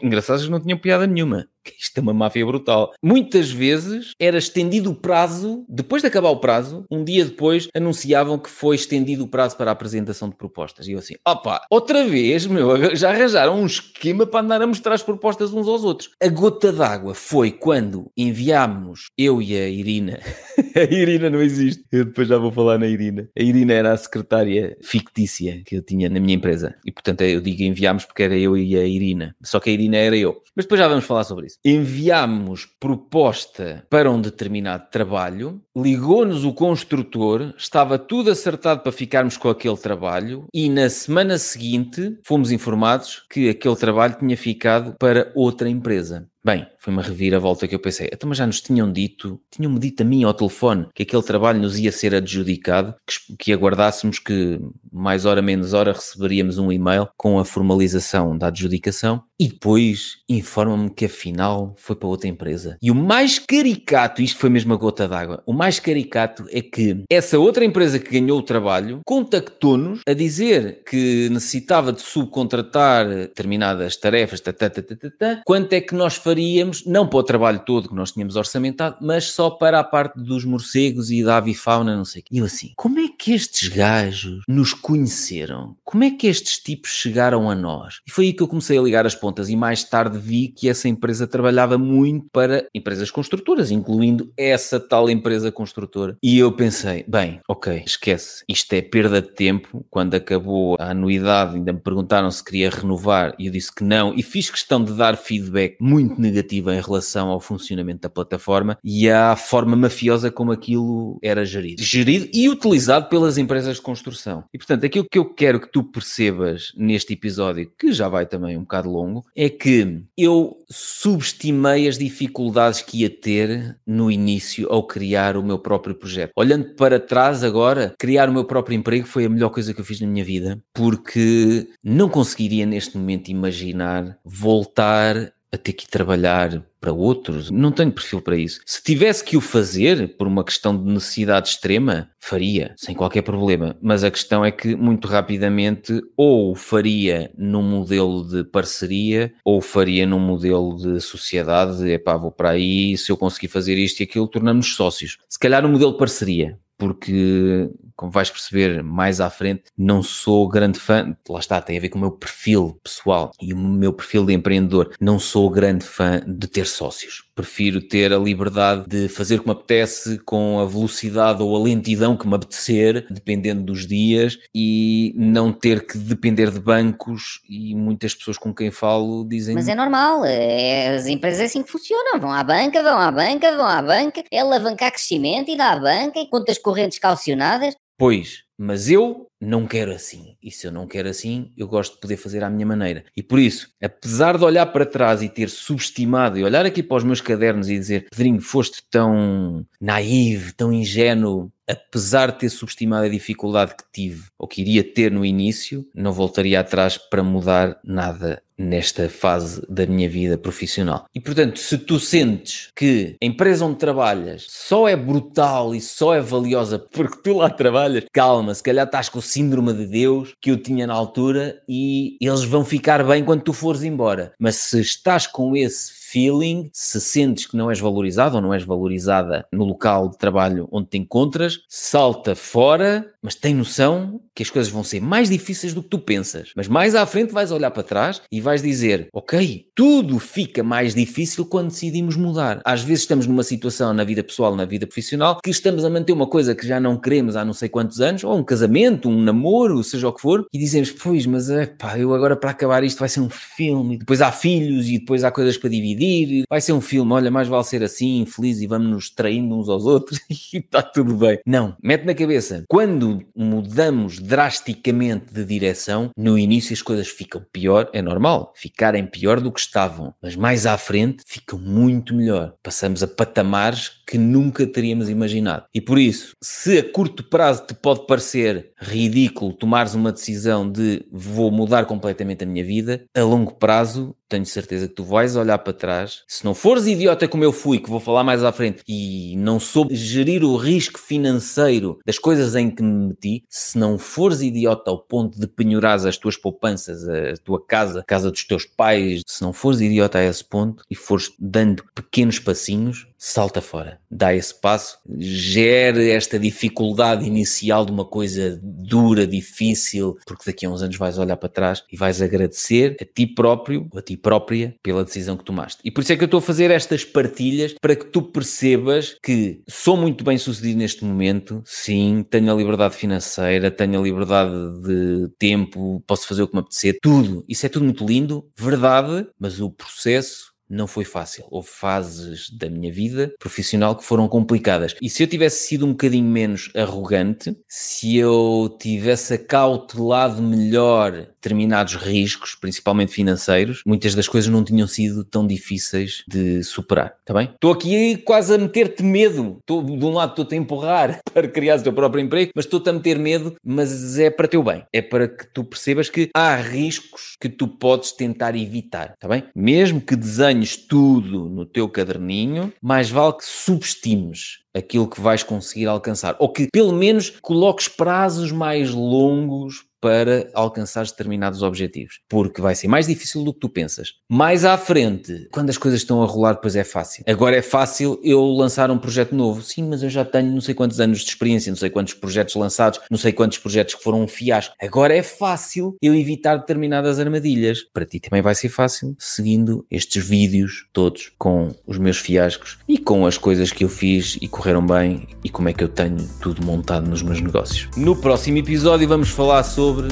Engraçadas 0.02 0.44
que 0.46 0.50
não 0.50 0.60
tinham 0.60 0.78
piada 0.78 1.06
nenhuma. 1.08 1.48
Isto 1.80 2.00
é 2.00 2.02
uma 2.02 2.14
máfia 2.14 2.46
brutal. 2.46 2.94
Muitas 3.02 3.52
vezes 3.52 4.14
era 4.20 4.38
estendido 4.38 4.92
o 4.92 4.96
prazo, 4.96 5.66
depois 5.68 6.02
de 6.02 6.08
acabar 6.08 6.30
o 6.30 6.40
prazo, 6.40 6.86
um 6.90 7.04
dia 7.04 7.26
depois 7.26 7.68
anunciavam 7.76 8.38
que 8.38 8.50
foi 8.50 8.76
estendido 8.76 9.24
o 9.24 9.28
prazo 9.28 9.58
para 9.58 9.72
a 9.72 9.74
apresentação 9.74 10.30
de 10.30 10.36
propostas. 10.36 10.88
E 10.88 10.94
eu 10.94 11.00
assim, 11.00 11.16
opa, 11.28 11.62
outra 11.70 12.06
vez, 12.06 12.46
meu, 12.46 12.96
já 12.96 13.10
arranjaram 13.10 13.60
um 13.60 13.66
esquema 13.66 14.26
para 14.26 14.42
andar 14.42 14.62
a 14.62 14.68
mostrar 14.68 14.94
as 14.94 15.04
propostas 15.04 15.54
uns 15.54 15.68
aos 15.68 15.84
outros. 15.84 16.12
A 16.22 16.28
gota 16.28 16.72
d'água 16.72 17.14
foi 17.14 17.52
quando 17.52 18.12
enviámos, 18.16 19.08
eu 19.18 19.42
e 19.42 19.56
a 19.56 19.70
Irina, 19.70 20.20
a 20.76 20.94
Irina 20.94 21.30
não 21.30 21.42
existe, 21.42 21.84
eu 21.92 22.06
depois 22.06 22.28
já 22.28 22.38
vou 22.38 22.52
falar 22.52 22.78
na 22.78 22.88
Irina. 22.88 23.30
A 23.38 23.42
Irina 23.42 23.74
era 23.74 23.94
a 23.94 23.98
secretária 23.98 24.78
fictícia 24.82 25.62
que 25.66 25.76
eu 25.76 25.82
tinha 25.82 26.10
na 26.10 26.20
minha 26.20 26.36
empresa. 26.36 26.76
E 26.86 26.92
portanto 26.92 27.22
eu 27.22 27.42
digo 27.42 27.64
enviámos 27.64 28.06
porque 28.06 28.24
era 28.24 28.38
eu 28.38 28.58
e 28.58 28.76
a 28.76 28.86
Irina. 28.86 29.36
Só 29.44 29.60
que 29.60 29.70
a 29.70 29.74
Irina 29.74 29.98
era 29.98 30.16
eu. 30.16 30.42
Mas 30.56 30.66
depois 30.66 30.80
já 30.80 30.88
vamos 30.88 31.06
falar 31.06 31.24
sobre 31.24 31.48
isso. 31.48 31.51
Enviámos 31.64 32.66
proposta 32.80 33.86
para 33.90 34.10
um 34.10 34.22
determinado 34.22 34.90
trabalho, 34.90 35.62
ligou-nos 35.76 36.46
o 36.46 36.54
construtor, 36.54 37.54
estava 37.58 38.00
tudo 38.00 38.32
acertado 38.32 38.82
para 38.82 38.92
ficarmos 38.92 39.38
com 39.38 39.50
aquele 39.50 39.78
trabalho 39.78 40.46
e 40.54 40.70
na 40.70 40.90
semana 40.90 41.38
seguinte 41.38 42.18
fomos 42.24 42.52
informados 42.52 43.24
que 43.30 43.50
aquele 43.50 43.76
trabalho 43.76 44.18
tinha 44.18 44.38
ficado 44.38 44.96
para 45.00 45.32
outra 45.36 45.70
empresa. 45.70 46.31
Bem, 46.44 46.66
foi 46.80 46.92
uma 46.92 47.04
reviravolta 47.04 47.68
que 47.68 47.76
eu 47.76 47.80
pensei, 47.80 48.10
então, 48.12 48.28
mas 48.28 48.40
já 48.40 48.48
nos 48.48 48.62
tinham 48.62 48.92
dito, 48.92 49.40
tinham-me 49.52 49.78
dito 49.78 50.02
a 50.02 50.04
mim 50.04 50.24
ao 50.24 50.34
telefone 50.34 50.88
que 50.92 51.04
aquele 51.04 51.22
trabalho 51.22 51.62
nos 51.62 51.78
ia 51.78 51.92
ser 51.92 52.16
adjudicado, 52.16 52.96
que, 53.06 53.38
que 53.38 53.54
aguardássemos 53.54 54.18
que 54.18 54.60
mais 54.92 55.24
hora 55.24 55.40
menos 55.40 55.74
hora 55.74 55.94
receberíamos 55.94 56.58
um 56.58 56.72
e-mail 56.72 57.08
com 57.16 57.38
a 57.38 57.46
formalização 57.46 58.36
da 58.36 58.48
adjudicação 58.48 59.22
e 59.40 59.50
depois 59.50 60.18
informam-me 60.28 60.90
que 60.90 61.06
afinal 61.06 61.76
foi 61.78 61.96
para 61.96 62.08
outra 62.08 62.28
empresa. 62.28 62.76
E 62.82 62.90
o 62.90 62.96
mais 62.96 63.38
caricato, 63.38 64.24
isto 64.24 64.40
foi 64.40 64.50
mesmo 64.50 64.74
a 64.74 64.78
gota 64.78 65.08
d'água, 65.08 65.44
o 65.46 65.54
mais 65.54 65.80
caricato 65.80 66.48
é 66.50 66.62
que 66.62 67.04
essa 67.08 67.38
outra 67.38 67.64
empresa 67.64 68.00
que 68.00 68.20
ganhou 68.20 68.40
o 68.40 68.44
trabalho 68.44 69.02
contactou-nos 69.06 70.02
a 70.08 70.14
dizer 70.14 70.84
que 70.90 71.30
necessitava 71.30 71.94
de 71.94 72.02
subcontratar 72.02 73.08
determinadas 73.08 73.96
tarefas, 73.96 74.40
tatatata, 74.40 75.42
quanto 75.46 75.74
é 75.74 75.82
que 75.82 75.94
nós 75.94 76.16
faríamos 76.16 76.31
faríamos, 76.32 76.86
não 76.86 77.06
para 77.06 77.20
o 77.20 77.24
trabalho 77.24 77.60
todo 77.60 77.90
que 77.90 77.96
nós 77.96 78.14
tínhamos 78.14 78.38
orçamentado, 78.38 78.96
mas 79.02 79.26
só 79.26 79.50
para 79.50 79.80
a 79.80 79.84
parte 79.84 80.18
dos 80.18 80.46
morcegos 80.46 81.12
e 81.12 81.24
da 81.24 81.38
avifauna, 81.38 81.96
não 81.96 82.06
sei 82.06 82.22
o 82.22 82.24
quê. 82.24 82.30
E 82.32 82.38
eu 82.38 82.46
assim, 82.46 82.72
como 82.78 83.00
é 83.00 83.10
que 83.10 83.34
estes 83.34 83.68
gajos 83.68 84.42
nos 84.48 84.74
conheceram? 84.74 85.76
Como 85.84 86.06
é 86.06 86.12
que 86.12 86.28
estes 86.28 86.58
tipos 86.58 86.92
chegaram 86.92 87.50
a 87.50 87.56
nós? 87.56 88.00
E 88.08 88.12
foi 88.12 88.28
aí 88.28 88.34
que 88.34 88.42
eu 88.42 88.48
comecei 88.48 88.78
a 88.78 88.82
ligar 88.82 89.06
as 89.06 89.14
pontas 89.14 89.50
e 89.50 89.58
mais 89.58 89.84
tarde 89.84 90.18
vi 90.18 90.48
que 90.48 90.70
essa 90.70 90.88
empresa 90.88 91.28
trabalhava 91.28 91.78
muito 91.78 92.28
para 92.32 92.66
empresas 92.74 93.12
construtoras, 93.12 93.70
incluindo 93.70 94.32
essa 94.38 94.80
tal 94.80 95.10
empresa 95.10 95.52
construtora. 95.52 96.16
E 96.24 96.40
eu 96.40 96.54
pensei, 96.54 97.04
bem, 97.08 97.42
ok, 97.46 97.84
esquece, 97.86 98.46
isto 98.48 98.72
é 98.72 98.82
perda 98.82 99.22
de 99.22 99.34
tempo. 99.34 99.86
Quando 99.90 100.16
acabou 100.16 100.78
a 100.80 100.92
anuidade, 100.92 101.56
ainda 101.56 101.74
me 101.74 101.80
perguntaram 101.80 102.32
se 102.32 102.44
queria 102.44 102.70
renovar 102.70 103.36
e 103.38 103.48
eu 103.48 103.52
disse 103.52 103.74
que 103.74 103.84
não 103.84 104.14
e 104.16 104.24
fiz 104.24 104.50
questão 104.50 104.82
de 104.82 104.94
dar 104.94 105.18
feedback 105.18 105.76
muito 105.82 106.21
negativa 106.22 106.76
em 106.76 106.82
relação 106.82 107.30
ao 107.30 107.40
funcionamento 107.40 108.02
da 108.02 108.10
plataforma 108.10 108.78
e 108.84 109.10
à 109.10 109.36
forma 109.36 109.76
mafiosa 109.76 110.32
como 110.32 110.52
aquilo 110.52 111.20
era 111.22 111.44
gerido. 111.46 111.82
Gerido 111.82 112.30
e 112.34 112.48
utilizado 112.48 113.10
pelas 113.10 113.38
empresas 113.38 113.78
de 113.78 113.82
construção. 113.82 114.44
E 114.54 114.58
portanto, 114.58 114.86
aquilo 114.86 115.08
que 115.10 115.18
eu 115.18 115.26
quero 115.26 115.60
que 115.60 115.72
tu 115.72 115.84
percebas 115.84 116.72
neste 116.78 117.14
episódio, 117.14 117.72
que 117.78 117.92
já 117.92 118.08
vai 118.08 118.26
também 118.26 118.58
um 118.58 118.62
bocado 118.62 118.90
longo, 118.90 119.26
é 119.36 119.50
que 119.50 120.04
eu 120.18 120.58
subestimei 120.70 121.88
as 121.88 121.98
dificuldades 121.98 122.82
que 122.82 123.02
ia 123.02 123.10
ter 123.10 123.78
no 123.86 124.12
início 124.12 124.68
ao 124.72 124.86
criar 124.86 125.36
o 125.36 125.44
meu 125.44 125.60
próprio 125.60 125.96
projeto. 125.96 126.32
Olhando 126.36 126.76
para 126.76 127.00
trás 127.00 127.44
agora, 127.44 127.94
criar 128.00 128.30
o 128.30 128.34
meu 128.34 128.46
próprio 128.46 128.76
emprego 128.76 129.08
foi 129.08 129.26
a 129.26 129.30
melhor 129.30 129.50
coisa 129.50 129.74
que 129.74 129.82
eu 129.82 129.86
fiz 129.86 130.00
na 130.00 130.08
minha 130.08 130.24
vida, 130.24 130.62
porque 130.74 131.68
não 131.84 132.10
conseguiria 132.10 132.66
neste 132.66 132.98
momento 132.98 133.30
imaginar 133.30 134.18
voltar 134.24 135.34
a 135.54 135.58
ter 135.58 135.74
que 135.74 135.88
trabalhar 135.88 136.64
para 136.80 136.94
outros. 136.94 137.52
Não 137.52 137.72
tenho 137.72 137.92
perfil 137.92 138.22
para 138.22 138.38
isso. 138.38 138.62
Se 138.66 138.82
tivesse 138.82 139.24
que 139.24 139.36
o 139.36 139.42
fazer 139.42 140.16
por 140.18 140.26
uma 140.26 140.44
questão 140.44 140.76
de 140.76 140.92
necessidade 140.92 141.50
extrema, 141.50 142.10
faria, 142.20 142.74
sem 142.78 142.96
qualquer 142.96 143.22
problema. 143.22 143.78
Mas 143.82 144.04
a 144.04 144.10
questão 144.10 144.44
é 144.44 144.52
que 144.52 144.76
muito 144.76 145.08
rapidamente 145.08 146.02
ou 146.16 146.56
faria 146.56 147.32
num 147.38 147.62
modelo 147.62 148.28
de 148.28 148.44
parceria 148.44 149.34
ou 149.44 149.62
faria 149.62 150.08
num 150.08 150.20
modelo 150.20 150.76
de 150.78 151.02
sociedade. 151.02 151.88
Epá, 151.92 152.16
vou 152.16 152.32
para 152.32 152.52
aí, 152.52 152.98
se 152.98 153.12
eu 153.12 153.18
conseguir 153.18 153.50
fazer 153.50 153.78
isto 153.78 154.00
e 154.00 154.04
aquilo, 154.04 154.28
tornamos 154.28 154.74
sócios. 154.74 155.18
Se 155.30 155.38
calhar 155.38 155.62
no 155.62 155.70
modelo 155.70 155.92
de 155.92 155.98
parceria, 155.98 156.58
porque, 156.82 157.70
como 157.96 158.12
vais 158.12 158.32
perceber 158.32 158.82
mais 158.82 159.22
à 159.22 159.30
frente, 159.30 159.66
não 159.78 160.02
sou 160.02 160.50
grande 160.50 160.80
fã, 160.80 161.16
lá 161.30 161.40
está, 161.40 161.62
tem 161.62 161.78
a 161.78 161.80
ver 161.80 161.90
com 161.90 162.00
o 162.00 162.02
meu 162.02 162.10
perfil 162.10 162.80
pessoal 162.84 163.30
e 163.40 163.54
o 163.54 163.58
meu 163.58 163.94
perfil 163.94 164.26
de 164.26 164.34
empreendedor. 164.34 164.92
Não 165.00 165.20
sou 165.20 165.48
grande 165.52 165.86
fã 165.86 166.20
de 166.26 166.48
ter 166.48 166.66
sócios. 166.66 167.30
Prefiro 167.42 167.82
ter 167.82 168.14
a 168.14 168.20
liberdade 168.20 168.86
de 168.88 169.10
fazer 169.10 169.40
como 169.40 169.52
apetece, 169.52 170.20
com 170.20 170.60
a 170.60 170.66
velocidade 170.66 171.42
ou 171.42 171.56
a 171.56 171.60
lentidão 171.60 172.16
que 172.16 172.28
me 172.28 172.36
apetecer, 172.36 173.08
dependendo 173.10 173.64
dos 173.64 173.88
dias, 173.88 174.38
e 174.54 175.12
não 175.16 175.52
ter 175.52 175.88
que 175.88 175.98
depender 175.98 176.52
de 176.52 176.60
bancos. 176.60 177.42
E 177.50 177.74
muitas 177.74 178.14
pessoas 178.14 178.38
com 178.38 178.54
quem 178.54 178.70
falo 178.70 179.28
dizem. 179.28 179.56
Mas 179.56 179.68
é 179.68 179.74
normal, 179.74 180.24
é, 180.24 180.96
as 180.96 181.08
empresas 181.08 181.42
é 181.42 181.46
assim 181.46 181.64
que 181.64 181.72
funcionam. 181.72 182.20
Vão 182.20 182.32
à 182.32 182.44
banca, 182.44 182.84
vão 182.84 183.00
à 183.00 183.12
banca, 183.12 183.56
vão 183.58 183.66
à 183.66 183.82
banca, 183.82 184.24
é 184.32 184.40
alavancar 184.40 184.92
crescimento, 184.92 185.50
ir 185.50 185.60
à 185.60 185.76
banca 185.80 186.20
e 186.20 186.30
contas 186.30 186.60
correntes 186.60 187.00
calcionadas. 187.00 187.74
Pois, 187.98 188.44
mas 188.64 188.92
eu 188.92 189.28
não 189.42 189.66
quero 189.66 189.92
assim. 189.92 190.36
E 190.42 190.52
se 190.52 190.68
eu 190.68 190.72
não 190.72 190.86
quero 190.86 191.10
assim, 191.10 191.52
eu 191.58 191.68
gosto 191.68 191.96
de 191.96 192.00
poder 192.00 192.16
fazer 192.16 192.44
à 192.44 192.50
minha 192.50 192.66
maneira. 192.66 193.04
E 193.18 193.24
por 193.24 193.40
isso, 193.40 193.70
apesar 193.82 194.38
de 194.38 194.44
olhar 194.44 194.68
para 194.68 194.86
trás 194.86 195.24
e 195.24 195.30
ter 195.30 195.50
subestimado 195.50 196.38
e 196.38 196.44
olhar 196.44 196.64
aqui 196.64 196.84
para 196.84 196.98
os 196.98 197.04
meus 197.04 197.22
cadernos 197.22 197.72
e 197.72 197.80
dizer, 197.80 198.06
Pedrinho, 198.12 198.40
foste 198.40 198.84
tão 198.92 199.66
naive, 199.82 200.54
tão 200.54 200.72
ingênuo, 200.72 201.52
apesar 201.68 202.32
de 202.32 202.38
ter 202.38 202.50
subestimado 202.50 203.08
a 203.08 203.10
dificuldade 203.10 203.74
que 203.76 203.84
tive 203.92 204.26
ou 204.38 204.48
que 204.48 204.62
iria 204.62 204.84
ter 204.84 205.12
no 205.12 205.26
início, 205.26 205.84
não 205.96 206.14
voltaria 206.14 206.60
atrás 206.60 207.00
para 207.00 207.24
mudar 207.24 207.80
nada 207.84 208.44
nesta 208.62 209.10
fase 209.10 209.62
da 209.68 209.86
minha 209.86 210.08
vida 210.08 210.38
profissional. 210.38 211.06
E 211.14 211.20
portanto, 211.20 211.60
se 211.60 211.78
tu 211.78 212.00
sentes 212.00 212.70
que 212.76 213.16
a 213.22 213.26
empresa 213.26 213.66
onde 213.66 213.78
trabalhas 213.78 214.46
só 214.50 214.88
é 214.88 214.96
brutal 214.96 215.74
e 215.76 215.82
só 215.82 216.14
é 216.14 216.22
valiosa 216.22 216.80
porque 216.80 217.18
tu 217.24 217.38
lá 217.38 217.50
trabalhas, 217.50 218.06
calma, 218.14 218.54
se 218.54 218.64
calhar 218.64 218.86
estás 218.86 219.10
com 219.10 219.20
o 219.20 219.22
síndrome 219.22 219.74
de 219.74 219.86
Deus 219.86 220.34
que 220.42 220.52
eu 220.52 220.58
tinha 220.58 220.88
na 220.88 220.94
altura 220.94 221.62
e 221.68 222.18
eles 222.22 222.44
vão 222.44 222.64
ficar 222.64 223.04
bem 223.04 223.24
quando 223.24 223.42
tu 223.42 223.54
fores 223.54 223.84
embora. 223.84 224.34
Mas 224.40 224.56
se 224.56 224.80
estás 224.80 225.28
com 225.28 225.56
esse 225.56 226.01
feeling, 226.12 226.70
se 226.74 227.00
sentes 227.00 227.46
que 227.46 227.56
não 227.56 227.70
és 227.70 227.80
valorizado 227.80 228.36
ou 228.36 228.42
não 228.42 228.54
és 228.54 228.64
valorizada 228.64 229.46
no 229.52 229.64
local 229.64 230.10
de 230.10 230.18
trabalho 230.18 230.68
onde 230.72 230.90
te 230.90 230.98
encontras, 230.98 231.60
salta 231.70 232.36
fora, 232.36 233.06
mas 233.22 233.36
tem 233.36 233.54
noção 233.54 234.20
que 234.36 234.44
as 234.44 234.50
coisas 234.50 234.72
vão 234.72 234.84
ser 234.84 235.02
mais 235.02 235.30
difíceis 235.30 235.74
do 235.74 235.82
que 235.82 235.90
tu 235.90 236.00
pensas. 236.00 236.52
Mas 236.56 236.68
mais 236.68 236.96
à 236.96 237.06
frente 237.06 237.34
vais 237.34 237.52
olhar 237.52 237.72
para 237.72 237.84
trás 237.84 238.22
e 238.32 238.42
vais 238.42 238.62
dizer: 238.62 239.08
Ok, 239.14 239.68
tudo 239.76 240.20
fica 240.20 240.64
mais 240.64 240.94
difícil 240.94 241.46
quando 241.46 241.70
decidimos 241.70 242.16
mudar. 242.16 242.62
Às 242.66 242.82
vezes 242.82 243.04
estamos 243.04 243.28
numa 243.28 243.44
situação 243.44 243.94
na 243.94 244.04
vida 244.04 244.24
pessoal, 244.24 244.56
na 244.56 244.66
vida 244.66 244.86
profissional, 244.86 245.40
que 245.42 245.50
estamos 245.50 245.86
a 245.86 245.90
manter 245.90 246.14
uma 246.14 246.28
coisa 246.28 246.56
que 246.56 246.68
já 246.68 246.80
não 246.80 246.98
queremos 246.98 247.36
há 247.36 247.46
não 247.46 247.54
sei 247.54 247.70
quantos 247.70 248.02
anos, 248.02 248.24
ou 248.24 248.38
um 248.38 248.44
casamento, 248.44 249.10
um 249.10 249.22
namoro, 249.22 249.84
seja 249.84 250.10
o 250.10 250.14
que 250.14 250.22
for, 250.22 250.46
e 250.52 250.58
dizemos: 250.58 250.92
Pois, 250.92 251.26
mas 251.26 251.50
é 251.50 251.66
pá, 251.68 251.98
eu 251.98 252.14
agora 252.14 252.36
para 252.36 252.50
acabar 252.50 252.84
isto 252.84 253.00
vai 253.00 253.10
ser 253.10 253.22
um 253.22 253.30
filme, 253.30 253.98
depois 253.98 254.22
há 254.22 254.32
filhos 254.32 254.88
e 254.88 255.00
depois 255.00 255.24
há 255.24 255.32
coisas 255.32 255.58
para 255.58 255.70
dividir 255.70 256.01
dividir, 256.02 256.44
vai 256.50 256.60
ser 256.60 256.74
um 256.74 256.82
filme, 256.82 257.14
olha, 257.14 257.30
mais 257.30 257.48
vale 257.48 257.64
ser 257.64 257.84
assim, 257.84 258.20
infeliz 258.20 258.60
e 258.62 258.68
vamos 258.68 258.90
nos 258.90 259.10
traindo 259.10 259.56
uns 259.56 259.70
aos 259.70 259.86
outros 259.86 260.20
e 260.30 260.58
está 260.58 260.82
tudo 260.82 261.16
bem. 261.16 261.40
Não, 261.46 261.76
mete 261.82 262.06
na 262.06 262.14
cabeça, 262.14 262.64
quando 262.68 263.24
mudamos 263.36 264.20
drasticamente 264.20 265.34
de 265.34 265.46
direção, 265.46 266.10
no 266.18 266.38
início 266.38 266.74
as 266.74 266.82
coisas 266.82 267.08
ficam 267.08 267.46
pior, 267.52 267.90
é 267.94 268.02
normal, 268.02 268.54
ficarem 268.56 269.06
pior 269.06 269.40
do 269.40 269.52
que 269.52 269.60
estavam, 269.60 270.14
mas 270.22 270.36
mais 270.36 270.66
à 270.66 270.78
frente 270.78 271.24
ficam 271.26 271.60
muito 271.60 272.16
melhor. 272.16 272.54
Passamos 272.64 273.04
a 273.04 273.08
patamares 273.08 273.92
que 274.08 274.18
nunca 274.18 274.66
teríamos 274.68 275.10
imaginado. 275.10 275.66
E 275.74 275.80
por 275.80 275.98
isso, 275.98 276.36
se 276.42 276.80
a 276.80 276.92
curto 276.92 277.24
prazo 277.24 277.66
te 277.68 277.74
pode 277.74 278.06
parecer 278.06 278.72
ridículo 278.78 279.54
tomares 279.54 279.94
uma 279.94 280.12
decisão 280.12 280.70
de 280.70 281.06
vou 281.12 281.52
mudar 281.52 281.86
completamente 281.86 282.44
a 282.44 282.48
minha 282.48 282.64
vida, 282.64 283.06
a 283.16 283.22
longo 283.22 283.54
prazo 283.56 284.16
tenho 284.32 284.46
certeza 284.46 284.88
que 284.88 284.96
tu 284.96 285.04
vais 285.04 285.36
olhar 285.36 285.58
para 285.58 285.74
trás. 285.74 286.24
Se 286.26 286.46
não 286.46 286.56
fores 286.56 286.88
idiota 286.88 287.28
como 287.28 287.44
eu 287.44 287.52
fui, 287.52 287.80
que 287.80 287.90
vou 287.90 288.00
falar 288.00 288.24
mais 288.24 288.44
à 288.44 288.52
frente, 288.54 288.82
e 288.88 289.36
não 289.38 289.60
soube 289.60 289.94
gerir 289.94 290.42
o 290.44 290.56
risco 290.56 290.98
financeiro 290.98 292.00
das 292.06 292.18
coisas 292.18 292.56
em 292.56 292.72
que 292.72 292.82
me 292.82 293.10
meti, 293.10 293.44
se 293.50 293.78
não 293.78 294.00
fores 294.00 294.42
idiota 294.42 294.90
ao 294.90 295.00
ponto 295.00 295.38
de 295.38 295.48
penhorares 295.48 296.06
as 296.06 296.18
tuas 296.18 296.38
poupanças, 296.38 297.08
a 297.08 297.34
tua 297.44 297.64
casa, 297.64 298.00
a 298.00 298.04
casa 298.04 298.32
dos 298.32 298.46
teus 298.46 298.66
pais, 298.66 299.22
se 299.28 299.42
não 299.42 299.52
fores 299.52 299.82
idiota 299.82 300.20
a 300.20 300.24
esse 300.24 300.44
ponto 300.44 300.84
e 300.90 300.96
fores 300.96 301.32
dando 301.38 301.84
pequenos 301.94 302.40
passinhos, 302.40 303.11
salta 303.24 303.62
fora, 303.62 304.00
dá 304.10 304.34
esse 304.34 304.60
passo, 304.60 304.98
gere 305.20 306.10
esta 306.10 306.40
dificuldade 306.40 307.24
inicial 307.24 307.86
de 307.86 307.92
uma 307.92 308.04
coisa 308.04 308.60
dura, 308.64 309.28
difícil, 309.28 310.18
porque 310.26 310.44
daqui 310.48 310.66
a 310.66 310.70
uns 310.72 310.82
anos 310.82 310.96
vais 310.98 311.20
olhar 311.20 311.38
para 311.38 311.48
trás 311.48 311.84
e 311.92 311.96
vais 311.96 312.20
agradecer 312.20 312.98
a 313.00 313.06
ti 313.06 313.28
próprio, 313.28 313.88
a 313.96 314.02
ti 314.02 314.18
própria, 314.18 314.76
pela 314.82 315.06
decisão 315.06 315.38
que 315.38 315.44
tomaste. 315.44 315.82
E 315.86 315.92
por 315.92 316.02
isso 316.02 316.12
é 316.12 316.18
que 316.18 316.24
eu 316.24 316.26
estou 316.26 316.40
a 316.40 316.42
fazer 316.42 316.72
estas 316.72 317.06
partilhas 317.06 317.76
para 317.80 317.96
que 317.96 318.06
tu 318.06 318.24
percebas 318.24 319.16
que 319.22 319.62
sou 319.70 319.96
muito 319.96 320.24
bem 320.24 320.40
sucedido 320.40 320.80
neste 320.80 321.06
momento, 321.06 321.62
sim, 321.64 322.26
tenho 322.28 322.52
a 322.52 322.56
liberdade 322.56 322.96
financeira, 322.96 323.70
tenho 323.70 324.00
a 324.00 324.04
liberdade 324.04 324.52
de 324.82 325.30
tempo, 325.38 326.04
posso 326.08 326.28
fazer 326.28 326.42
o 326.42 326.48
que 326.48 326.56
me 326.56 326.62
apetecer, 326.62 326.98
tudo. 327.00 327.46
Isso 327.48 327.68
é 327.68 327.70
tudo 327.70 327.86
muito 327.86 328.04
lindo, 328.04 328.50
verdade, 328.58 329.28
mas 329.40 329.62
o 329.62 329.70
processo 329.70 330.51
não 330.72 330.88
foi 330.88 331.04
fácil. 331.04 331.46
Houve 331.52 331.68
fases 331.68 332.50
da 332.50 332.70
minha 332.70 332.92
vida 332.92 333.34
profissional 333.40 333.96
que 333.96 334.04
foram 334.04 334.28
complicadas. 334.28 334.96
E 335.02 335.10
se 335.10 335.22
eu 335.22 335.28
tivesse 335.28 335.68
sido 335.68 335.86
um 335.86 335.92
bocadinho 335.92 336.26
menos 336.26 336.72
arrogante, 336.76 337.56
se 337.68 338.18
eu 338.18 338.76
tivesse 338.80 339.34
acautelado 339.34 340.42
melhor 340.42 341.28
determinados 341.42 341.96
riscos, 341.96 342.56
principalmente 342.56 343.12
financeiros, 343.12 343.82
muitas 343.86 344.14
das 344.14 344.28
coisas 344.28 344.50
não 344.50 344.64
tinham 344.64 344.88
sido 344.88 345.24
tão 345.26 345.46
difíceis 345.46 346.24
de 346.28 346.64
superar. 346.64 347.16
Está 347.20 347.34
bem? 347.34 347.50
Estou 347.54 347.74
aqui 347.74 348.18
quase 348.18 348.54
a 348.54 348.58
meter-te 348.58 349.04
medo. 349.04 349.58
Estou, 349.60 349.84
de 349.84 350.06
um 350.06 350.14
lado 350.14 350.30
estou-te 350.30 350.54
a 350.54 350.58
empurrar 350.58 351.20
para 351.34 351.48
criar 351.48 351.80
o 351.80 351.84
teu 351.84 351.94
próprio 351.94 352.24
emprego, 352.24 352.52
mas 352.56 352.66
estou-te 352.66 352.90
a 352.90 352.94
meter 352.94 353.18
medo, 353.18 353.56
mas 353.64 354.20
é 354.20 354.30
para 354.30 354.48
teu 354.48 354.64
bem. 354.64 354.84
É 354.94 355.02
para 355.02 355.28
que 355.28 355.48
tu 355.52 355.64
percebas 355.64 356.10
que 356.10 356.30
há 356.34 356.56
riscos 356.56 357.36
que 357.42 357.50
tu 357.50 357.68
podes 357.68 358.12
tentar 358.12 358.56
evitar. 358.56 359.14
Está 359.14 359.28
bem? 359.28 359.44
Mesmo 359.56 360.00
que 360.00 360.16
desenhe 360.16 360.61
ponhas 360.62 360.76
tudo 360.76 361.50
no 361.50 361.66
teu 361.66 361.90
caderninho, 361.90 362.72
mais 362.82 363.10
vale 363.10 363.34
que 363.34 363.46
subestimes 363.46 364.60
aquilo 364.74 365.08
que 365.08 365.20
vais 365.20 365.44
conseguir 365.44 365.88
alcançar. 365.88 366.36
Ou 366.40 366.52
que 366.52 366.68
pelo 366.72 366.94
menos 366.94 367.32
coloques 367.42 367.88
prazos 367.88 368.52
mais 368.52 368.92
longos 368.92 369.86
para 370.02 370.50
alcançar 370.54 371.06
determinados 371.06 371.62
objetivos, 371.62 372.20
porque 372.28 372.60
vai 372.60 372.74
ser 372.74 372.88
mais 372.88 373.08
difícil 373.08 373.44
do 373.44 373.54
que 373.54 373.60
tu 373.60 373.70
pensas. 373.70 374.14
Mais 374.30 374.66
à 374.66 374.78
frente, 374.78 375.48
quando 375.52 375.70
as 375.70 375.78
coisas 375.78 376.02
estão 376.02 376.24
a 376.24 376.26
rolar, 376.26 376.54
depois 376.54 376.76
é 376.76 376.84
fácil. 376.84 377.24
Agora 377.28 377.56
é 377.56 377.62
fácil 377.62 378.20
eu 378.24 378.44
lançar 378.44 378.90
um 378.90 378.98
projeto 378.98 379.36
novo. 379.36 379.62
Sim, 379.62 379.88
mas 379.88 380.02
eu 380.02 380.10
já 380.10 380.26
tenho 380.26 380.52
não 380.52 380.62
sei 380.62 380.74
quantos 380.74 381.00
anos 381.00 381.20
de 381.20 381.30
experiência, 381.30 381.72
não 381.72 381.78
sei 381.78 381.90
quantos 381.90 382.16
projetos 382.16 382.56
lançados, 382.56 383.00
não 383.10 383.18
sei 383.18 383.32
quantos 383.32 383.60
projetos 383.60 383.96
que 383.96 384.04
foram 384.04 384.24
um 384.24 384.28
fiasco. 384.28 384.74
Agora 384.82 385.16
é 385.16 385.22
fácil 385.22 385.96
eu 386.02 386.16
evitar 386.16 386.58
determinadas 386.58 387.20
armadilhas. 387.20 387.84
Para 387.94 388.06
ti 388.06 388.20
também 388.20 388.42
vai 388.42 388.56
ser 388.56 388.70
fácil, 388.70 389.16
seguindo 389.20 389.86
estes 389.92 390.26
vídeos 390.26 390.88
todos 390.92 391.32
com 391.38 391.76
os 391.86 392.00
meus 392.00 392.18
fiascos 392.18 392.80
e 392.88 392.98
com 392.98 393.26
as 393.26 393.38
coisas 393.38 393.72
que 393.72 393.84
eu 393.84 393.90
fiz 393.90 394.38
e 394.42 394.48
correram 394.48 394.86
bem 394.86 395.28
e 395.44 395.50
como 395.50 395.70
é 395.70 395.74
que 395.74 395.84
eu 395.84 395.90
tenho 395.90 396.18
tudo 396.42 396.66
montado 396.66 397.08
nos 397.10 397.22
meus 397.22 397.40
negócios. 397.40 397.88
No 397.96 398.16
próximo 398.16 398.58
episódio 398.58 399.08
vamos 399.08 399.30
falar 399.30 399.64
sobre 399.64 399.91
sobre. 399.92 400.08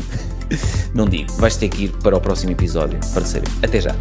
Não 0.94 1.06
digo, 1.06 1.32
vais 1.34 1.56
ter 1.56 1.70
que 1.70 1.86
ir 1.86 1.92
para 2.04 2.18
o 2.18 2.22
próximo 2.22 2.52
episódio 2.52 3.00
para 3.14 3.26
saber. 3.26 3.50
Até 3.64 3.80
já. 3.82 3.96